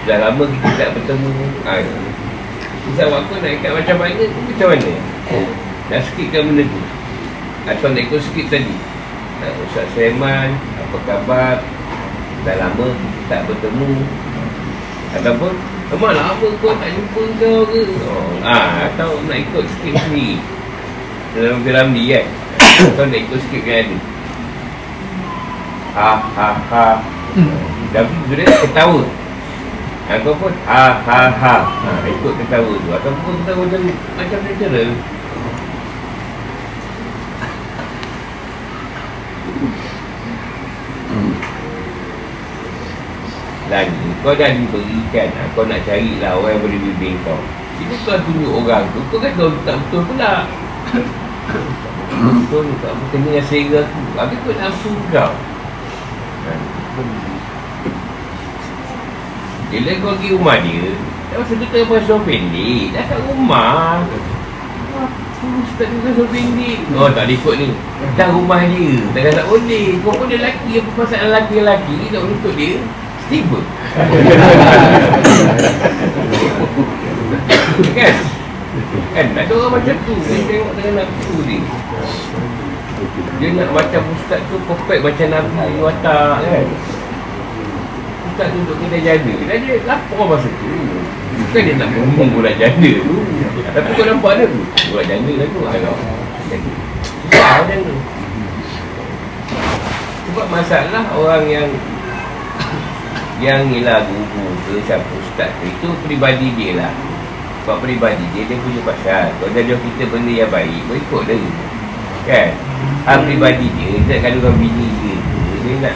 Dah 0.09 0.17
lama 0.17 0.43
kita 0.49 0.69
tak 0.73 0.89
bertemu. 0.97 1.29
Ha, 1.69 1.73
Ustaz 2.89 3.07
Wakun 3.13 3.37
nak 3.45 3.51
ikat 3.61 3.71
macam 3.77 3.95
mana 4.01 4.25
Macam 4.25 4.67
mana? 4.73 4.93
Nak 5.89 6.01
skipkan 6.05 6.41
benda 6.45 6.63
tu. 6.65 6.81
Atau 7.69 7.87
nak 7.93 8.01
ikut 8.01 8.21
skip 8.25 8.45
tadi 8.49 8.73
ha, 9.39 9.47
Ustaz 9.63 9.87
Seman 9.95 10.55
Apa 10.55 10.97
khabar? 11.07 11.55
Dah 12.47 12.55
lama 12.55 12.87
tak 13.27 13.45
bertemu. 13.45 13.93
Ataupun 15.13 15.53
Memang 15.89 16.13
lama 16.13 16.47
kau? 16.61 16.73
Tak 16.77 16.89
jumpa 16.93 17.21
kau 17.41 17.61
ke? 17.73 17.83
Oh, 18.05 18.31
ah, 18.45 18.85
Atau 18.89 19.17
nak 19.25 19.37
ikut 19.41 19.65
skip 19.65 19.95
sendiri 20.05 20.37
Dalam 21.33 21.65
film 21.65 21.87
ni 21.97 22.13
kan 22.13 22.25
Atau 22.93 23.05
nak 23.09 23.19
ikut 23.19 23.39
skip 23.49 23.63
kan 23.65 23.85
ada. 23.89 23.97
Ha 25.89 26.11
ha 26.37 26.49
ha. 26.69 26.87
Tapi 27.89 28.13
sudah 28.29 28.45
ketawa. 28.45 29.01
Ha, 30.05 30.21
Kau 30.21 30.37
pun 30.37 30.53
ha 30.69 31.01
ha 31.01 31.19
ha. 31.33 31.55
Ha 31.65 31.91
Ikut 32.05 32.33
ketawa 32.37 32.71
tu. 32.77 32.89
Ataupun 32.93 33.33
ketawa 33.41 33.61
macam 33.65 33.81
Macam 34.15 34.39
natural 34.45 34.89
Lagi. 43.69 44.09
Kau 44.25 44.33
dah 44.33 44.49
diberikan 44.49 45.29
ha, 45.37 45.45
Kau 45.53 45.63
nak 45.69 45.85
carilah 45.85 46.33
orang 46.41 46.57
yang 46.57 46.61
boleh 46.65 46.79
bimbing 46.81 47.17
kau. 47.21 47.37
Itu 47.77 47.95
kau 48.01 48.17
tunjuk 48.17 48.51
orang 48.65 48.83
tu 48.97 48.99
Kau 49.13 49.21
kan 49.21 49.31
kau 49.37 49.53
tak 49.61 49.77
betul 49.77 50.01
pula. 50.09 50.33
Betul 52.19 52.65
tak? 52.81 52.91
Betul 52.97 53.19
dengan 53.21 53.45
selera 53.45 53.81
tu. 53.85 54.01
Habis 54.17 54.37
kau 54.41 54.53
nafsu 54.57 54.91
kau. 55.13 55.31
Ha. 56.49 56.51
Bila 59.69 59.91
kau 60.01 60.17
pergi 60.17 60.29
rumah 60.33 60.57
dia 60.65 60.89
Dah 61.29 61.37
masa 61.45 61.53
kita 61.53 61.85
pakai 61.85 62.01
seluar 62.09 62.25
pendek 62.25 62.85
Dah 62.89 63.03
kat 63.05 63.19
rumah. 63.29 64.01
Ustaz 65.61 65.87
ni 65.93 65.97
pakai 66.01 66.13
seluar 66.17 66.29
pendek 66.33 66.77
Oh 66.97 67.09
tak 67.13 67.29
ikut 67.29 67.53
ni. 67.61 67.67
Dah 68.17 68.27
rumah 68.33 68.65
dia. 68.65 68.97
Tak 69.13 69.45
boleh 69.45 69.85
Kau 70.01 70.17
pun 70.17 70.25
dia 70.25 70.41
lelaki. 70.41 70.81
Apa 70.81 70.89
pasal 70.97 71.29
lelaki-lelaki 71.29 71.97
Tak 72.09 72.19
boleh 72.25 72.37
ikut 72.41 72.55
dia 72.57 72.73
Tiba. 73.29 73.61
Kan? 77.93 78.13
Kan? 79.13 79.27
Ada 79.37 79.53
orang 79.53 79.71
macam 79.77 79.95
tu. 80.01 80.13
Dia 80.25 80.41
tengok 80.49 80.71
dengan 80.73 80.93
nafsu 81.05 81.33
dia 81.45 81.61
Dia 83.37 83.47
nak 83.53 83.69
macam 83.69 84.01
ustaz 84.17 84.41
tu 84.49 84.57
Perfect 84.65 85.01
macam 85.05 85.27
Nabi 85.29 85.77
watak 85.77 86.41
kan? 86.41 86.67
Ustaz 88.33 88.47
tu 88.49 88.73
kedai 88.81 89.01
janda. 89.05 89.33
Dan 89.45 89.57
dia 89.61 89.77
lapar 89.85 90.25
masa 90.25 90.49
tu. 90.49 90.73
Bukan 91.39 91.61
dia 91.61 91.73
nak 91.77 91.89
ngomong 91.93 92.29
bola 92.33 92.51
janda 92.57 92.91
tu. 92.97 93.15
Tapi 93.77 93.89
kau 93.93 94.05
nampak 94.09 94.41
dia 94.41 94.45
tu. 94.49 94.61
Bola 94.89 95.03
janda 95.05 95.31
lah 95.37 95.47
tu. 95.53 95.61
Alah 95.69 95.97
Susah 97.29 97.51
macam 97.61 97.77
tu. 97.85 97.95
Sebab 100.29 100.45
masalah 100.49 101.05
orang 101.13 101.45
yang 101.45 101.69
yang 103.39 103.71
ni 103.71 103.87
lah 103.87 104.03
guru 104.03 104.51
ke 104.67 104.83
siapa 104.83 105.07
ustaz 105.15 105.47
tu 105.63 105.65
Itu 105.67 105.87
peribadi 106.03 106.51
dia 106.59 106.75
lah. 106.75 106.91
Sebab 107.63 107.83
peribadi 107.83 108.23
dia, 108.35 108.43
dia 108.47 108.59
punya 108.59 108.83
pasal. 108.83 109.31
Kalau 109.39 109.51
dia 109.55 109.63
jawab 109.63 109.83
kita 109.83 110.03
benda 110.11 110.31
yang 110.31 110.51
baik, 110.51 110.79
berikut 110.91 111.23
dia. 111.27 111.39
Kan? 112.27 112.51
Hal 113.07 113.17
peribadi 113.23 113.67
dia, 113.79 113.95
dia 114.05 114.19
nak 114.19 114.19
kandungkan 114.27 114.53
bini 114.59 114.87
dia 115.01 115.15
Dia 115.65 115.73
nak 115.81 115.95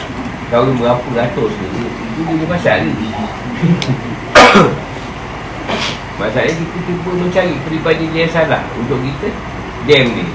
kahwin 0.50 0.74
berapa 0.80 1.08
ratus 1.14 1.52
dia 1.52 1.68
Itu 1.84 2.20
dia 2.24 2.24
punya 2.24 2.46
pasal. 2.48 2.78
Dia 2.88 3.22
Masalahnya 6.14 6.54
kita 6.54 6.78
cuba 6.86 7.10
mencari 7.18 7.54
peribadi 7.66 8.06
dia 8.14 8.22
yang 8.22 8.32
salah. 8.32 8.62
Untuk 8.78 9.02
kita 9.02 9.28
Damn 9.84 10.14
dia. 10.14 10.26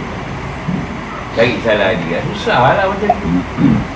Cari 1.39 1.55
salah 1.63 1.95
dia. 1.95 2.19
Susah 2.35 2.75
lah 2.75 2.85
macam 2.85 3.09
tu 3.15 3.31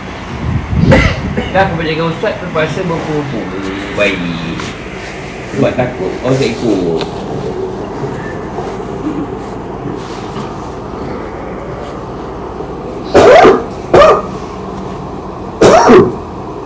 Dah 1.53 1.69
kebanyakan 1.69 2.09
ustaz 2.09 2.33
terpaksa 2.41 2.81
berpura-pura 2.81 3.61
baik. 3.93 4.57
Sebab 5.53 5.71
takut 5.77 6.09
orang 6.25 6.33
tak 6.41 6.49
ikut. 6.49 7.05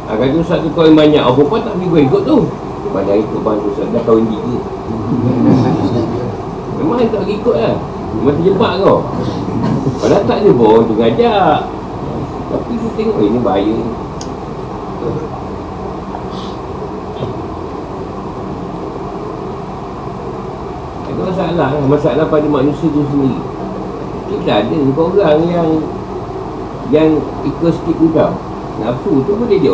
Ah, 0.08 0.16
kata 0.16 0.40
ustaz 0.40 0.64
tu 0.64 0.72
kau 0.72 0.88
yang 0.88 0.96
banyak, 0.96 1.20
apa 1.20 1.36
pun 1.36 1.60
tak 1.60 1.76
pergi 1.76 2.08
ikut 2.08 2.22
tu. 2.24 2.38
Padahal 2.96 3.20
ikut 3.20 3.42
bantu 3.44 3.68
ustaz, 3.76 3.92
dah 3.92 4.02
kahwin 4.08 4.32
tiga. 4.32 4.56
Memang 6.80 7.04
tak 7.12 7.28
pergi 7.28 7.36
ikut 7.44 7.56
lah. 7.60 7.76
Memang 8.24 8.34
terjebak 8.40 8.74
kau. 8.80 9.00
Padahal 10.00 10.24
tak 10.24 10.38
ada 10.48 10.52
pun, 10.56 10.88
tu 10.88 10.96
ngajak. 10.96 11.60
Tapi 12.48 12.72
tu 12.80 12.88
tengok, 12.96 13.20
eh, 13.20 13.28
ini 13.28 13.40
bahaya 13.44 13.68
ni 13.76 14.07
Ada 21.08 21.22
masalah 21.24 21.70
lah, 21.76 21.88
masalah 21.88 22.26
pada 22.28 22.47
manusia 22.49 22.88
tu 22.91 23.01
sendiri. 23.08 23.39
Kita 24.28 24.51
ada 24.64 24.76
orang 24.95 25.39
yang 25.47 25.70
Yang 26.88 27.20
ikut 27.43 27.72
sikit 27.76 27.99
kau 28.16 28.32
Nafsu 28.80 29.24
tu 29.28 29.34
boleh 29.36 29.60
dia 29.60 29.74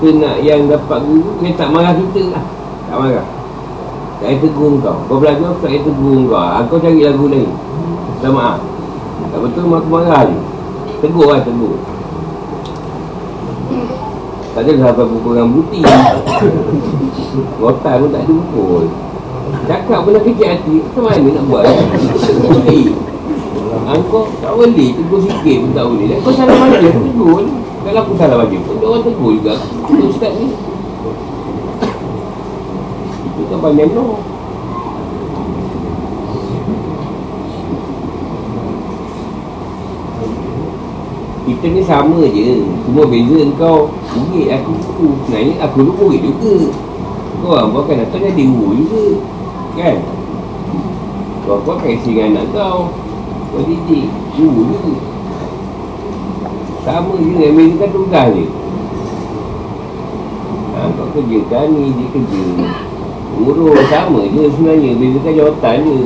Kita 0.00 0.16
nak 0.16 0.40
yang 0.40 0.64
dapat 0.64 1.04
guru 1.04 1.36
Yang 1.44 1.60
tak 1.60 1.68
marah 1.68 1.92
kita 1.92 2.32
lah. 2.32 2.40
Tak 2.88 2.96
marah. 2.96 3.26
Tak 4.16 4.32
payah 4.32 4.40
tegur 4.40 4.72
kau. 4.80 4.96
Kau 5.04 5.16
belajar 5.20 5.52
tak 5.60 5.68
payah 5.68 5.82
tegur 5.84 6.20
kau. 6.32 6.40
Ah, 6.40 6.64
Kau 6.64 6.80
cari 6.80 7.04
lagu 7.04 7.28
lain. 7.28 7.52
Tak 8.24 8.32
maaf. 8.32 8.64
Tak 9.28 9.38
betul 9.44 9.68
aku 9.68 9.88
marah 9.92 10.24
je. 10.24 10.38
Tegur 11.04 11.28
lah 11.28 11.44
tegur. 11.44 11.76
Tak 14.56 14.64
ada 14.64 14.72
sampai 14.72 15.04
pukul 15.04 15.32
dengan 15.36 15.50
buti 15.52 15.80
Rotan 17.60 17.94
pun 18.00 18.08
tak 18.08 18.20
ada 18.24 18.32
pukul. 18.32 18.84
Cakap 19.68 19.98
pun 20.00 20.16
dah 20.16 20.22
kecil 20.24 20.48
hati. 20.48 20.74
Macam 20.80 21.02
mana 21.04 21.28
nak 21.28 21.44
buat? 21.44 21.64
Eh 22.72 22.88
Kau 24.08 24.24
tak 24.40 24.52
boleh. 24.56 24.90
Tegur 24.96 25.20
sikit 25.28 25.56
pun 25.60 25.70
tak 25.76 25.84
boleh. 25.84 26.16
Kau 26.24 26.32
salah 26.32 26.56
mana? 26.56 26.80
Aku 26.88 27.04
tegur 27.04 27.44
ni 27.44 27.59
kalau 27.80 28.04
aku 28.04 28.12
salah 28.20 28.36
baca 28.44 28.56
pun, 28.60 28.76
orang 28.84 29.00
tegur 29.08 29.32
juga. 29.40 29.56
Kita 29.88 30.04
ustaz 30.04 30.32
ni. 30.36 30.52
Itu 33.24 33.42
kan 33.48 33.58
banyak 33.64 33.88
no 33.96 34.20
Kita 41.48 41.66
ni 41.72 41.80
sama 41.80 42.20
je. 42.28 42.68
Cuma 42.84 43.08
beza 43.08 43.40
kau 43.56 43.88
Murid 44.12 44.52
aku 44.52 44.72
tu. 44.84 45.06
Sebenarnya 45.24 45.64
aku 45.64 45.76
tu 45.80 45.92
murid 45.96 46.20
juga. 46.20 46.68
Kau 47.40 47.56
orang 47.56 47.72
bukan 47.72 48.04
datang 48.04 48.28
jadi 48.28 48.44
guru 48.44 48.76
juga. 48.76 49.04
Kan? 49.80 49.96
Kau 51.48 51.64
akan 51.64 51.88
isi 51.96 52.12
dengan 52.12 52.44
anak 52.44 52.46
kau. 52.52 52.92
Kau 53.50 53.64
didik 53.64 54.12
Guru 54.36 54.68
juga 54.68 55.09
sama 56.90 57.14
dengan 57.18 57.54
beza 57.54 57.74
kan 57.78 57.90
tugas 57.94 58.26
je. 58.34 58.44
Ha, 60.74 60.80
Kau 60.96 61.06
kerja 61.14 61.40
kan 61.46 61.66
ni 61.70 61.94
dia 61.94 62.06
kerja. 62.10 62.42
Urus 63.40 63.88
sama 63.88 64.20
je 64.26 64.42
sebenarnya 64.52 64.90
Bezakan 64.98 65.32
jawatan 65.38 65.76
je. 65.86 65.96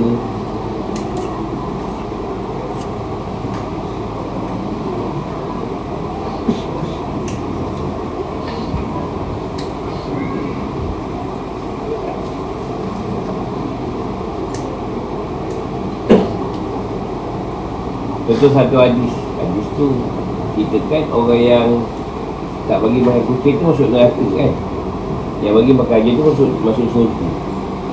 Contoh 18.24 18.50
satu 18.50 18.76
hadis. 18.80 19.12
Hadis 19.36 19.66
tu 19.76 19.86
kita 20.54 20.78
kan 20.86 21.04
orang 21.10 21.42
yang 21.42 21.68
tak 22.64 22.80
bagi 22.80 23.04
makan 23.04 23.22
kucing 23.28 23.60
tu 23.60 23.64
masuk 23.68 23.88
neraka 23.92 24.24
kan? 24.38 24.52
Yang 25.44 25.54
bagi 25.60 25.72
makan 25.76 25.96
aja 26.00 26.10
tu 26.14 26.22
masuk 26.24 26.48
masuk 26.64 26.86
surga 26.94 27.28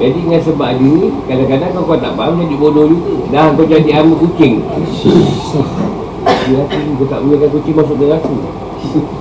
jadi 0.02 0.18
dengan 0.18 0.42
sebab 0.42 0.82
ni 0.82 1.14
kadang-kadang 1.30 1.78
kau, 1.78 1.94
kau 1.94 2.00
tak 2.02 2.18
faham 2.18 2.42
jadi 2.42 2.58
bodoh 2.58 2.90
juga. 2.90 3.22
Dah 3.30 3.54
kau 3.54 3.70
jadi 3.70 4.02
ama 4.02 4.18
kucing. 4.18 4.66
Neraka 6.50 6.78
ni 6.82 6.92
kau 6.98 7.06
tak 7.06 7.22
boleh 7.22 7.46
kucing 7.54 7.76
masuk 7.78 8.02
neraka 8.02 8.34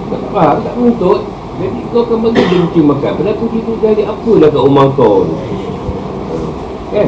tak 0.08 0.20
faham 0.32 0.56
tak 0.64 0.72
menuntut. 0.80 1.20
Jadi 1.60 1.78
kau 1.92 2.00
akan 2.08 2.16
bagi 2.24 2.42
dia 2.48 2.58
kucing 2.64 2.86
makan. 2.88 3.10
Padahal 3.12 3.36
kucing 3.44 3.62
tu 3.68 3.72
jadi 3.84 4.02
apa 4.08 4.30
dah 4.40 4.48
kat 4.48 4.62
rumah 4.64 4.88
kau 4.96 5.28
kan 6.90 7.06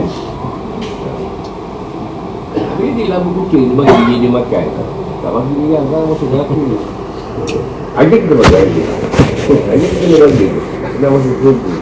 dia 2.93 3.09
labu 3.09 3.29
kucing 3.45 3.73
dia 3.73 3.77
bagi 3.77 4.01
dia, 4.09 4.17
dia 4.23 4.31
makan. 4.31 4.65
Tak 5.23 5.31
masuk 5.31 5.55
dia 5.55 5.69
kan, 5.79 5.85
kan? 5.89 6.03
Masuk 6.11 6.29
neraka 6.29 6.55
ni. 6.57 6.79
Ada 7.93 8.15
kita 8.17 8.35
bagi 8.37 8.83
Ada 9.69 9.85
kita 9.85 10.05
kena 10.05 10.17
bagi 10.25 10.47
Kena 10.81 11.07
masuk 11.13 11.35
surga 11.45 11.75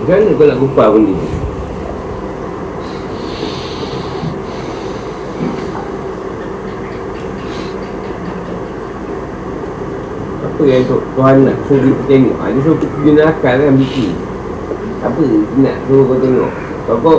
Macam 0.00 0.14
mana 0.16 0.30
kau 0.34 0.46
nak 0.46 0.58
kupar 0.58 0.88
benda 0.94 1.12
ni. 1.14 1.26
Apa 10.40 10.62
yang 10.66 10.82
tu, 10.86 10.98
Tuhan 11.14 11.36
nak 11.46 11.56
suruh 11.68 11.82
kita 11.84 12.04
tengok. 12.06 12.36
Ha, 12.38 12.44
Dia 12.50 12.60
suruh 12.62 12.78
kita 12.78 12.92
pergi 12.94 13.10
neraka 13.14 13.50
kan 13.54 13.74
fikir 13.78 14.10
Apa 15.02 15.22
nak 15.58 15.76
suruh 15.86 16.04
kau 16.06 16.18
tengok? 16.18 16.50
Kalau 16.86 16.98
kau 17.02 17.18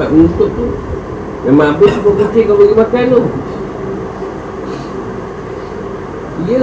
tak 0.00 0.08
menutup 0.16 0.48
tu 0.56 0.66
Memang 1.40 1.72
habis 1.72 1.96
kau 2.04 2.12
kucing 2.12 2.44
kau 2.44 2.60
bagi 2.60 2.76
makan 2.76 3.04
tu. 3.08 3.20
Ya. 6.48 6.62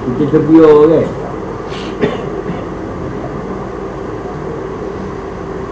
Kita 0.00 0.24
terbiar 0.32 0.76
kan? 0.88 1.06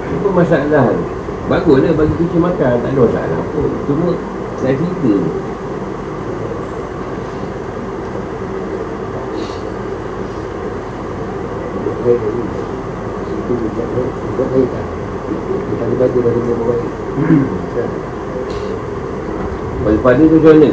Apa 0.09 0.29
masalah? 0.33 0.87
Tu 0.93 1.05
Baguslah 1.49 1.97
bagi 1.97 2.15
kucing 2.21 2.45
makan 2.45 2.85
Tak 2.85 2.93
ada 2.93 3.01
masalah 3.01 3.39
apa 3.41 3.61
Cuma 3.89 4.13
Saya 4.61 4.77
cerita. 4.77 5.13
Tu 12.05 12.13
Itu 13.39 13.53
bukan 13.57 13.87
buat 14.37 14.49
baik 14.53 14.69
tak? 14.69 14.87
Kita 15.29 15.85
ada 15.85 15.95
baca 15.97 16.19
pada 16.25 16.41
dia 16.41 16.57
baik. 17.29 18.01
Pada-pada 19.85 20.23
tu 20.25 20.37
macam 20.41 20.53
mana 20.57 20.69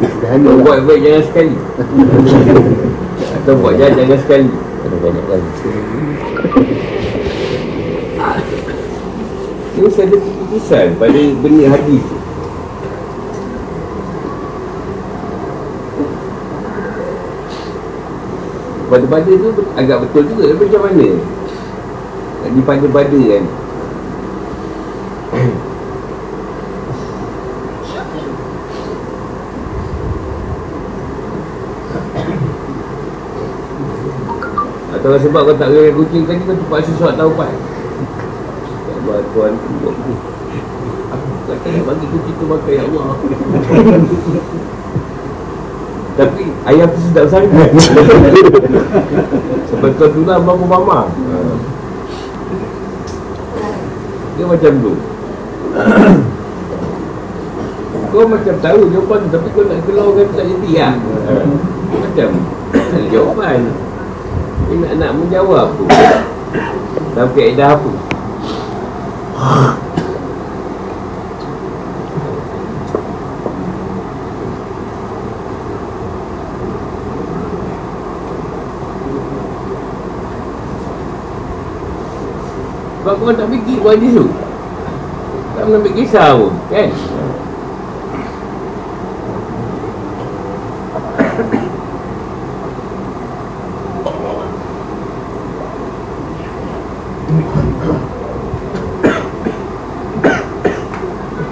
Sederhana 0.00 0.48
Kau 0.48 0.56
lah. 0.56 0.64
buat 0.64 0.78
baik 0.88 1.00
jangan 1.04 1.22
sekali. 1.28 1.56
Atau 3.36 3.52
buat 3.60 3.74
jahat 3.76 3.92
jangan 4.00 4.18
sekali. 4.24 4.48
Ada 4.80 4.96
banyak 4.96 5.24
kali 5.28 5.48
mesti 9.80 10.00
ada 10.04 10.16
keputusan 10.20 10.86
pada 11.00 11.20
benda 11.40 11.66
hadis 11.72 12.02
tu 12.04 12.16
Pada-pada 18.90 19.30
tu 19.30 19.48
agak 19.78 19.98
betul 20.02 20.22
juga 20.34 20.50
Tapi 20.50 20.62
macam 20.66 20.82
mana? 20.90 21.08
Di 22.50 22.60
pada-pada 22.66 23.20
kan 23.30 23.44
Atau 35.10 35.26
sebab 35.26 35.42
kau 35.42 35.58
tak 35.58 35.74
kena 35.74 35.90
kucing 35.90 36.22
tadi 36.22 36.38
kau 36.46 36.54
terpaksa 36.54 36.94
suat 36.94 37.18
taubat 37.18 37.50
Ya 37.50 38.94
Allah 38.94 39.26
Tuhan 39.34 39.52
tu. 39.58 39.68
Buat 39.82 39.94
tu 40.06 40.12
Aku 41.10 41.28
kata 41.50 41.66
nak 41.66 41.82
bagi 41.90 42.06
kucing 42.14 42.36
tu 42.38 42.46
makan 42.46 42.70
ya 42.70 42.82
Allah. 42.86 43.08
Tapi 46.14 46.42
ayam 46.62 46.86
tu 46.94 47.00
sedap 47.10 47.26
sangat. 47.26 47.74
Sebab 49.74 49.90
kau 49.98 50.14
tu 50.14 50.22
lah 50.22 50.38
bapa 50.38 50.62
mama. 50.62 51.10
Dia 54.38 54.46
macam 54.46 54.72
tu. 54.78 54.94
Kau 58.14 58.26
macam 58.30 58.54
tahu 58.62 58.80
jawapan 58.94 59.20
Tapi 59.26 59.48
kau 59.58 59.66
nak 59.66 59.78
keluarkan 59.86 60.26
tak 60.38 60.46
jadi 60.46 60.70
lah 60.78 60.94
Macam 61.98 62.30
jawapan 63.10 63.89
nak, 64.80 64.92
nak 64.96 65.10
menjawab 65.12 65.76
tu 65.76 65.84
Dalam 67.12 67.30
keadaan 67.36 67.76
apa? 67.76 67.90
Sebab 83.00 83.16
kau 83.16 83.32
tak 83.32 83.48
fikir 83.48 83.80
buat 83.80 83.96
hadis 83.96 84.12
tu. 84.12 84.28
Tak 85.56 85.62
pernah 85.64 85.80
ambil 85.80 85.92
kisah 85.96 86.28
pun 86.36 86.52
Kan 86.68 86.88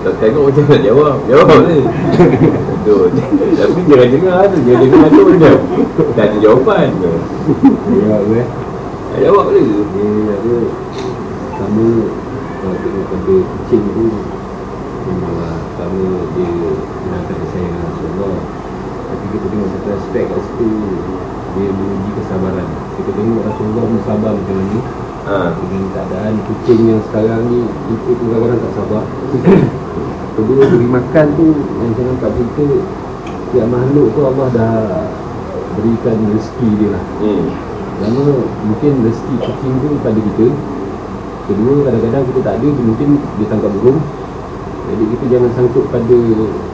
Tak 0.02 0.14
tengok 0.18 0.50
macam 0.50 0.64
nak 0.66 0.80
jawab 0.82 1.16
Jawab 1.30 1.58
ni. 1.70 1.78
Betul. 2.66 3.06
Tapi 3.54 3.80
jangan 3.86 4.08
dengar 4.10 4.38
tu 4.50 4.58
Jangan 4.66 4.80
dengar 4.82 5.06
tu 5.06 5.22
macam 5.22 5.54
Tak 6.18 6.24
ada 6.26 6.36
jawapan. 6.42 6.86
Tak 9.14 9.18
jawab 9.22 9.44
ke? 9.54 9.62
Ni 9.62 10.06
apa? 10.26 10.56
Sama 11.58 11.86
kalau 12.58 12.74
tengok 12.82 13.06
pada 13.06 13.34
kucing 13.38 13.84
tu 13.94 14.06
memanglah 15.06 15.62
sama 15.78 16.06
dia 16.34 16.50
kenalkan 17.06 17.36
kesayangan 17.38 17.82
Rasulullah. 17.86 18.34
Tapi 19.08 19.24
kita 19.30 19.46
tengok 19.46 19.68
satu 19.78 19.88
aspek 19.94 20.22
kat 20.26 20.40
situ 20.42 20.70
dia 21.54 21.70
menguji 21.70 22.10
kesabaran. 22.18 22.66
Kita 22.98 23.10
tengok 23.14 23.40
Rasulullah 23.46 23.84
pun 23.86 24.00
sabar 24.02 24.32
macam 24.34 24.56
ni 24.58 24.80
Ha 25.28 25.52
dengan 25.52 25.84
keadaan 25.92 26.40
kucing 26.48 26.88
yang 26.88 27.04
sekarang 27.04 27.52
ni 27.52 27.60
itu 27.68 28.16
pun 28.16 28.32
kadang-kadang 28.32 28.60
tak 28.64 28.72
sabar. 28.80 29.04
Kedua 30.40 30.62
beri 30.72 30.88
makan 30.88 31.26
tu 31.36 31.52
yang 31.52 31.92
saya 31.92 32.04
nampak 32.08 32.30
kita 32.32 32.66
tiap 33.52 33.68
makhluk 33.68 34.08
tu 34.16 34.20
Allah 34.24 34.48
dah 34.56 34.74
berikan 35.76 36.16
rezeki 36.32 36.68
dia 36.80 36.88
lah. 36.96 37.04
Hmm. 37.20 37.44
Mungkin 38.72 39.04
rezeki 39.04 39.34
kucing 39.44 39.74
tu 39.84 39.88
pada 40.00 40.16
kita. 40.16 40.48
Kedua, 41.48 41.72
kadang-kadang 41.84 42.24
kita 42.28 42.40
tak 42.44 42.54
ada, 42.60 42.68
mungkin 42.76 43.08
dia 43.40 43.46
tangkap 43.52 43.72
burung. 43.76 44.00
Jadi 44.88 45.04
kita 45.12 45.24
jangan 45.28 45.50
sangkut 45.52 45.84
pada 45.92 46.18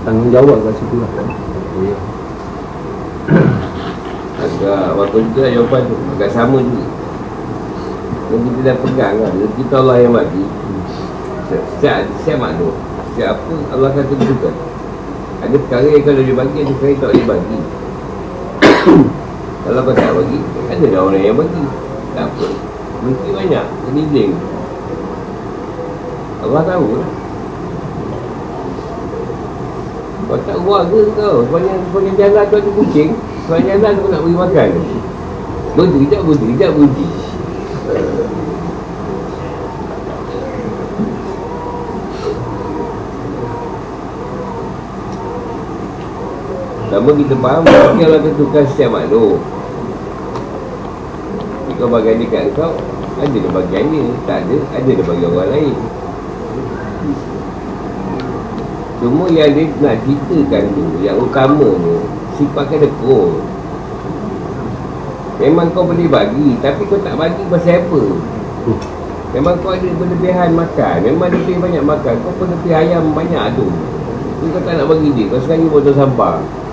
tanggungjawab 0.07 0.63
kat 0.63 0.75
situ 0.79 0.97
lah. 1.03 1.11
Ya. 1.83 1.97
Agak 4.47 4.85
waktu 4.95 5.19
juga 5.33 5.43
jawapan 5.49 5.83
tu 5.89 5.97
Agak 6.15 6.31
sama 6.31 6.61
juga 6.63 6.85
Yang 8.35 8.51
kita 8.51 8.61
dah 8.67 8.77
pegang 8.83 9.15
kan? 9.23 9.33
Kita 9.55 9.75
Allah 9.79 9.97
yang 10.03 10.11
bagi. 10.11 10.45
Setiap, 11.47 11.99
setiap 12.19 12.39
makhluk. 12.43 12.75
Setiap 13.15 13.39
apa? 13.39 13.55
Allah 13.71 13.89
akan 13.95 14.05
tentukan 14.11 14.55
Ada 15.39 15.55
perkara 15.55 15.87
yang 15.87 16.03
kalau 16.03 16.23
dia 16.27 16.35
bagi 16.35 16.57
Ada 16.67 16.73
perkara 16.75 16.91
yang 16.91 16.99
tak 16.99 17.11
boleh 17.15 17.27
bagi. 17.31 17.59
Kalau 19.65 19.81
kau 19.87 19.95
tak 19.95 20.13
bagi 20.19 20.41
Ada 20.67 20.85
dah 20.91 21.01
orang 21.07 21.23
yang 21.23 21.37
bagi. 21.39 21.65
Tak 22.19 22.25
apa. 22.27 22.47
Mesti 23.07 23.29
banyak. 23.31 23.67
Keniling 23.87 24.35
Allah 26.45 26.63
tahu 26.67 26.89
lah. 27.01 27.11
Kau 30.25 30.39
tak 30.43 30.57
buat 30.61 30.83
ke 30.91 31.01
kau? 31.15 31.37
Sepanjang, 31.47 31.81
sepanjang 31.89 32.17
jalan 32.21 32.45
tu 32.49 32.57
ada 32.61 32.71
kucing 32.77 33.11
Sepanjang 33.47 33.79
jalan 33.81 33.95
tu 33.97 34.07
nak 34.11 34.21
beri 34.27 34.37
makan. 34.37 34.69
Berhenti 35.79 35.99
kejap, 36.05 36.21
berhenti 36.27 36.47
kejap, 36.53 36.71
berhenti 36.75 37.24
Pertama 47.05 47.21
kita 47.21 47.37
faham 47.37 47.63
Mungkin 47.69 48.05
Allah 48.09 48.23
tentukan 48.25 48.65
setiap 48.65 48.91
makhluk. 48.97 49.37
Kau 51.77 51.89
bagian 51.93 52.17
dekat 52.17 52.57
kau 52.57 52.73
Ada 53.21 53.37
dia 53.37 53.51
bagian 53.53 53.85
dia 53.93 54.07
Tak 54.25 54.39
ada, 54.49 54.57
ada 54.73 54.89
dia 54.89 55.05
bagi 55.05 55.25
orang 55.29 55.51
lain. 55.53 55.77
Cuma 59.05 59.25
yang 59.29 59.53
dia 59.53 59.69
nak 59.85 60.01
ceritakan 60.01 60.65
tu 60.73 60.85
Yang 61.05 61.17
utama 61.29 61.69
tu 61.77 61.97
Sifat 62.41 62.73
kedekut 62.73 63.37
Memang 65.45 65.69
kau 65.77 65.85
boleh 65.85 66.09
bagi 66.09 66.57
Tapi 66.65 66.89
kau 66.89 66.97
tak 67.05 67.21
bagi 67.21 67.45
pasal 67.53 67.85
apa. 67.85 68.03
Memang 69.37 69.61
kau 69.61 69.77
ada 69.77 69.89
berlebihan 69.99 70.57
makan. 70.57 70.97
Memang 71.05 71.29
dia 71.29 71.43
lebih 71.43 71.59
banyak 71.59 71.85
makan. 71.85 72.15
Kau 72.23 72.33
pun 72.39 72.49
lebih 72.49 72.71
ayam 72.71 73.13
banyak 73.13 73.59
tu. 73.59 73.67
Tapi 73.69 74.47
kau 74.57 74.63
tak 74.63 74.73
nak 74.79 74.87
bagi 74.89 75.11
dia. 75.13 75.27
Kau 75.27 75.43
sekarang 75.43 75.67
ni 75.67 75.69
botol 75.69 75.93
sampah 75.93 76.64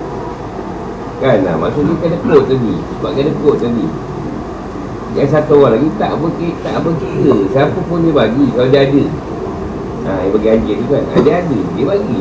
Kan 1.22 1.38
lah 1.46 1.54
Maksudnya 1.54 1.94
kedekut 2.02 2.50
tadi 2.50 2.74
Sebab 2.98 3.10
kedekut 3.14 3.56
tadi 3.62 3.86
Yang 5.14 5.28
satu 5.30 5.62
orang 5.62 5.78
lagi 5.78 5.88
tak 6.02 6.10
berkira, 6.18 6.58
tak 6.66 6.82
berkira 6.82 7.34
Siapa 7.54 7.78
pun 7.86 8.02
dia 8.02 8.10
bagi 8.10 8.46
Kalau 8.50 8.66
dia 8.66 8.82
ada 8.82 9.02
Ha, 10.02 10.26
yang 10.26 10.34
bagi 10.34 10.48
anjing 10.50 10.78
tu 10.82 10.90
kan. 10.90 11.04
Ha, 11.14 11.14
dia 11.22 11.34
ada, 11.38 11.58
dia 11.78 11.84
bagi. 11.86 12.20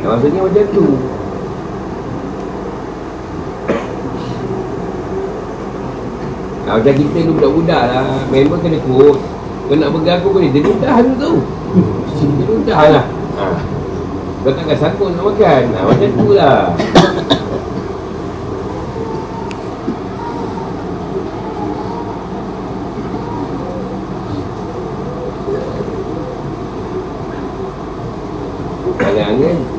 Ha, 0.00 0.06
maksudnya 0.16 0.40
macam 0.48 0.64
tu. 0.72 0.86
Ha, 6.64 6.68
macam 6.80 6.94
kita 6.96 7.18
ni 7.20 7.30
budak-budak 7.36 7.82
lah. 7.92 8.08
Member 8.32 8.58
kena 8.64 8.80
kot. 8.80 9.18
Kau 9.66 9.76
nak 9.76 9.92
pegang 9.92 10.18
aku 10.24 10.28
boleh. 10.32 10.48
Dia 10.48 10.64
mudah 10.64 10.96
tu 11.04 11.12
tu. 11.20 11.32
Dia 12.16 12.44
mudah 12.48 12.80
lah. 12.96 13.04
Ha. 13.36 13.46
Kau 14.40 14.52
takkan 14.56 14.76
sangkut 14.80 15.12
nak 15.12 15.24
makan. 15.36 15.62
Ha, 15.76 15.80
macam 15.84 16.10
tu 16.16 16.28
lah. 16.32 16.72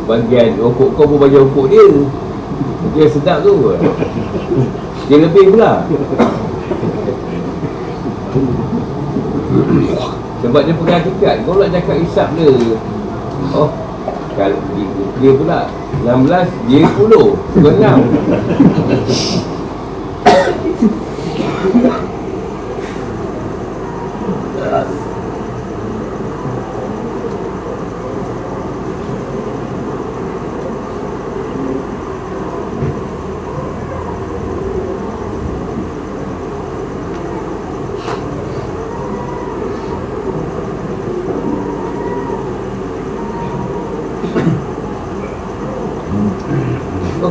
Bagian 0.07 0.55
rokok 0.57 0.89
kau 0.95 1.05
pun 1.05 1.19
bagi 1.19 1.37
rokok 1.37 1.67
dia. 1.67 1.87
Dia 2.95 3.05
sedap 3.11 3.43
tu. 3.43 3.75
Dia 5.11 5.17
lebih 5.19 5.53
pula. 5.53 5.83
Sebab 10.41 10.61
dia 10.63 10.73
pegang 10.73 10.99
hakikat. 11.03 11.35
Kau 11.43 11.59
nak 11.59 11.69
cakap 11.75 11.95
hisap 11.99 12.27
dia. 12.39 12.51
Oh 13.51 13.69
kalau 14.37 14.61
dia 15.17 15.33
pula 15.33 15.65
16 16.05 16.69
Dia 16.69 16.85
10 16.85 17.09
Kau 17.09 17.73
6 17.73 19.56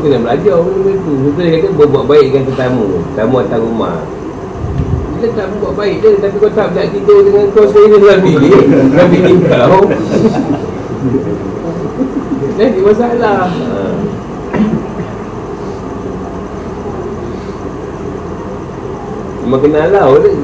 kena 0.06 0.22
belajar 0.22 0.56
benda 0.62 0.92
tu. 1.02 1.12
Betul 1.18 1.42
dia 1.42 1.58
kata 1.58 1.68
berbuat 1.74 2.04
baik 2.06 2.26
dengan 2.30 2.44
tetamu 2.46 2.86
Tetamu 3.10 3.34
atas 3.42 3.58
rumah. 3.58 3.98
Kita 5.16 5.26
tak 5.32 5.46
buat 5.58 5.72
baik 5.74 5.96
dia 6.04 6.12
Tapi 6.20 6.36
kau 6.36 6.52
tak 6.52 6.76
nak 6.76 6.86
tidur 6.92 7.24
dengan 7.24 7.48
kau 7.56 7.64
sendiri 7.64 7.96
dalam 8.04 8.20
bilik 8.20 8.62
Dalam 8.68 9.08
bilik 9.08 9.38
kau 9.48 9.80
Jadi 12.56 12.80
masalah. 12.80 13.48
Ha. 13.48 13.80
Cuma 19.44 19.62
kena 19.62 19.78
halau 19.86 20.18
dia 20.18 20.34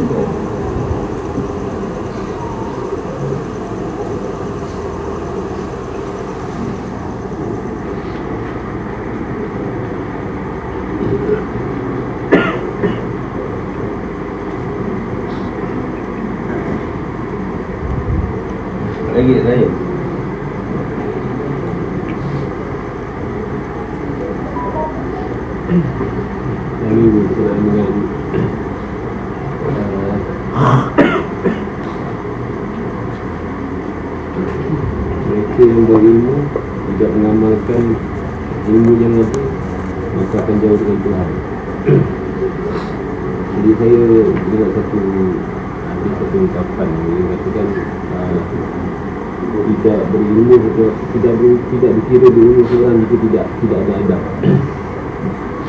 Lagi 19.22 19.38
tak 19.38 19.44
tanya 19.46 19.68
Yang 26.82 26.90
ini 26.90 27.06
berkenaan 27.22 27.58
dengan 27.62 27.90
uh, 30.58 30.82
Mereka 35.22 35.60
yang 35.70 35.82
berilmu 35.86 36.36
Tidak 36.82 37.10
mengamalkan 37.14 37.82
ilmu 38.74 38.92
yang 38.98 39.22
ada 39.22 39.42
Maka 40.18 40.34
akan 40.42 40.56
jauh 40.66 40.78
dengan 40.82 40.98
Tuhan 40.98 41.28
Jadi 43.54 43.70
saya 43.70 44.02
ingat 44.34 44.70
satu 44.74 44.98
Ada 45.78 46.08
satu 46.10 46.36
ungkapan 46.42 46.88
Yang 46.90 47.28
katakan 47.38 47.66
uh, 48.18 48.38
tidak 49.52 49.98
berilmu 50.08 50.56
tidak 50.56 50.92
tidak 51.12 51.34
ber, 51.36 51.52
tidak 51.74 51.90
dikira 52.00 52.28
berilmu 52.32 52.62
seorang 52.70 52.96
jika 53.04 53.16
tidak 53.28 53.46
tidak 53.60 53.78
ada 53.82 53.92
adab. 54.00 54.22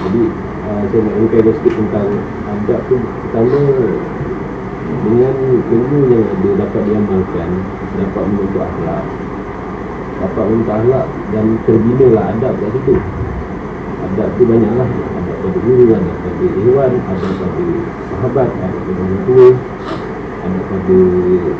Jadi 0.04 0.22
uh, 0.64 0.82
saya 0.88 1.01
nak 1.04 1.16
ungkapkan 1.20 1.54
sikit 1.60 1.74
tentang 1.78 2.10
adab 2.47 2.80
tu 2.88 2.95
pertama 3.01 3.60
dengan 5.04 5.36
ilmu 5.74 5.99
yang 6.12 6.24
ada 6.24 6.49
dapat 6.64 6.82
diamalkan 6.88 7.49
dapat 7.97 8.24
membentuk 8.24 8.64
akhlak 8.64 9.04
dapat 10.22 10.43
membentuk 10.47 10.76
akhlak 10.80 11.06
dan 11.34 11.45
terbina 11.68 12.08
lah 12.14 12.26
adab 12.36 12.54
kat 12.62 12.70
situ 12.78 12.95
adab 14.04 14.28
tu 14.38 14.43
banyaklah 14.47 14.88
adab 14.88 15.36
pada 15.43 15.60
guru 15.60 15.84
adab 15.91 16.16
pada 16.74 16.90
hewan 16.90 17.06
adab 17.06 17.34
pada 17.38 17.64
sahabat 18.10 18.50
adab 18.50 18.82
pada 18.82 18.92
orang 18.98 19.22
tua 19.30 19.48
ada 20.44 20.60
pada 20.60 20.98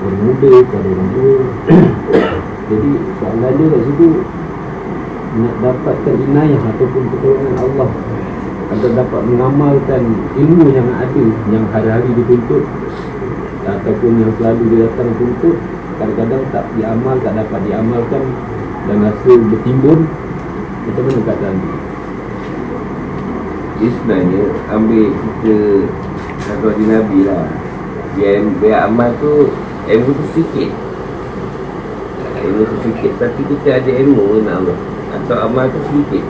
orang 0.04 0.22
muda, 0.26 0.54
pada 0.68 0.88
orang 0.90 1.10
tua 1.14 1.36
Jadi 2.74 2.92
soalan 3.22 3.52
dia 3.56 3.66
kat 3.70 3.82
situ 3.88 4.10
Nak 5.40 5.56
dapatkan 5.62 6.16
inayah 6.20 6.62
ataupun 6.74 7.04
pertolongan 7.14 7.56
Allah 7.62 7.90
Agar 8.74 8.92
dapat 8.98 9.22
mengamalkan 9.30 10.02
ilmu 10.36 10.68
yang 10.74 10.90
ada 10.98 11.26
Yang 11.54 11.66
hari-hari 11.72 12.10
dituntut 12.18 12.64
Ataupun 13.64 14.12
yang 14.20 14.32
selalu 14.36 14.64
dia 14.74 14.80
datang 14.90 15.10
tuntut 15.16 15.58
Kadang-kadang 16.02 16.44
tak 16.52 16.66
diamal, 16.76 17.16
tak 17.22 17.34
dapat 17.38 17.60
diamalkan 17.70 18.24
Dan 18.90 18.98
rasa 19.06 19.32
bertimbun 19.32 20.00
Macam 20.90 21.04
mana 21.08 21.20
keadaan 21.24 21.56
tu? 21.62 21.93
Dia 23.84 23.92
sebenarnya 24.00 24.48
ambil 24.72 25.12
kita 25.12 25.56
satu 26.48 26.72
hadis 26.72 26.88
Nabi 26.88 27.20
lah. 27.28 27.52
Dia 28.16 28.40
biar 28.64 28.88
amal 28.88 29.12
tu 29.20 29.52
ilmu 29.92 30.12
tu 30.16 30.26
sikit. 30.40 30.72
Ilmu 32.48 32.64
tu 32.64 32.76
sikit 32.88 33.12
Tapi 33.20 33.44
kita 33.44 33.84
ada 33.84 33.92
ilmu 33.92 34.40
nak 34.48 34.64
Allah 34.64 34.80
Atau 35.20 35.36
amal 35.36 35.68
tu 35.68 35.80
sedikit 35.88 36.24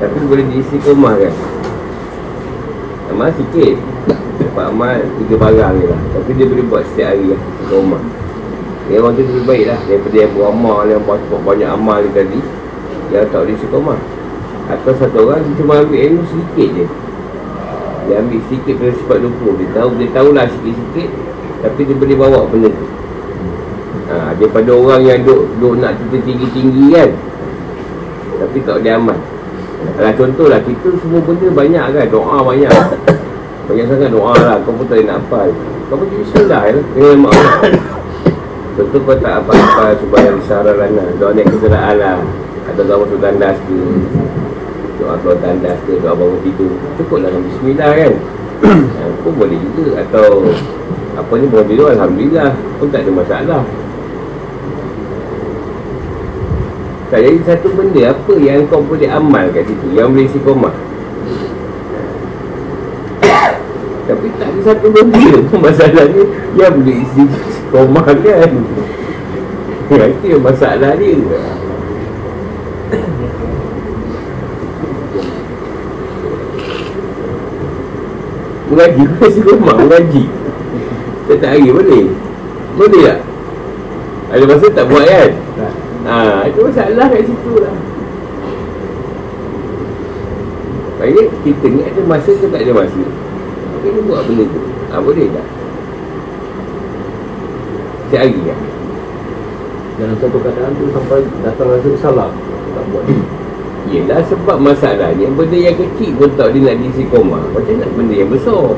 Tapi 0.00 0.16
boleh 0.28 0.44
diisi 0.52 0.76
komah 0.84 1.16
kan? 1.16 1.32
Amal 3.08 3.32
sikit. 3.32 3.80
Dapat 4.36 4.64
amal 4.68 5.00
tiga 5.24 5.34
barang 5.40 5.74
je 5.80 5.86
lah. 5.88 6.00
Tapi 6.12 6.30
dia 6.36 6.44
boleh 6.44 6.64
buat 6.68 6.84
setiap 6.92 7.16
hari 7.16 7.24
lah 7.32 7.40
Komah 7.72 8.02
Yang 8.92 9.00
orang 9.00 9.12
tu 9.16 9.22
lebih 9.24 9.44
baik 9.48 9.64
lah. 9.72 9.80
Daripada 9.88 10.16
yang 10.20 10.32
beramal 10.36 10.80
Yang 10.92 11.02
buat 11.08 11.40
banyak 11.40 11.68
amal 11.72 12.00
tadi 12.12 12.40
Yang 13.16 13.24
tak 13.32 13.38
boleh 13.40 13.56
isi 13.56 13.66
komah 13.72 14.17
Atau 14.68 14.92
satu 15.00 15.18
orang 15.24 15.40
dia 15.48 15.54
cuma 15.64 15.80
ambil 15.80 16.00
ilmu 16.12 16.22
sedikit 16.28 16.68
je. 16.76 16.86
Dia 18.08 18.24
ambil 18.24 18.40
sedikit 18.48 18.74
dari 18.80 18.94
sifat 18.96 19.18
20 19.20 19.60
Dia 19.60 19.68
tahu 19.76 19.90
dia 20.00 20.08
tahulah 20.16 20.48
sikit-sikit 20.48 21.08
Tapi 21.60 21.80
dia 21.84 21.92
boleh 21.92 22.16
bawa 22.16 22.40
benda 22.48 22.72
tu. 22.72 22.86
Ha, 24.08 24.32
Daripada 24.40 24.70
orang 24.72 25.02
yang 25.04 25.20
duk, 25.28 25.44
duk 25.60 25.76
nak 25.76 25.92
cerita 26.00 26.18
tinggi-tinggi 26.24 26.84
kan. 26.96 27.10
Tapi 28.40 28.56
tak 28.64 28.76
boleh 28.80 28.94
amal. 28.96 29.18
Alah 30.00 30.12
contohlah 30.16 30.60
kita 30.64 30.88
semua 30.98 31.20
benda 31.22 31.48
banyak 31.52 31.84
kan 31.92 32.06
Doa 32.08 32.38
banyak. 32.40 32.72
Banyak 33.68 33.84
sangat 33.84 34.08
doa 34.08 34.32
lah 34.32 34.56
Kau 34.64 34.72
pun 34.72 34.84
tak 34.88 35.04
nak 35.04 35.20
hafal. 35.20 35.48
Kau 35.92 35.96
pun 36.00 36.06
jadi 36.08 36.24
bismillah 36.24 36.62
ya. 36.64 36.72
Dengan 36.96 37.28
Allah 37.28 37.56
Tentu 38.78 38.98
kau 39.02 39.16
tak 39.18 39.34
apa-apa 39.42 39.84
Supaya 39.98 40.30
risarah 40.32 40.74
lana 40.76 41.04
Doa 41.20 41.36
naik 41.36 41.52
keseraan 41.52 41.94
lah. 42.00 42.16
Atau 42.72 42.82
doa 42.88 43.04
masuk 43.04 43.20
tandas 43.20 43.56
ke 43.68 43.76
Doa 44.98 45.14
keluar 45.22 45.38
tandas 45.38 45.78
ke 45.86 45.94
Doa 46.02 46.12
bangun 46.18 46.42
tidur 46.42 46.74
Cukup 46.98 47.22
dengan 47.22 47.42
bismillah 47.46 47.90
kan? 47.94 48.12
Ha, 48.66 49.02
Pun 49.22 49.32
boleh 49.38 49.58
juga. 49.62 50.02
Atau 50.02 50.50
Apa 51.14 51.32
ni 51.38 51.46
bangun 51.46 51.68
tidur 51.70 51.86
Alhamdulillah. 51.94 52.50
Pun 52.82 52.86
tak 52.90 53.06
ada 53.06 53.10
masalah. 53.14 53.62
Tak 57.08 57.24
jadi 57.24 57.40
satu 57.40 57.72
benda 57.72 58.12
apa 58.12 58.36
yang 58.36 58.68
kau 58.68 58.84
boleh 58.84 59.08
amal 59.08 59.48
kat 59.48 59.64
situ? 59.64 59.96
Yang 59.96 60.08
boleh 60.12 60.26
istiqomah 60.28 60.74
Tapi 64.12 64.26
tak 64.36 64.48
ada 64.52 64.60
satu 64.60 64.86
benda 64.92 65.24
Masalahnya 65.64 66.24
Yang 66.52 66.72
boleh 66.76 66.96
istiqomah 67.08 68.06
kan? 68.12 68.52
Ya, 69.88 70.04
Itu 70.12 70.24
yang 70.36 70.44
masalah 70.44 71.00
dia 71.00 71.16
Mengaji 78.68 79.02
Kau 79.16 79.26
istiqomah 79.28 79.76
Mengaji 79.80 80.24
Setiap 81.28 81.50
hari 81.52 81.68
boleh? 81.68 82.04
Boleh 82.78 83.02
tak? 83.04 83.20
Ada 84.28 84.44
masa 84.44 84.66
tak 84.72 84.84
buat 84.88 85.04
kan? 85.04 85.30
Ha, 86.08 86.48
itu 86.48 86.60
masalah 86.64 87.06
kat 87.12 87.20
situ 87.24 87.52
lah. 87.60 87.74
Maksudnya 90.98 91.22
kita 91.44 91.66
ni 91.68 91.80
ada 91.84 92.00
masa 92.08 92.30
ke 92.32 92.46
tak 92.48 92.60
ada 92.64 92.72
masa? 92.72 93.02
Apa 93.76 93.86
dia 93.88 94.02
buat 94.04 94.20
benda 94.24 94.44
tu. 94.48 94.60
Ha, 94.88 95.00
Boleh 95.04 95.26
tak? 95.32 95.46
Setiap 98.08 98.20
hari 98.24 98.40
kan? 98.40 98.60
Dalam 99.98 100.16
satu 100.16 100.38
keadaan 100.40 100.72
tu 100.80 100.84
sampai 100.96 101.20
datang 101.44 101.68
rasa 101.68 101.88
bersalah. 101.92 102.30
Tak 102.72 102.84
buat 102.88 103.04
ni 103.88 104.04
Yelah 104.04 104.20
sebab 104.28 104.60
masalahnya 104.60 105.26
Benda 105.32 105.56
yang 105.56 105.76
kecil 105.76 106.12
pun 106.20 106.30
tak 106.36 106.52
dia 106.52 106.68
nak 106.68 106.76
diisi 106.84 107.04
koma. 107.08 107.40
Macam 107.56 107.74
nak 107.80 107.90
benda 107.96 108.14
yang 108.14 108.30
besar? 108.30 108.76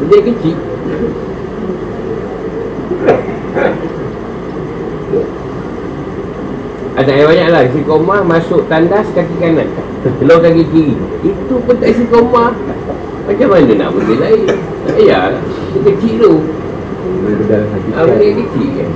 Benda 0.00 0.14
yang 0.20 0.28
kecil. 0.36 0.56
Ada 6.96 7.12
yang 7.12 7.28
banyak 7.28 7.48
lah 7.52 7.62
Isi 7.68 7.80
koma 7.84 8.16
masuk 8.20 8.68
tandas 8.68 9.08
kaki 9.16 9.34
kanan. 9.40 9.68
Keluar 10.20 10.38
kaki 10.44 10.64
kiri. 10.68 10.94
Itu 11.24 11.56
pun 11.64 11.74
tak 11.80 11.88
isi 11.96 12.04
koma. 12.12 12.52
Macam 13.26 13.48
mana 13.48 13.72
nak 13.74 13.90
benda 13.96 14.14
lain? 14.22 14.44
Tak 14.86 14.92
payah 14.94 15.24
lah 15.34 15.42
kecil 15.76 16.14
tu. 16.20 16.32
Benda 17.26 17.56
ah, 17.96 18.04
Benda 18.04 18.24
yang 18.24 18.38
kecil 18.44 18.68
kan 18.76 18.90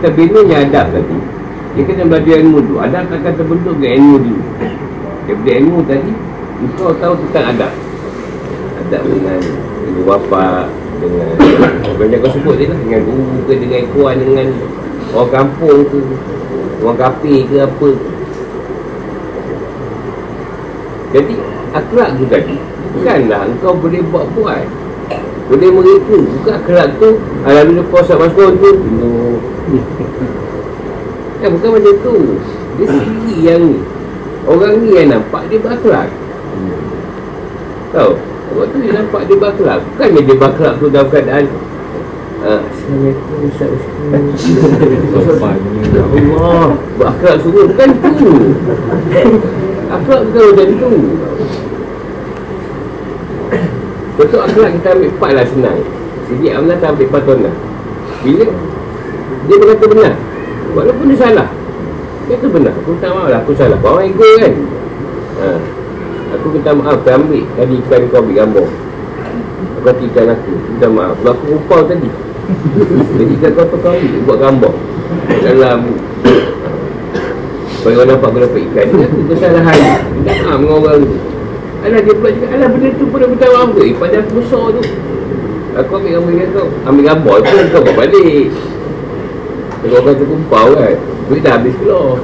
Jadi 0.00 0.32
terbina 0.32 0.40
yang 0.48 0.72
adab 0.72 0.96
tadi 0.96 1.18
Dia 1.76 1.82
kena 1.84 2.04
belajar 2.08 2.36
ilmu 2.40 2.58
tu. 2.64 2.74
Adab 2.80 3.04
akan 3.12 3.32
terbentuk 3.36 3.74
dengan 3.76 3.92
ilmu 4.00 4.16
dulu. 4.24 4.42
Daripada 5.28 5.50
ilmu 5.60 5.78
tadi 5.84 6.12
Kau 6.80 6.92
tahu 6.96 7.14
tentang 7.28 7.44
adab. 7.52 7.72
Adab 8.80 9.02
dengan 9.04 9.40
ibu 9.84 10.00
bapa 10.08 10.72
Dengan 11.04 11.28
Banyak 12.00 12.18
kau 12.24 12.32
sebut 12.32 12.54
je 12.56 12.64
lah. 12.72 12.78
Dengan 12.80 13.00
guru 13.04 13.36
ke 13.44 13.52
Dengan 13.60 13.80
ikuan 13.84 14.16
Dengan 14.24 14.48
orang 15.12 15.30
kampung 15.36 15.84
ke 15.92 15.98
Orang 16.80 16.96
kafe 16.96 17.44
ke 17.44 17.56
apa. 17.60 17.90
Jadi 21.12 21.34
Akhlak 21.76 22.08
tu 22.16 22.24
tadi 22.24 22.56
Bukanlah 22.90 23.46
engkau 23.46 23.76
boleh 23.76 24.00
buat-buat. 24.08 24.64
Boleh 25.52 25.70
mereka 25.76 26.16
Bukan 26.16 26.54
akhlak 26.56 26.88
tu 26.96 27.20
Alhamdulillah 27.44 27.84
kau 27.92 28.00
saat 28.00 28.16
masuk 28.16 28.48
tu 28.64 28.70
Eh 31.40 31.48
bukan 31.48 31.68
macam 31.76 31.94
tu. 32.04 32.16
Dia 32.80 32.86
sendiri 32.86 33.34
yang 33.44 33.62
ni 33.66 33.76
Orang 34.48 34.80
ni 34.80 34.96
yang 34.96 35.12
nampak 35.12 35.52
dia 35.52 35.60
berakhlak 35.60 36.08
Tahu? 37.92 38.12
Sebab 38.50 38.64
tu 38.72 38.76
dia 38.80 38.92
nampak 38.96 39.20
dia 39.28 39.36
berakhlak 39.36 39.78
Bukannya 39.84 40.20
dia 40.24 40.36
berakhlak 40.40 40.74
tu 40.80 40.86
dalam 40.88 41.08
keadaan 41.12 41.44
ah, 42.40 42.60
Assalamualaikum. 42.72 43.36
Ustaz 43.52 43.68
Ustaz 45.12 45.58
Ya 45.92 46.02
Allah 46.08 46.68
Berakhlak 46.96 47.36
semua. 47.44 47.62
Bukan 47.68 47.88
tu. 48.16 48.30
Akhlak 49.90 50.20
bukan 50.30 50.42
macam 50.54 50.68
tu. 50.78 50.92
Betul 54.16 54.40
akhlak 54.40 54.70
kita 54.78 54.88
ambil 54.94 55.10
part 55.18 55.32
lah 55.34 55.46
senang. 55.48 55.80
Jadi 56.30 56.46
Amna 56.54 56.74
tak 56.78 56.94
ambil 56.94 57.08
part 57.10 57.26
lah 57.42 57.54
Bila 58.22 58.46
Dia 59.50 59.58
berkata 59.58 59.84
benar 59.90 60.14
Walaupun 60.70 61.10
dia 61.10 61.18
salah. 61.18 61.48
Dia 62.30 62.38
kata 62.38 62.46
benar. 62.46 62.72
Aku 62.78 62.94
tak 63.02 63.10
mahu 63.10 63.26
lah. 63.26 63.40
Aku 63.42 63.52
salah. 63.58 63.78
Orang 63.82 64.06
ego 64.06 64.22
kan? 64.38 64.52
Ha. 65.42 65.48
Aku 66.38 66.46
minta 66.54 66.70
maaf. 66.70 67.02
Kau 67.02 67.18
ambil. 67.18 67.42
Tadi 67.58 67.74
ikan 67.82 68.00
kau 68.06 68.22
ambil 68.22 68.34
gambar. 68.38 68.66
Kau 69.82 69.92
ikan 69.98 70.26
aku. 70.30 70.52
Minta 70.54 70.86
maaf. 70.94 71.14
Sebab 71.18 71.34
aku 71.34 71.46
upau 71.58 71.80
tadi. 71.90 72.08
Jadi 73.18 73.32
ikan 73.42 73.50
kau 73.58 73.66
kau 73.66 73.90
ambil? 73.90 74.20
Buat 74.30 74.38
gambar. 74.38 74.74
Dalam 75.42 75.80
Bagi 77.80 77.96
orang 77.96 78.08
nampak 78.12 78.28
aku 78.30 78.38
dapat 78.44 78.60
ikan? 78.70 78.86
Ini 78.86 79.04
aku 79.10 79.18
kesalahan. 79.34 79.80
Minta 80.14 80.32
maaf 80.46 80.58
dengan 80.62 80.78
orang 80.78 80.98
tu. 81.02 81.18
Alah 81.80 82.00
dia 82.04 82.12
pula 82.12 82.28
cakap 82.28 82.50
Alah 82.60 82.68
benda 82.76 82.88
tu 82.92 83.04
pun 83.08 83.24
minta 83.24 83.46
maaf 83.48 83.72
Eh 83.80 83.90
pada 83.98 84.16
aku 84.22 84.30
besar 84.38 84.64
tu. 84.78 84.82
Aku 85.82 85.90
ambil 85.98 86.10
gambar 86.14 86.32
ikan 86.38 86.48
kau. 86.54 86.68
Ambil 86.86 87.02
gambar. 87.10 87.34
Tu 87.42 87.56
kau 87.74 87.80
bawa 87.82 87.94
balik 88.06 88.46
Kalau 89.80 89.96
orang 90.04 90.16
tu 90.20 90.24
kumpau 90.28 90.68
kan 90.76 90.96
Duit 91.32 91.40
dah 91.40 91.56
habis 91.56 91.72
keluar 91.80 92.20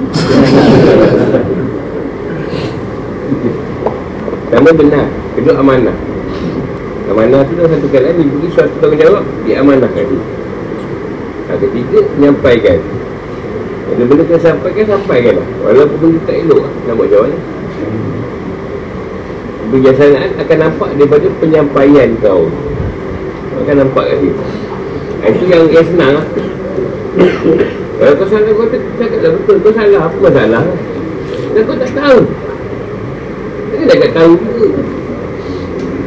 Pertama 4.47 4.71
benar 4.77 5.07
Kedua 5.33 5.55
amanah. 5.65 5.97
Amanah 7.09 7.41
tu 7.49 7.57
dah 7.57 7.65
satu 7.65 7.89
kali 7.89 8.13
Dia 8.13 8.29
beri 8.29 8.49
suatu 8.53 8.77
tanggungjawab 8.77 9.25
Dia 9.49 9.65
amanahkan 9.65 10.05
dia. 10.05 10.21
Ha, 11.49 11.57
Ketiga 11.57 11.99
Menyampaikan. 12.21 12.79
Bila 13.89 14.05
benda 14.05 14.23
kau 14.29 14.37
sampaikan 14.37 14.85
Sampaikan 14.93 15.41
lah 15.41 15.49
Walaupun 15.65 15.97
benda 15.97 16.19
tak 16.29 16.37
elok 16.45 16.61
lah 16.61 16.73
Nak 16.85 16.93
buat 16.93 17.09
macam 17.09 17.21
mana 17.25 17.39
Kebijaksanaan 19.67 20.31
akan 20.39 20.59
nampak 20.63 20.91
daripada 20.95 21.27
penyampaian 21.43 22.09
kau. 22.23 22.47
Akan 23.65 23.77
nampak 23.83 24.05
kat 24.13 24.19
ha, 24.21 25.25
Itu 25.33 25.45
yang, 25.49 25.65
yang 25.73 25.87
senang 25.89 26.13
lah 26.21 26.27
Kalau 27.97 28.13
kau 28.21 28.29
salah 28.29 28.53
kau 28.53 28.69
cakap 28.69 29.19
lah 29.25 29.31
betul. 29.33 29.57
Kau 29.65 29.73
salah 29.73 30.01
apa 30.05 30.17
masalah 30.21 30.65
Dan 31.57 31.63
kau 31.65 31.77
tak 31.81 31.91
tahu. 31.97 32.21
Dia 33.73 33.85
dah 33.89 33.97
tak 34.05 34.13
tahu 34.13 34.33
juga. 34.37 34.69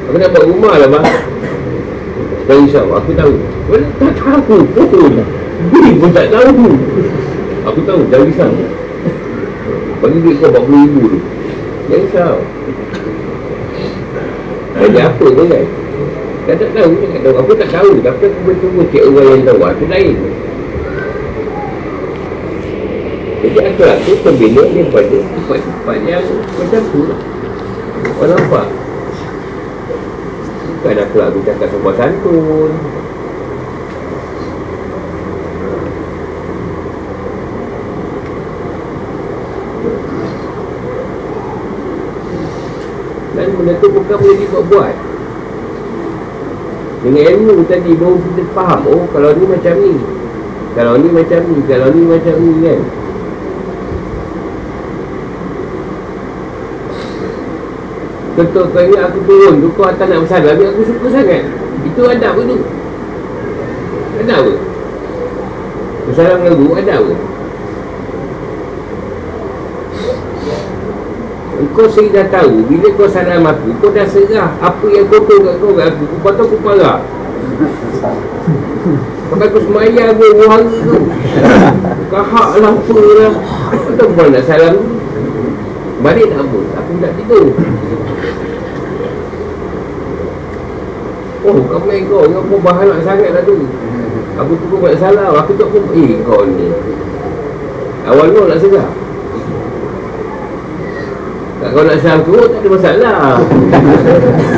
Aku 0.10 0.16
nak 0.18 0.30
buat 0.34 0.46
rumah 0.46 0.74
lah 0.78 0.90
bang. 0.90 1.06
Dan 2.46 2.56
insyaAllah 2.66 2.98
aku 3.02 3.12
tahu. 3.18 3.34
Kau 3.70 3.78
tak 3.98 4.14
tahu 4.22 4.58
Betul 4.78 5.10
Dia 5.74 5.98
pun 5.98 6.10
tak 6.14 6.28
tahu. 6.30 6.66
Aku 7.74 7.80
tahu 7.90 8.02
jangan 8.14 8.26
risau. 8.30 8.54
Bagi 10.00 10.18
duit 10.22 10.36
kau 10.38 10.50
40 10.54 10.86
ribu 10.86 11.02
tu. 11.10 11.20
Jangan 11.90 12.02
risau. 12.06 12.38
Jadi 14.80 15.00
apa 15.02 15.26
tu 15.26 15.44
kan 15.50 15.66
Kau 16.46 16.56
tak 16.56 16.70
tahu 16.72 16.92
Kau 16.94 17.08
tak 17.10 17.22
Aku 17.34 17.52
tak 17.58 17.70
tahu. 17.74 17.92
Tapi 18.06 18.24
aku 18.30 18.40
betul-betul 18.46 18.86
cek 18.94 19.04
orang 19.10 19.26
yang 19.34 19.42
tahu. 19.50 19.62
Aku 19.66 19.86
lain 19.90 20.18
jadi 23.40 23.72
aku 23.72 23.82
rasa 23.88 24.12
pembina 24.20 24.68
ni 24.68 24.84
pada 24.92 25.16
tempat-tempat 25.16 25.98
yang 26.04 26.28
macam 26.60 26.82
tu 26.92 27.02
lah. 27.08 27.20
Kau 28.20 28.28
nampak? 28.28 28.68
Bukan 30.80 30.96
aku 31.00 31.16
nak 31.24 31.32
cakap 31.48 31.68
sebuah 31.72 31.96
santun. 31.96 32.72
Dan 43.40 43.56
benda 43.56 43.74
tu 43.80 43.88
bukan 43.88 44.16
boleh 44.20 44.36
dibuat-buat. 44.36 44.96
Dengan 47.00 47.24
ilmu 47.24 47.64
tadi 47.72 47.96
baru 47.96 48.20
kita 48.20 48.44
faham 48.52 48.84
Oh 48.92 49.08
kalau 49.16 49.32
ni 49.32 49.48
macam 49.48 49.72
ni 49.80 49.96
Kalau 50.76 51.00
ni 51.00 51.08
macam 51.08 51.40
ni 51.48 51.64
Kalau 51.64 51.88
ni 51.96 52.04
macam 52.04 52.36
ni 52.44 52.52
kan 52.60 52.80
Contoh 58.40 58.72
kau 58.72 58.80
ingat 58.80 59.12
aku 59.12 59.20
turun 59.28 59.60
tu 59.60 59.68
Kau 59.76 59.92
atas 59.92 60.08
nak 60.08 60.24
bersalah 60.24 60.56
Biar 60.56 60.72
aku 60.72 60.88
suka 60.88 61.08
sangat. 61.12 61.44
Itu 61.84 62.08
adab 62.08 62.40
ke 62.40 62.42
tu? 62.48 62.58
Adab 64.24 64.40
ke? 64.48 64.54
Bersalah 66.08 66.34
dengan 66.40 66.54
guru 66.56 66.72
adab 66.80 67.00
ke? 67.04 67.16
Kau 71.76 71.88
sendiri 71.92 72.16
dah 72.16 72.28
tahu 72.32 72.64
Bila 72.64 72.88
kau 72.96 73.12
salam 73.12 73.44
aku 73.44 73.76
Kau 73.84 73.92
dah 73.92 74.08
serah 74.08 74.56
Apa 74.64 74.88
yang 74.88 75.12
kau 75.12 75.20
tahu 75.28 75.44
kat 75.44 75.56
kau 75.60 75.76
kat 75.76 75.86
aku. 75.92 76.04
Kau 76.24 76.32
tahu 76.32 76.48
aku 76.48 76.58
parah 76.64 77.00
Sampai 79.28 79.46
aku 79.52 79.60
semayang 79.62 80.18
ke 80.18 80.28
Wahara 80.42 80.64
tu. 80.66 80.98
Kahak 82.10 82.50
lah 82.58 82.74
apa 82.74 82.98
lah. 82.98 83.34
Kau 83.94 84.10
kau 84.10 84.26
nak 84.26 84.44
salam. 84.50 84.76
Balik 86.02 86.34
tak 86.34 86.42
apa. 86.42 86.60
Aku 86.82 86.92
tak 86.98 87.12
tidur 87.14 87.46
Oh 91.50 91.66
kau 91.66 91.82
main 91.90 92.06
kau 92.06 92.22
Kau 92.30 92.46
pun 92.46 92.62
bahanak 92.62 93.02
sangat 93.02 93.34
lah 93.34 93.42
tu. 93.42 93.66
Aku 94.38 94.54
tu 94.62 94.66
pun 94.70 94.86
banyak 94.86 95.02
salah. 95.02 95.34
Aku 95.42 95.58
tak 95.58 95.68
pun 95.74 95.84
Eh 95.98 96.22
kau 96.22 96.46
ni. 96.46 96.70
Awal 98.06 98.30
kau 98.30 98.46
nak 98.46 98.62
serah 98.62 98.90
tak 101.60 101.76
kau 101.76 101.84
nak 101.84 102.00
salam 102.00 102.24
tu, 102.24 102.40
tak 102.40 102.64
ada 102.64 102.70
masalah. 102.72 103.36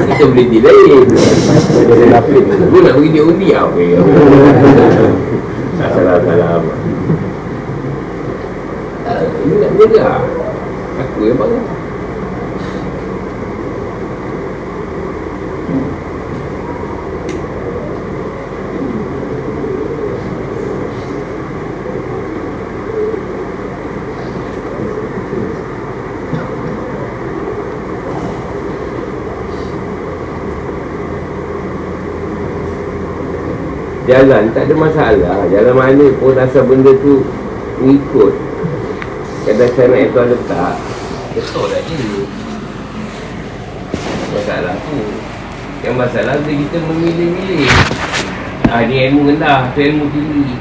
Kita 0.05 0.23
boleh 0.29 0.45
deal 0.53 0.61
lain 0.69 1.05
Aku 2.61 2.77
nak 2.77 2.93
pergi 2.93 3.09
dia 3.09 3.21
undi 3.25 3.47
apa 3.57 3.79
ya 3.81 3.99
Tak 5.81 5.89
salah-salah 5.97 6.61
Ini 9.41 9.55
nak 9.65 9.71
jaga 9.81 10.21
Aku 11.01 11.19
yang 11.25 11.37
bangun 11.41 11.81
Jalan 34.31 34.55
tak 34.55 34.63
ada 34.63 34.75
masalah. 34.79 35.43
Jalan 35.51 35.75
mana 35.75 36.07
pun 36.15 36.31
rasa 36.31 36.63
benda 36.63 36.95
tu 37.03 37.19
Ikut. 37.83 38.33
Kadang 39.43 39.71
saya 39.75 39.91
nak 39.91 40.01
itu 40.07 40.17
ada 40.23 40.37
tak 40.47 40.75
Betul 41.35 41.67
je 41.75 42.23
Masalah 44.31 44.75
tu. 44.87 44.99
Yang 45.83 45.95
masalah 45.99 46.39
tu 46.39 46.47
kita 46.47 46.79
memilih-milih. 46.79 47.67
Ah 48.71 48.87
ni 48.87 49.03
ilmu 49.11 49.35
rendah 49.35 49.67
Tu 49.75 49.91
ilmu 49.91 50.07
tinggi. 50.15 50.55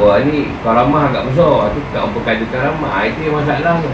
Wah 0.00 0.24
ni 0.24 0.48
karamah 0.64 1.12
agak 1.12 1.28
besar. 1.28 1.68
Tu 1.76 1.84
tak 1.92 2.08
apa 2.08 2.18
kata 2.24 2.44
karamah. 2.48 2.88
Ah, 2.88 3.04
Itu 3.04 3.20
yang 3.20 3.36
masalah 3.36 3.84
tu. 3.84 3.92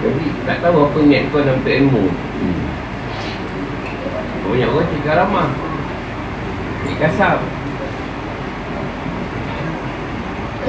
Jadi 0.00 0.24
tak 0.48 0.64
tahu 0.64 0.88
apa 0.88 0.98
niat 1.04 1.28
kau 1.28 1.44
dalam 1.44 1.60
ilmu. 1.60 2.08
Hmm. 2.08 2.62
Banyak 4.48 4.72
orang 4.72 4.88
cakap 4.88 5.04
karamah. 5.04 5.48
Cik 6.88 6.96
kasar 6.96 7.49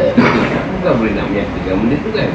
Aku 0.10 0.76
kan 0.82 0.94
boleh 0.98 1.14
nak 1.14 1.26
menyatakan 1.30 1.76
benda 1.78 1.98
tu 2.02 2.10
kan 2.10 2.30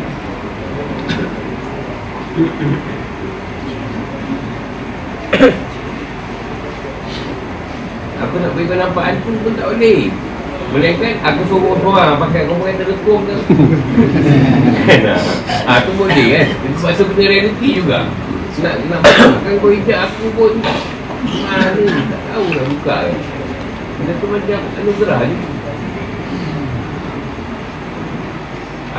Aku 8.16 8.34
nak 8.38 8.50
beri 8.54 8.64
kau 8.70 8.78
nampak 8.78 9.04
hantu 9.10 9.30
pun 9.42 9.52
tak 9.58 9.66
boleh 9.74 10.00
Melainkan 10.70 11.14
aku 11.22 11.42
suruh 11.50 11.74
seorang 11.82 12.18
pakai 12.22 12.46
kau 12.46 12.58
pakai 12.62 12.78
telekong 12.78 13.22
ke 13.26 13.34
Ha 15.66 15.74
tu 15.82 15.90
boleh 15.98 16.26
kan 16.38 16.46
Sebab 16.78 16.92
tu 16.94 17.04
benda 17.10 17.24
reality 17.26 17.68
juga 17.82 17.98
Nak 18.62 18.74
nak 18.86 19.00
makan 19.02 19.54
kau 19.58 19.74
hijab 19.74 20.06
aku 20.06 20.26
pun 20.38 20.52
Ha 21.50 21.74
ni 21.74 21.86
tak 21.90 22.22
tahu 22.30 22.46
lah 22.54 22.64
buka 22.70 22.96
kan 23.10 23.18
Benda 23.98 24.12
tu 24.22 24.26
macam 24.30 24.60
anugerah 24.78 25.20
je 25.26 25.55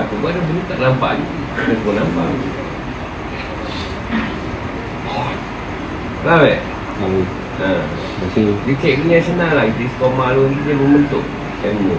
Aku 0.06 0.14
pun 0.22 0.30
ada 0.30 0.42
benda 0.46 0.62
tak 0.70 0.78
nampak 0.78 1.12
je 1.18 1.26
Aku 1.58 1.82
pun 1.82 1.94
nampak. 1.98 2.30
Faham 6.22 6.44
tak? 6.46 6.62
Tahu. 6.98 7.20
Ha. 7.58 7.70
Macam 8.22 8.44
Dia 8.70 8.74
cikgu 8.78 9.08
yang 9.10 9.26
senang 9.26 9.52
lah 9.58 9.66
Kita 9.66 9.90
sekolah 9.98 10.14
malu 10.14 10.44
ni 10.54 10.60
dia 10.62 10.78
membentuk. 10.78 11.26
Ilmu 11.66 11.98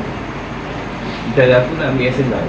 Kita 1.31 1.43
dah 1.51 1.61
tu 1.67 1.73
lah 1.83 1.87
ambil 1.91 2.07
yang 2.07 2.15
senang 2.15 2.47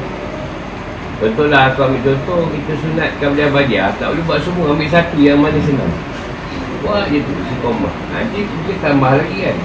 Betul 1.18 1.48
lah 1.50 1.74
aku 1.74 1.80
ambil 1.90 2.02
contoh 2.06 2.42
Kita 2.54 2.74
sunatkan 2.86 3.28
beliau 3.34 3.50
badiah 3.50 3.90
Tak 3.98 4.14
boleh 4.14 4.24
buat 4.30 4.40
semua 4.46 4.66
Ambil 4.78 4.90
satu 4.94 5.18
yang 5.18 5.42
mana 5.42 5.58
senang 5.66 5.94
Buat 6.86 7.10
je 7.10 7.20
tu 7.26 7.34
sekolah 7.34 7.94
Nanti 8.14 8.40
kita 8.46 8.74
tambah 8.86 9.18
lagi 9.18 9.38
kan. 9.50 9.58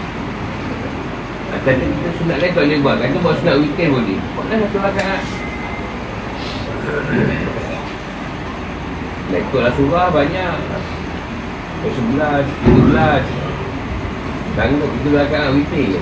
Macam 1.54 1.72
tu 1.78 1.86
kita 1.86 2.10
sunat 2.18 2.36
lain 2.42 2.50
tak 2.50 2.64
boleh 2.66 2.78
buat. 2.82 2.96
Kata 2.98 3.16
buat 3.22 3.36
sunat 3.38 3.56
weekend 3.62 3.90
boleh. 3.94 4.18
Buatlah 4.34 4.56
satu 4.58 4.76
rakaat 4.82 5.22
Nak 9.32 9.38
ikutlah 9.40 9.72
surah 9.76 10.08
banyak. 10.12 10.56
Sebelas, 11.84 12.48
tiga 12.64 12.80
belas 12.88 13.24
Sanggup 14.56 14.88
kita 14.88 15.08
belakang 15.12 15.52
witir 15.52 16.00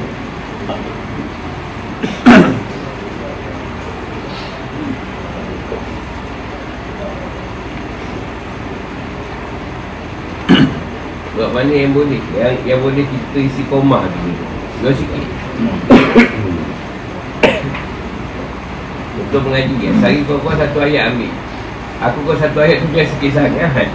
Buat 11.34 11.50
mana 11.50 11.72
yang 11.74 11.90
boleh? 11.90 12.22
Yang 12.38 12.54
yang 12.62 12.78
boleh 12.78 13.02
kita 13.10 13.38
isi 13.42 13.66
koma 13.66 14.06
dulu 14.06 14.32
Dua 14.86 14.92
sikit 14.94 15.26
Untuk 19.32 19.48
mengaji 19.48 19.80
ya 19.80 19.92
Sehari 19.96 20.20
kau 20.28 20.36
kau 20.44 20.52
satu 20.52 20.84
ayat 20.84 21.08
ambil. 21.08 21.32
Aku 22.04 22.20
kau 22.28 22.36
satu 22.36 22.60
ayat 22.60 22.84
tu 22.84 22.86
biar 22.92 23.08
sikit 23.08 23.32
sangat 23.32 23.88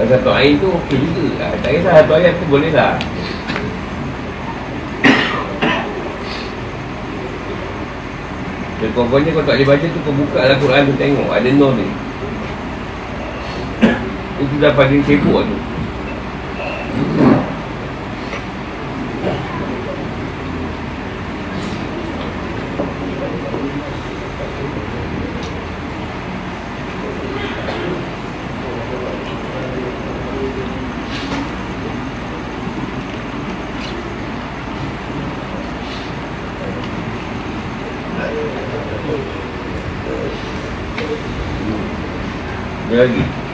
Kalau 0.00 0.08
satu 0.08 0.30
ayat 0.32 0.64
tu 0.64 0.72
okey 0.72 0.96
juga 0.96 1.52
Tak 1.60 1.68
kisah 1.76 1.92
satu 2.00 2.12
ayat 2.16 2.32
tu 2.40 2.44
boleh 2.48 2.72
lah. 2.72 2.96
Pokoknya 8.96 9.36
kau 9.36 9.44
tak 9.44 9.60
boleh 9.60 9.68
baca 9.68 9.86
tu 9.92 10.00
Kau 10.08 10.16
buka 10.16 10.40
lah 10.48 10.56
Quran 10.56 10.88
tu 10.88 10.96
tengok. 10.96 11.28
Ada 11.28 11.48
no 11.52 11.68
ni. 11.76 11.88
Itu 14.40 14.56
dah 14.56 14.72
pada 14.72 14.96
sibuk 15.04 15.44
tu 15.44 15.56
Ada 42.84 43.10
lagi 43.10 43.44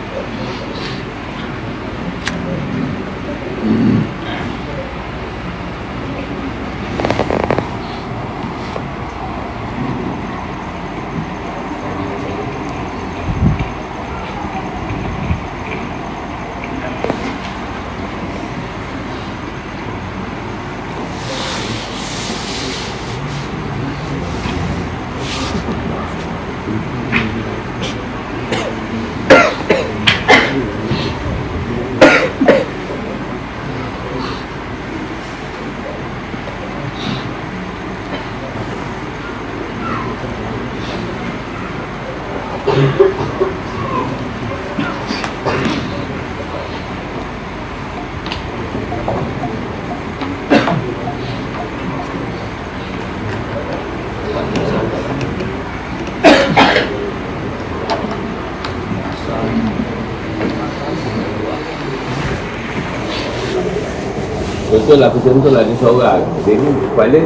Contoh 64.90 65.06
lah, 65.06 65.14
aku 65.14 65.22
contoh 65.22 65.54
lah 65.54 65.62
ni 65.70 65.74
seorang 65.78 66.18
Dia 66.42 66.58
ni 66.58 66.66
kepala 66.66 67.22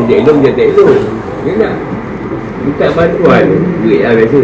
Sejak 0.00 0.16
elok 0.24 0.36
dia 0.40 0.50
tak 0.56 0.66
elok. 0.72 0.96
Dia 1.44 1.52
nak 1.60 1.74
Minta 2.64 2.86
bantuan 2.96 3.44
Duit 3.84 4.00
lah 4.00 4.16
biasa. 4.16 4.40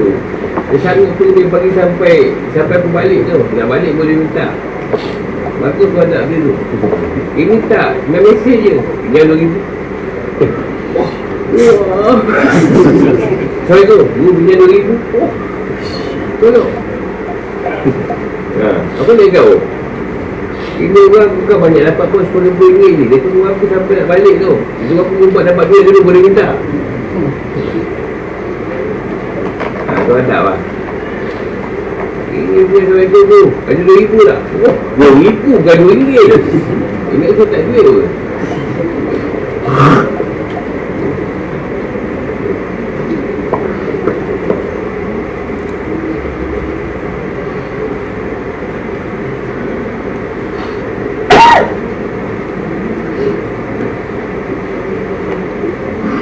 Dia 0.69 0.77
sanggup 0.85 1.17
tu 1.17 1.33
dia 1.33 1.49
bagi 1.49 1.73
sampai 1.73 2.37
Sampai 2.53 2.77
aku 2.77 2.93
balik 2.93 3.25
tu. 3.25 3.41
Nak 3.57 3.67
balik 3.73 3.97
boleh 3.97 4.21
minta. 4.21 4.53
Bagus 5.65 5.89
kau 5.97 6.05
nak 6.05 6.29
dia 6.29 6.37
tu. 6.45 6.53
Ini 7.41 7.57
tak 7.73 8.05
Main 8.13 8.21
mesej 8.21 8.57
je. 8.69 8.75
Dia 8.85 9.25
dua 9.25 9.37
ribu 9.41 9.59
Wah. 10.93 11.11
Sorry 13.65 13.83
tu 13.89 13.99
Ni 14.13 14.29
punya 14.29 14.55
dua 14.61 14.69
ribu 14.77 14.93
Oh 15.17 15.31
Tolong. 16.45 16.69
Ha, 18.61 18.69
apa 18.77 19.11
nak 19.17 19.29
kau? 19.33 19.57
Ini 20.77 21.01
orang 21.09 21.33
bukan 21.41 21.57
banyak 21.57 21.83
dapat 21.89 22.07
pun 22.13 22.21
10 22.21 22.53
ribu 22.53 22.63
ringgit 22.69 22.93
ni 23.01 23.05
Dia 23.09 23.19
tunggu 23.25 23.49
aku 23.49 23.65
sampai 23.73 23.95
nak 23.97 24.07
balik 24.13 24.35
tu. 24.37 24.53
Dia 24.61 24.85
tunggu 24.93 25.03
aku 25.03 25.13
ngumpet 25.17 25.43
dapat 25.49 25.65
duit 25.73 25.83
dulu 25.89 25.99
boleh 26.05 26.21
minta. 26.21 26.47
Ha 29.87 29.93
tu 30.05 30.13
ada 30.13 30.39
lah 30.53 30.59
Ini 32.29 32.61
punya 32.69 32.83
Assalamualaikum 32.85 33.23
tu. 33.25 33.43
Ada 33.65 33.81
2 33.81 34.01
ribu 34.05 34.17
tak? 34.29 34.41
Oh 34.69 34.77
2 35.01 35.25
ribu 35.25 35.51
bukan 35.65 35.77
2 35.81 35.97
ringgit. 35.97 36.41
Ingat 37.17 37.29
aku 37.33 37.43
tak 37.49 37.61
duit 37.73 37.83
tu 37.85 37.97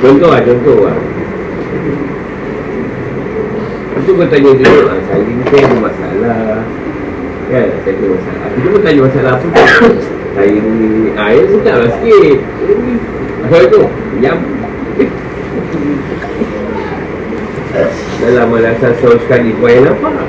Contoh 0.05 0.29
lah, 0.29 0.45
contoh 0.45 0.85
lah. 0.85 0.93
Itu 4.05 4.13
kau 4.21 4.29
tanya 4.29 4.53
dia 4.53 4.69
ah, 4.69 5.01
Saya 5.09 5.25
ni 5.25 5.41
saya 5.49 5.65
ada 5.65 5.81
masalah. 5.81 6.61
Kan, 7.49 7.69
saya 7.81 7.97
ada 7.97 8.07
masalah. 8.13 8.53
Kita 8.53 8.69
pun 8.69 8.85
tanya 8.85 9.01
masalah 9.09 9.33
apa? 9.41 9.49
Saya 10.37 10.51
ni, 10.61 11.09
ah, 11.17 11.33
ya 11.33 11.43
sedap 11.49 11.77
lah 11.81 11.89
sikit. 11.97 12.39
Apa 13.49 13.65
tu? 13.73 13.81
Diam 14.21 14.45
Dalam 18.21 18.47
malasa 18.53 18.93
seorang 19.01 19.21
sekali 19.25 19.57
Kau 19.57 19.73
yang 19.73 19.89
nampak 19.89 20.24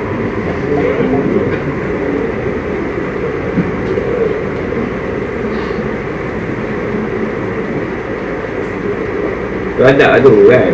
Tu 9.86 9.94
ada 9.94 10.18
tu 10.18 10.50
kan? 10.50 10.72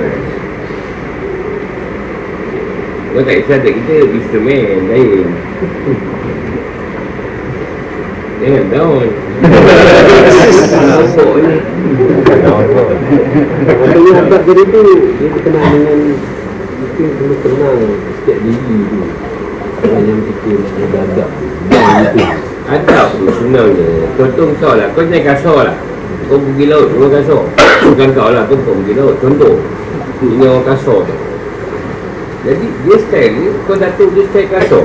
Kau 3.12 3.20
tak 3.20 3.44
kisah 3.44 3.60
tak 3.60 3.72
kita 3.76 4.09
Instrumen 4.09 4.89
lain. 4.89 5.28
Jangan 8.40 8.64
down. 8.72 9.05
Nampak 10.72 11.32
ni 11.44 11.56
Kalau 13.68 14.12
nampak 14.16 14.40
tadi 14.48 14.64
tu 14.64 14.82
Dia 15.20 15.28
berkenaan 15.28 15.76
dengan 15.76 15.98
Mungkin 16.80 17.09
kena 17.12 17.34
tenang 17.44 17.80
Setiap 18.16 18.39
diri 18.48 18.78
tu 18.80 19.02
yang 19.93 20.20
kita 20.24 20.51
nak 20.56 20.72
beradab 20.89 21.28
Dan 21.68 22.16
itu 22.16 22.26
Adab 22.64 23.09
tu 23.12 23.26
sebenarnya 23.28 24.09
Contoh 24.16 24.48
kau 24.56 24.72
lah. 24.72 24.89
Kau 24.97 25.05
naik 25.05 25.28
kasar 25.28 25.59
lah. 25.68 25.76
Kau 26.32 26.40
pergi 26.40 26.64
laut 26.72 26.89
Kau 26.97 27.12
kasar 27.12 27.72
Bukan 27.83 28.09
kau 28.15 28.31
lah 28.31 28.47
kau 28.47 28.57
pergi 28.59 28.93
laut 28.95 29.17
Contoh 29.19 29.59
Ini 30.23 30.45
orang 30.47 30.65
kasar 30.67 30.99
tu. 31.03 31.15
Jadi 32.47 32.67
dia 32.87 32.97
style 32.99 33.35
ni 33.39 33.47
Kau 33.67 33.75
datuk 33.75 34.09
dia 34.15 34.25
style 34.31 34.51
kasar. 34.51 34.85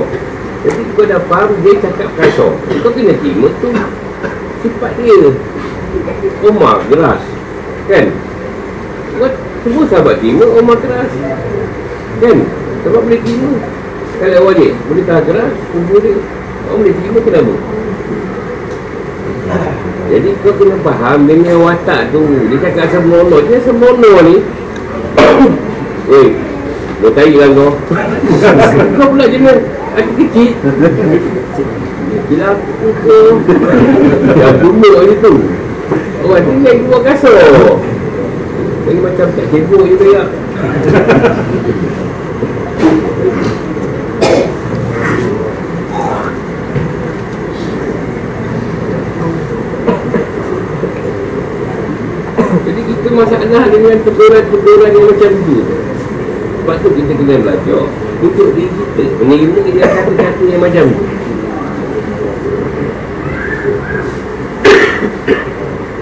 Jadi 0.66 0.82
kau 0.98 1.06
dah 1.06 1.20
faham 1.30 1.54
Dia 1.62 1.72
cakap 1.78 2.10
kasar. 2.18 2.50
Kau 2.58 2.90
kena 2.90 3.14
terima 3.22 3.48
tu. 3.62 3.70
Sifat 4.66 4.92
dia. 4.98 5.18
Omar 6.42 6.82
keras. 6.90 7.22
Kan? 7.86 8.06
Semua 9.62 9.84
sahabat 9.86 10.18
terima 10.18 10.44
Omar 10.58 10.76
keras. 10.82 11.10
Kan? 12.18 12.36
Sebab 12.82 13.00
boleh 13.06 13.20
terima. 13.22 13.52
Kalau 14.18 14.36
awak 14.42 14.52
dia 14.58 14.74
Boleh 14.90 15.04
tahan 15.06 15.22
keras 15.30 15.52
Kumpul 15.70 15.98
dia. 16.02 16.18
Orang 16.66 16.78
boleh 16.82 16.94
terima 16.98 17.18
kenapa 17.22 17.77
jadi 20.08 20.28
kau 20.40 20.56
kena 20.56 20.76
faham 20.80 21.28
dia 21.28 21.36
punya 21.36 21.54
watak 21.60 22.00
tu. 22.08 22.24
Dia 22.48 22.58
cakap 22.64 22.86
sembrono 22.88 23.36
Dia 23.44 23.58
sembrono 23.60 24.12
ni. 24.24 24.36
Eh 26.08 26.28
Kau 26.98 27.12
tarik 27.12 27.36
lah 27.36 27.48
kau. 27.52 27.70
Kau 28.96 29.06
pula 29.12 29.28
jenis 29.28 29.60
Hati 29.92 30.12
kecil. 30.16 30.50
Gila 32.28 32.46
aku 32.56 32.88
ke? 33.04 33.18
Yang 34.36 34.54
duduk 34.64 34.96
je 35.04 35.14
tu. 35.20 35.34
Orang 36.24 36.44
tu 36.44 36.52
yang 36.64 36.78
keluar 36.84 37.00
kasut. 37.04 37.36
Jadi 38.88 38.98
macam 39.04 39.26
tak 39.36 39.46
cebok 39.52 39.84
je 39.84 39.96
kayak 40.00 40.26
Jadi 52.64 52.80
kita 52.80 53.07
masalah 53.18 53.66
dengan 53.66 53.96
teguran-teguran 54.06 54.90
yang 54.94 55.06
macam 55.10 55.30
tu 55.42 55.58
Sebab 56.62 56.76
tu 56.78 56.88
kita 56.94 57.12
kena 57.18 57.34
belajar 57.42 57.82
Untuk 58.22 58.48
diri 58.54 58.70
kita 58.70 59.04
Menerima 59.18 59.58
dengan 59.66 59.86
kata-kata 59.90 60.44
yang 60.46 60.62
macam 60.62 60.84
tu 60.94 61.04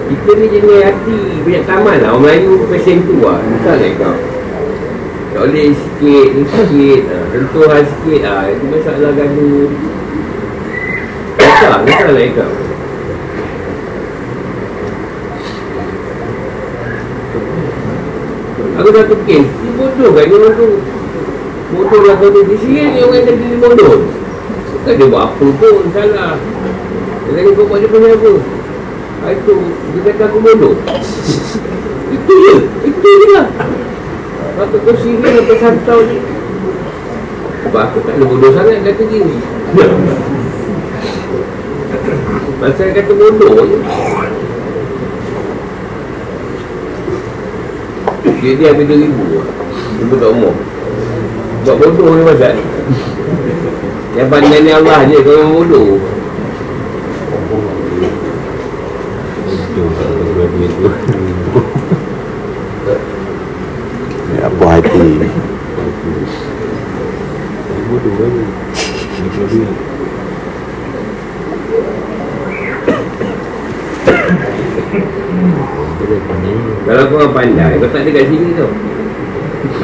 Kita 0.07 0.31
ni 0.39 0.47
jenis 0.47 0.79
hati 0.87 1.19
banyak 1.43 1.63
taman 1.67 1.99
lah. 1.99 2.15
Orang 2.15 2.23
Melayu 2.23 2.63
passion 2.71 3.03
tu 3.03 3.19
lah 3.19 3.43
Bukan 3.43 3.75
lah 3.75 3.91
kau. 3.99 4.15
Tak 5.35 5.41
boleh 5.51 5.69
sikit, 5.75 6.27
ni 6.31 6.43
sikit 6.47 7.01
ha, 7.11 7.17
Sentuhan 7.35 7.83
sikit 7.83 8.21
ha, 8.23 8.35
Itu 8.47 8.65
masalah 8.71 9.11
gaduh. 9.15 9.67
Masalah 11.35 11.79
lah 11.83 12.27
kau 12.35 12.66
Aku 18.77 18.89
satu 18.93 19.15
kes? 19.25 19.41
Dia 19.41 19.71
bodoh 19.73 20.09
kan? 20.13 20.25
Dia 20.29 20.49
tu 20.53 20.67
Bodoh 21.67 22.01
lah 22.05 22.15
kau 22.21 22.29
tu 22.29 22.41
Di 22.45 22.55
sini 22.61 22.93
ni 22.93 22.99
orang 23.01 23.25
yang 23.25 23.37
jadi 23.41 23.57
bodoh. 23.57 24.05
Bukan 24.77 24.93
dia 24.93 25.07
buat 25.09 25.23
apa 25.33 25.45
pun 25.57 25.83
Salah. 25.89 26.33
Dia 27.25 27.31
kata 27.41 27.49
kau 27.57 27.65
buat 27.65 27.79
dia 27.81 27.89
punya 27.89 28.13
apa? 28.13 28.31
Ha, 29.17 29.25
Itu 29.33 29.55
Dia 29.97 30.01
kata 30.13 30.23
aku 30.29 30.37
bodoh. 30.45 30.73
Itu 32.15 32.33
je 32.37 32.55
Itu 32.85 33.07
je 33.09 33.27
lah. 33.33 33.47
Patut 34.61 34.79
kau 34.85 34.95
sini 35.01 35.25
Sampai 35.25 35.57
santau 35.57 35.99
je 36.05 36.17
Sebab 37.65 37.81
aku 37.81 37.97
tak 38.05 38.13
ada 38.13 38.25
bodoh 38.29 38.51
sangat 38.53 38.85
Kata 38.85 39.03
dia 39.11 39.25
Pasal 42.61 42.89
kata 42.93 43.11
bodoh 43.17 43.53
je 43.65 43.77
Dia 48.43 48.51
dia 48.59 48.67
ambil 48.75 48.85
2000 48.91 50.03
Ibu 50.03 50.13
tak 50.21 50.29
umur. 50.29 50.55
Buat 51.67 51.83
bodoh 51.83 52.15
ni 52.15 52.23
pasal 52.23 52.55
Yang 54.15 54.27
pandai 54.31 54.63
ni 54.63 54.71
Allah 54.71 55.03
je 55.03 55.19
Kau 55.19 55.35
yang 55.35 55.51
bodoh 55.51 55.99
Itu 59.51 59.83
kalau 59.99 60.23
dua 60.31 60.45
duit 60.47 60.71
tu 60.71 60.87
Ya, 64.31 64.47
apa 64.47 64.63
hati 64.79 65.27
Bodoh 67.91 68.13
kan 68.15 68.31
Ini 68.31 69.27
kalau 69.27 69.47
duit 69.51 69.71
Dia 75.99 76.19
pandai 76.31 76.76
Kalau 76.87 77.03
kau 77.11 77.19
orang 77.19 77.35
pandai 77.35 77.75
Kau 77.83 77.91
tak 77.91 78.07
ada 78.07 78.09
kat 78.15 78.25
sini 78.31 78.55
tau. 78.55 78.71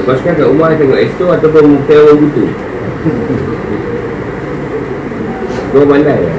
Kau 0.08 0.16
sekarang 0.16 0.38
kat 0.40 0.48
rumah 0.48 0.72
Tengok 0.80 1.02
Astro 1.04 1.28
Ataupun 1.36 1.64
Muka 1.76 1.96
orang 2.00 2.18
butuh 2.24 2.50
Kau 5.76 5.84
pandai 5.84 6.20
lah 6.24 6.38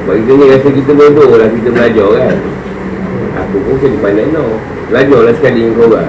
Sebab 0.00 0.14
kita 0.16 0.32
ni 0.32 0.44
rasa 0.48 0.68
kita 0.72 0.92
bodoh 0.96 1.30
lah 1.36 1.48
Kita 1.52 1.68
belajar 1.68 2.08
kan? 2.16 2.36
Aku 3.30 3.56
pun 3.68 3.76
jadi 3.84 3.98
pandai 4.00 4.26
no. 4.32 4.56
Belajar 4.88 5.20
lah 5.20 5.34
sekali 5.36 5.60
dengan 5.60 5.76
kau 5.76 5.92
orang 5.92 6.08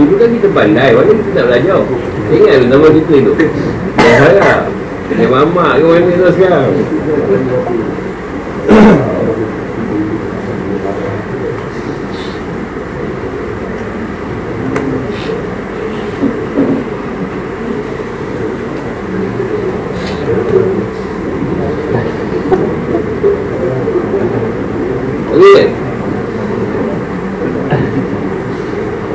Dulu 0.00 0.16
kan 0.16 0.32
kita 0.32 0.48
pandai, 0.48 0.96
mana 0.96 1.12
kita 1.12 1.30
nak 1.36 1.46
belajar? 1.52 1.80
Ingat 2.32 2.56
nama 2.72 2.86
kita 2.88 3.14
tu. 3.20 3.32
Ya 4.00 4.16
harap 4.24 4.62
Ya 5.20 5.26
mamak 5.28 5.76
ke 5.76 5.84
mana 5.84 6.08
tu 6.08 6.30
sekarang 6.32 6.72
Okey 25.30 25.52
kan? 25.54 25.68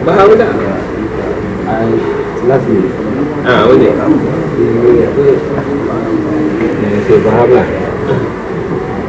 Faham 0.06 0.30
tak? 0.38 0.54
Last 2.46 2.70
ni 2.70 2.78
Ha, 3.46 3.66
boleh 3.66 3.90
Dia 3.90 5.06
apa 5.10 5.22
Yang 6.82 7.02
saya 7.10 7.20
faham 7.26 7.50
lah 7.58 7.68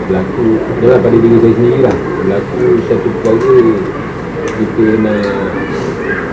Berlaku 0.09 0.47
Adalah 0.57 0.99
pada 1.05 1.17
diri 1.21 1.37
saya 1.41 1.53
sendiri 1.53 1.81
lah 1.85 1.97
Berlaku 1.97 2.65
satu 2.89 3.09
perkara 3.21 3.61
Kita 4.57 4.87
nak 5.05 5.25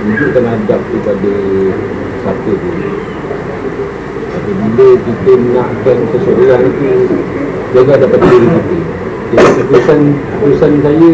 Tunjukkan 0.04 0.44
adab 0.48 0.82
kepada 0.96 1.34
Siapa 2.24 2.52
tu 2.56 2.72
Apabila 4.34 4.88
kita 5.04 5.32
nakkan 5.54 5.98
seseorang 6.10 6.64
itu 6.68 6.92
Jaga 7.74 7.98
adab 7.98 8.10
pada 8.14 8.26
diri 8.30 8.48
kita. 8.54 8.78
Jadi 9.34 9.50
keputusan 9.58 10.00
Keputusan 10.14 10.72
saya 10.86 11.10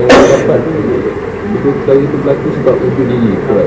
Yang 0.00 0.08
saya 0.08 0.24
dapat 0.32 0.58
tu 0.64 0.72
Bila 0.80 1.70
perkara 1.76 2.00
itu 2.00 2.16
berlaku 2.24 2.48
sebab 2.56 2.76
untuk 2.80 3.04
diri 3.04 3.32
Sebab 3.36 3.66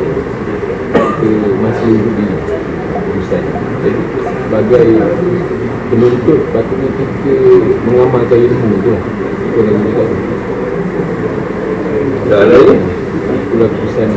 kita 1.22 1.50
masih 1.62 1.90
untuk 1.94 2.14
diri 2.18 2.36
Keputusan. 2.90 3.44
Jadi 3.86 4.02
sebagai 4.26 4.88
penuntut 5.94 6.42
Patutnya 6.50 6.90
kita 6.98 7.34
mengamalkan 7.86 8.40
ilmu 8.50 8.76
tu 8.82 8.90
lah. 8.98 9.04
Itu 9.46 9.60
lagi 9.62 9.82
juga 9.86 10.04
Tak 12.34 12.40
ada 12.50 12.58
ni 12.66 12.76
Itulah 13.30 13.70
keputusan 13.70 14.10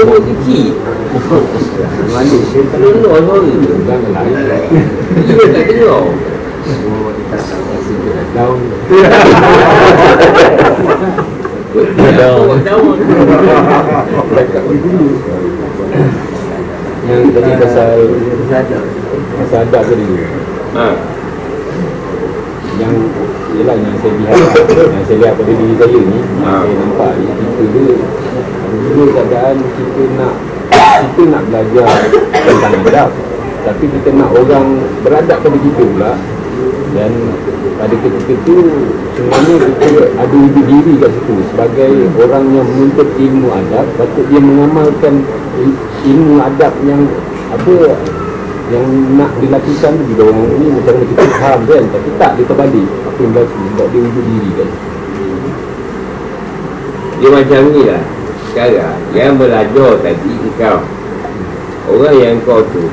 Kecil 0.00 0.72
Mana 2.08 2.24
dia 2.24 2.60
Tak 2.72 2.78
dengar 2.80 3.20
suara 3.20 3.52
Tentang 3.52 4.02
lain 4.16 4.34
Dia 5.28 5.34
tak 5.36 5.64
dengar 5.68 6.06
dulu 14.80 15.08
Yang 17.04 17.20
tadi 17.36 17.50
pasal 17.60 17.96
Pasal 19.36 19.60
adab 19.68 19.82
tadi 19.84 20.06
Ha 20.70 20.88
yang 22.80 22.94
ialah 23.60 23.76
yang 23.76 23.96
saya 24.00 24.12
lihat 24.16 24.36
yang 24.72 25.04
saya 25.04 25.18
lihat 25.20 25.34
pada 25.36 25.52
diri 25.52 25.74
saya 25.76 26.00
ni 26.00 26.18
Ha. 26.40 26.64
saya 26.64 26.74
nampak 26.80 27.10
kita 27.20 27.64
tu 27.68 27.84
bila 28.44 29.04
keadaan 29.16 29.56
kita 29.76 30.02
nak 30.18 30.34
kita 31.00 31.22
nak 31.32 31.42
belajar 31.48 31.86
tentang 32.30 32.74
adab 32.84 33.10
tapi 33.60 33.84
kita 33.92 34.08
nak 34.16 34.32
orang 34.32 34.80
beradab 35.04 35.38
pada 35.44 35.58
kita 35.60 35.82
pula. 35.84 36.12
Dan 36.90 37.12
pada 37.78 37.94
ketika 37.94 38.34
tu 38.42 38.56
sebenarnya 39.14 39.54
kita 39.62 39.88
ada 40.18 40.34
wujud 40.34 40.64
diri 40.66 40.94
kat 40.98 41.10
situ 41.14 41.34
sebagai 41.54 41.92
orang 42.18 42.44
yang 42.50 42.66
menuntut 42.66 43.08
ilmu 43.14 43.48
adab. 43.54 43.86
Patut 43.94 44.26
dia 44.26 44.40
mengamalkan 44.42 45.22
il- 45.62 45.80
ilmu 46.10 46.42
adab 46.42 46.72
yang 46.82 47.06
apa 47.54 47.74
yang 48.74 48.86
nak 49.18 49.30
dilakukan 49.38 49.92
tu 49.98 50.04
bila 50.14 50.22
orang 50.34 50.46
ni 50.58 50.66
macam 50.74 50.92
mana 50.98 51.04
kita 51.06 51.22
faham 51.38 51.60
kan? 51.66 51.84
Tapi 51.94 52.08
tak 52.18 52.30
dia 52.34 52.44
terbalik. 52.48 52.88
Apa 53.06 53.18
yang 53.22 53.32
berlaku 53.38 53.60
sebab 53.70 53.86
dia 53.86 54.00
wujud 54.02 54.24
diri 54.26 54.50
kan? 54.58 54.70
Dia 57.20 57.28
macam 57.28 57.60
ni 57.70 57.82
lah 57.86 58.02
Sekarang 58.50 58.98
Yang 59.14 59.46
belajar 59.46 59.90
tadi 60.02 60.34
Kau. 60.58 60.82
Orang 61.86 62.16
yang 62.18 62.36
kau 62.42 62.58
tu 62.74 62.90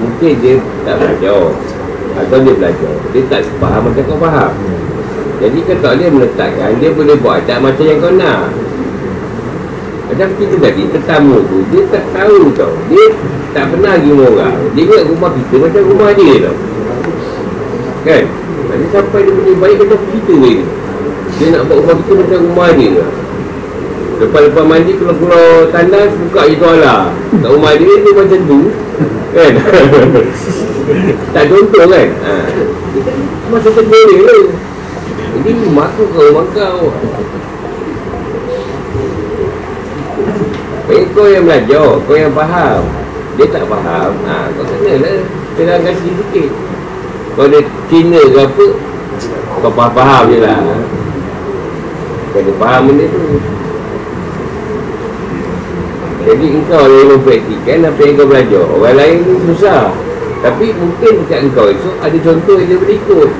Mungkin 0.00 0.32
dia 0.40 0.56
tak 0.88 0.96
belajar 0.96 1.52
Atau 2.16 2.38
dia 2.40 2.52
belajar 2.56 2.94
Dia 3.12 3.22
tak 3.28 3.40
faham 3.60 3.92
macam 3.92 4.04
kau 4.08 4.18
faham. 4.18 4.52
Jadi 5.44 5.58
kata 5.68 5.88
dia 6.00 6.08
meletakkan 6.08 6.70
Dia 6.80 6.88
boleh 6.96 7.16
buat 7.20 7.44
tak 7.44 7.60
macam 7.60 7.84
yang 7.84 8.00
kau 8.00 8.16
nak. 8.16 8.48
Macam 10.08 10.28
kita 10.40 10.56
tadi 10.56 10.82
Tetamu 10.88 11.36
tu 11.52 11.58
Dia 11.68 11.82
tak 11.92 12.04
tahu 12.16 12.48
tau. 12.56 12.72
Dia 12.88 13.04
tak 13.54 13.70
pernah 13.70 13.94
pergi 13.94 14.10
orang. 14.18 14.56
Dia 14.74 14.82
ingat 14.82 15.02
rumah 15.06 15.30
kita 15.30 15.54
macam 15.62 15.82
rumah 15.86 16.10
dia 16.10 16.32
tau. 16.42 16.56
Kan? 18.02 18.24
Jadi 18.74 18.86
sampai 18.90 19.20
dia 19.22 19.30
punya 19.30 19.54
baik 19.62 19.76
macam 19.78 20.00
kita 20.10 20.34
ni. 20.42 20.54
Dia 21.38 21.46
nak 21.54 21.62
buat 21.70 21.76
rumah 21.86 21.96
kita 22.02 22.12
macam 22.18 22.38
rumah 22.50 22.68
dia 22.74 22.90
tau 22.98 23.23
Lepas-lepas 24.14 24.62
mandi 24.62 24.94
keluar-keluar 24.94 25.74
tandas 25.74 26.10
Buka 26.14 26.46
je 26.46 26.56
toilet 26.62 27.02
Kat 27.42 27.50
rumah 27.50 27.74
dia 27.74 27.94
dia 27.98 28.12
macam 28.14 28.40
tu. 28.46 28.60
Kan? 29.34 29.52
Tak 31.34 31.48
contoh 31.48 31.84
kan? 31.88 32.08
Ha. 32.22 32.34
Masa 33.48 33.68
terboleh 33.72 34.18
ke 34.20 34.36
Ini 35.40 35.50
rumah 35.64 35.88
aku 35.88 36.04
ke 36.12 36.20
rumah 36.28 36.46
kau? 36.52 36.92
Eh 40.92 41.02
kau 41.16 41.26
yang 41.26 41.48
belajar 41.48 41.88
Kau 42.04 42.14
yang 42.14 42.36
faham. 42.36 42.84
Dia 43.34 43.46
tak 43.50 43.64
faham. 43.66 44.12
Ha, 44.28 44.52
Kau 44.54 44.64
kena 44.68 44.92
lah 45.00 45.18
Terangkan 45.56 45.94
sikit-sikit 45.98 46.50
Kalau 47.34 47.48
dia 47.48 47.60
Cina 47.90 48.20
ke 48.20 48.38
apa 48.44 48.66
Kau 49.64 49.72
faham-faham 49.72 50.22
je 50.30 50.38
lah. 50.44 50.60
Kau 52.30 52.40
dia 52.44 52.54
faham 52.60 52.80
benda 52.92 53.04
tu 53.08 53.24
jadi 56.24 56.46
engkau 56.56 56.84
yang 56.88 57.08
mempraktikan 57.12 57.78
apa 57.84 58.00
yang 58.00 58.14
kau 58.16 58.24
belajar? 58.24 58.64
Orang 58.64 58.96
lain 58.96 59.16
ni 59.28 59.34
susah. 59.44 59.92
Tapi 60.40 60.72
mungkin 60.76 61.12
dekat 61.24 61.40
engkau 61.48 61.68
esok 61.68 61.96
ada 62.00 62.16
contoh 62.20 62.56
yang 62.60 62.68
dia 62.68 62.76
boleh 62.76 62.96
ikut 63.00 63.30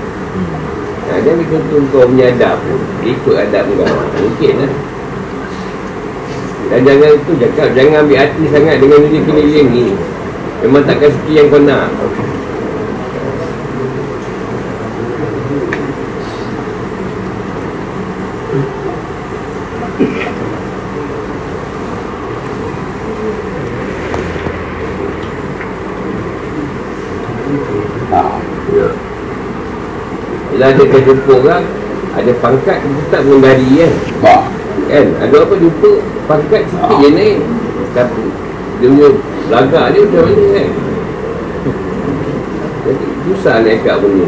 ha, 1.04 1.12
Dia 1.20 1.32
contoh 1.36 1.76
kau 1.92 2.04
punya 2.08 2.26
adab 2.32 2.56
pun. 2.60 2.80
Ikut 3.04 3.36
adab 3.36 3.64
kau. 3.72 3.88
Mungkin 4.20 4.54
lah 4.60 4.72
Dan 6.72 6.80
jangan 6.80 7.10
itu 7.12 7.32
cakap 7.44 7.68
Jangan 7.76 7.96
ambil 8.08 8.16
hati 8.20 8.42
sangat 8.52 8.76
dengan 8.80 8.98
diri 9.08 9.20
keliling 9.24 9.68
ni. 9.72 9.86
Memang 10.64 10.84
takkan 10.84 11.08
seperti 11.12 11.32
yang 11.40 11.48
kau 11.48 11.60
nak 11.60 11.88
Bila 30.64 30.80
ada 30.80 30.84
kau 30.88 31.02
jumpa 31.04 31.32
orang 31.44 31.64
Ada 32.16 32.32
pangkat 32.40 32.80
kita 32.80 33.02
tak 33.12 33.20
mengendari 33.28 33.84
kan? 33.84 33.92
Bah. 34.24 34.48
Kan? 34.88 35.06
Ada 35.20 35.36
apa 35.44 35.54
jumpa 35.60 35.90
Pangkat 36.24 36.62
sikit 36.72 36.96
je 37.04 37.08
naik 37.12 37.36
Tapi 37.92 38.24
Dia 38.80 38.88
punya 38.88 39.08
Lagak 39.52 39.92
dia 39.92 40.00
macam 40.08 40.24
mana 40.24 40.44
kan? 40.56 40.68
Jadi 42.80 43.06
susah 43.28 43.54
nak 43.60 43.76
ikat 43.76 43.96
benda 44.00 44.26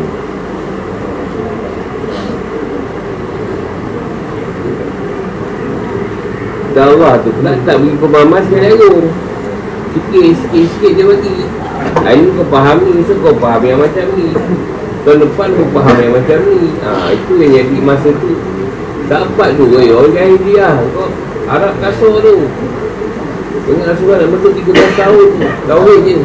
Dan 6.76 6.84
Allah 6.84 7.12
tu 7.24 7.32
pula 7.32 7.52
tak 7.64 7.76
bagi 7.80 7.96
pemahaman 7.96 8.40
sekali 8.44 8.76
Sikit, 9.96 10.28
sikit, 10.36 10.64
sikit 10.68 10.92
dia 11.00 11.08
bagi. 11.08 11.48
Hari 12.04 12.20
ni 12.20 12.36
kau 12.36 12.44
faham 12.52 12.84
ni, 12.84 13.00
so 13.08 13.16
kau 13.24 13.32
faham 13.40 13.64
yang 13.64 13.80
macam 13.80 14.04
ni 14.12 14.28
Tahun 15.06 15.22
depan 15.22 15.54
kau 15.54 15.70
faham 15.70 15.96
yang 16.02 16.18
macam 16.18 16.38
ni. 16.50 16.74
Ha, 16.82 17.14
Itu 17.14 17.38
yang 17.38 17.62
jadi 17.62 17.78
masa 17.78 18.10
tu. 18.10 18.34
Dapat 19.06 19.54
tu, 19.54 19.70
eh, 19.78 19.94
orang 19.94 20.10
jahiliah 20.18 20.82
Kau 20.90 21.06
harap 21.46 21.78
kasar 21.78 22.14
tu. 22.26 22.36
Ingat 23.70 23.86
Rasulullah 23.94 24.18
nak 24.26 24.30
bentuk 24.34 24.52
13 24.66 24.98
tahun 24.98 25.28
Tauhid 25.70 26.00
je. 26.10 26.18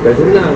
Bukan 0.00 0.14
senang 0.16 0.54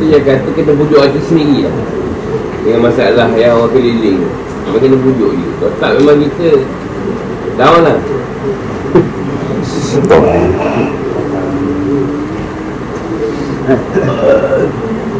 Nanti 0.00 0.16
yang 0.16 0.24
kata 0.24 0.48
kita 0.56 0.72
bujuk 0.80 0.96
hati 0.96 1.20
sendiri 1.28 1.68
lah. 1.68 1.76
Dengan 2.64 2.88
masalah 2.88 3.28
yang 3.36 3.52
orang 3.60 3.68
keliling. 3.68 4.24
Kita 4.64 4.80
kena 4.80 4.96
bujuk 4.96 5.30
je 5.36 5.44
Kalau 5.60 5.76
tak 5.76 6.00
memang 6.00 6.24
kita 6.24 6.56
Down 7.60 7.84
lah. 7.84 8.00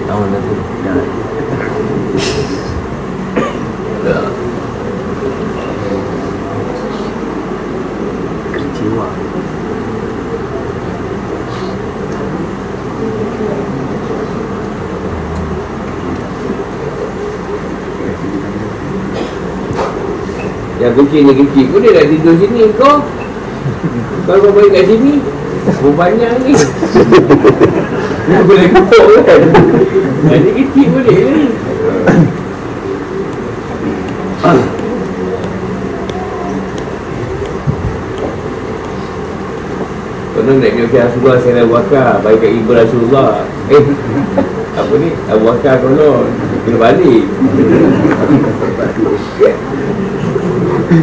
Tahun 0.09 0.27
dah 0.33 0.41
tu 0.49 0.55
Yang 20.81 20.95
kecil 21.05 21.21
ni 21.29 21.33
kecil 21.45 21.65
pun 21.69 21.85
dia 21.85 21.93
dah 21.93 22.05
tidur 22.09 22.35
sini 22.41 22.73
kau? 22.81 23.05
Kalau 24.25 24.39
kau 24.41 24.53
balik 24.57 24.73
kat 24.73 24.85
sini? 24.89 25.21
Kau 25.77 25.93
banyak 25.93 26.33
ni? 26.41 26.57
Dia 28.25 28.41
boleh 28.49 28.67
kupuk 28.73 29.07
kan? 29.29 29.41
Yang 30.25 30.41
ni 30.41 30.51
kecil 30.57 30.87
boleh 30.97 31.17
ni. 31.21 31.45
Konon 40.33 40.65
nak 40.65 40.71
dia 40.73 40.81
macam 40.81 41.01
Rasulullah 41.05 41.37
saya 41.45 41.61
Abu 41.61 41.77
Bakar 41.77 42.25
Bagi 42.25 42.41
kat 42.41 42.51
ibu 42.57 42.71
Rasulullah. 42.73 43.45
Eh 43.69 43.85
Apa 44.81 44.93
ni? 44.97 45.13
Abu 45.29 45.45
Bakar 45.45 45.77
konon. 45.85 46.25
Kena 46.65 46.77
balik 46.81 47.29
Zaman 50.91 50.99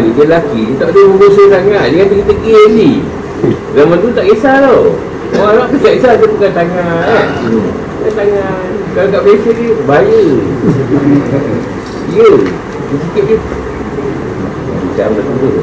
ni 0.00 0.16
dia 0.16 0.24
lelaki 0.24 0.72
Dia 0.72 0.80
tak 0.80 0.88
boleh 0.88 1.04
membosa 1.12 1.52
sangat 1.52 1.92
Dia 1.92 2.00
kata 2.00 2.14
kita 2.16 2.32
kira 2.40 2.64
ni. 2.72 3.04
Zaman 3.76 4.00
tu 4.00 4.08
tak 4.16 4.24
kisah 4.32 4.56
tau. 4.64 4.96
Orang 5.36 5.52
Arab 5.52 5.66
tu 5.68 5.76
tak 5.84 6.00
kisah 6.00 6.16
Dia 6.16 6.32
bukan 6.32 6.50
tangan 6.56 6.96
kan? 7.04 7.28
Bukan 7.44 8.12
tangan. 8.16 8.64
Kalau 8.96 9.08
kat 9.12 9.20
Malaysia 9.20 9.50
ni 9.52 9.64
Bahaya 9.84 10.20
Ya 12.12 12.28
Sikit 12.92 13.24
je 13.24 13.36
Macam 14.68 15.08
betul 15.16 15.54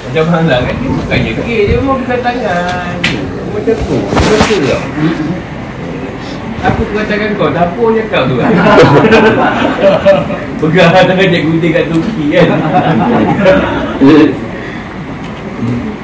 Macam 0.00 0.24
mana 0.32 0.56
kan 0.64 0.74
Dia 0.80 0.88
bukannya 0.88 1.32
kira 1.36 1.44
Dia 1.44 1.76
memang 1.76 2.00
bukan 2.00 2.18
tangan. 2.24 2.96
Macam 3.52 3.76
tu 3.76 3.96
Betul 4.08 4.60
tau. 4.72 4.80
Aku 6.56 6.80
perkatakan 6.88 7.36
kau, 7.36 7.52
dapurnya 7.52 8.08
kau 8.08 8.24
tu. 8.24 8.40
Kan 8.40 8.48
Pegang 10.64 10.96
tangan 10.96 11.28
cikgu 11.28 11.60
dia 11.60 11.76
kat 11.76 11.84
Turki 11.92 12.24
kan? 12.32 12.48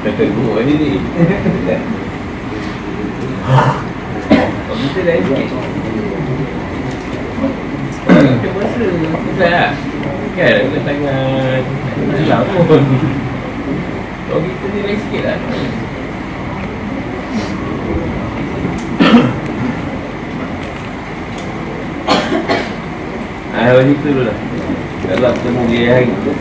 Kata 0.05 0.23
guru 0.29 0.61
ni 0.69 0.74
ni. 0.77 0.91
Kau 4.69 4.77
kita 4.77 5.01
dah 5.09 5.16
sikit 5.24 5.72
susah 9.33 9.49
tak? 9.49 9.71
Kan, 10.37 10.65
aku 10.69 10.79
tangan 10.85 11.61
Susah 12.21 12.41
pun 12.45 12.83
Kau 14.29 14.41
kita 14.41 14.65
ni 14.73 14.81
lain 14.81 14.97
sikit 15.09 15.23
lah. 15.29 15.37
Ah, 23.53 23.69
macam 23.77 23.95
tu 24.01 24.09
dulu 24.09 24.25
lah. 24.25 24.37
Dalam 25.07 25.37
kemudian 25.45 25.93
hari 25.93 26.09
itu 26.09 26.33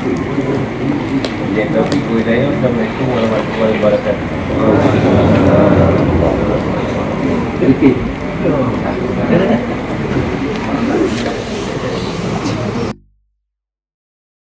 dia 1.52 1.68
tahu 1.76 1.84
ikut 1.92 2.24
hidayah 2.24 2.48
Assalamualaikum 2.56 3.06
warahmatullahi 3.12 3.76
wabarakatuh 3.84 4.28
Okey. 7.68 7.94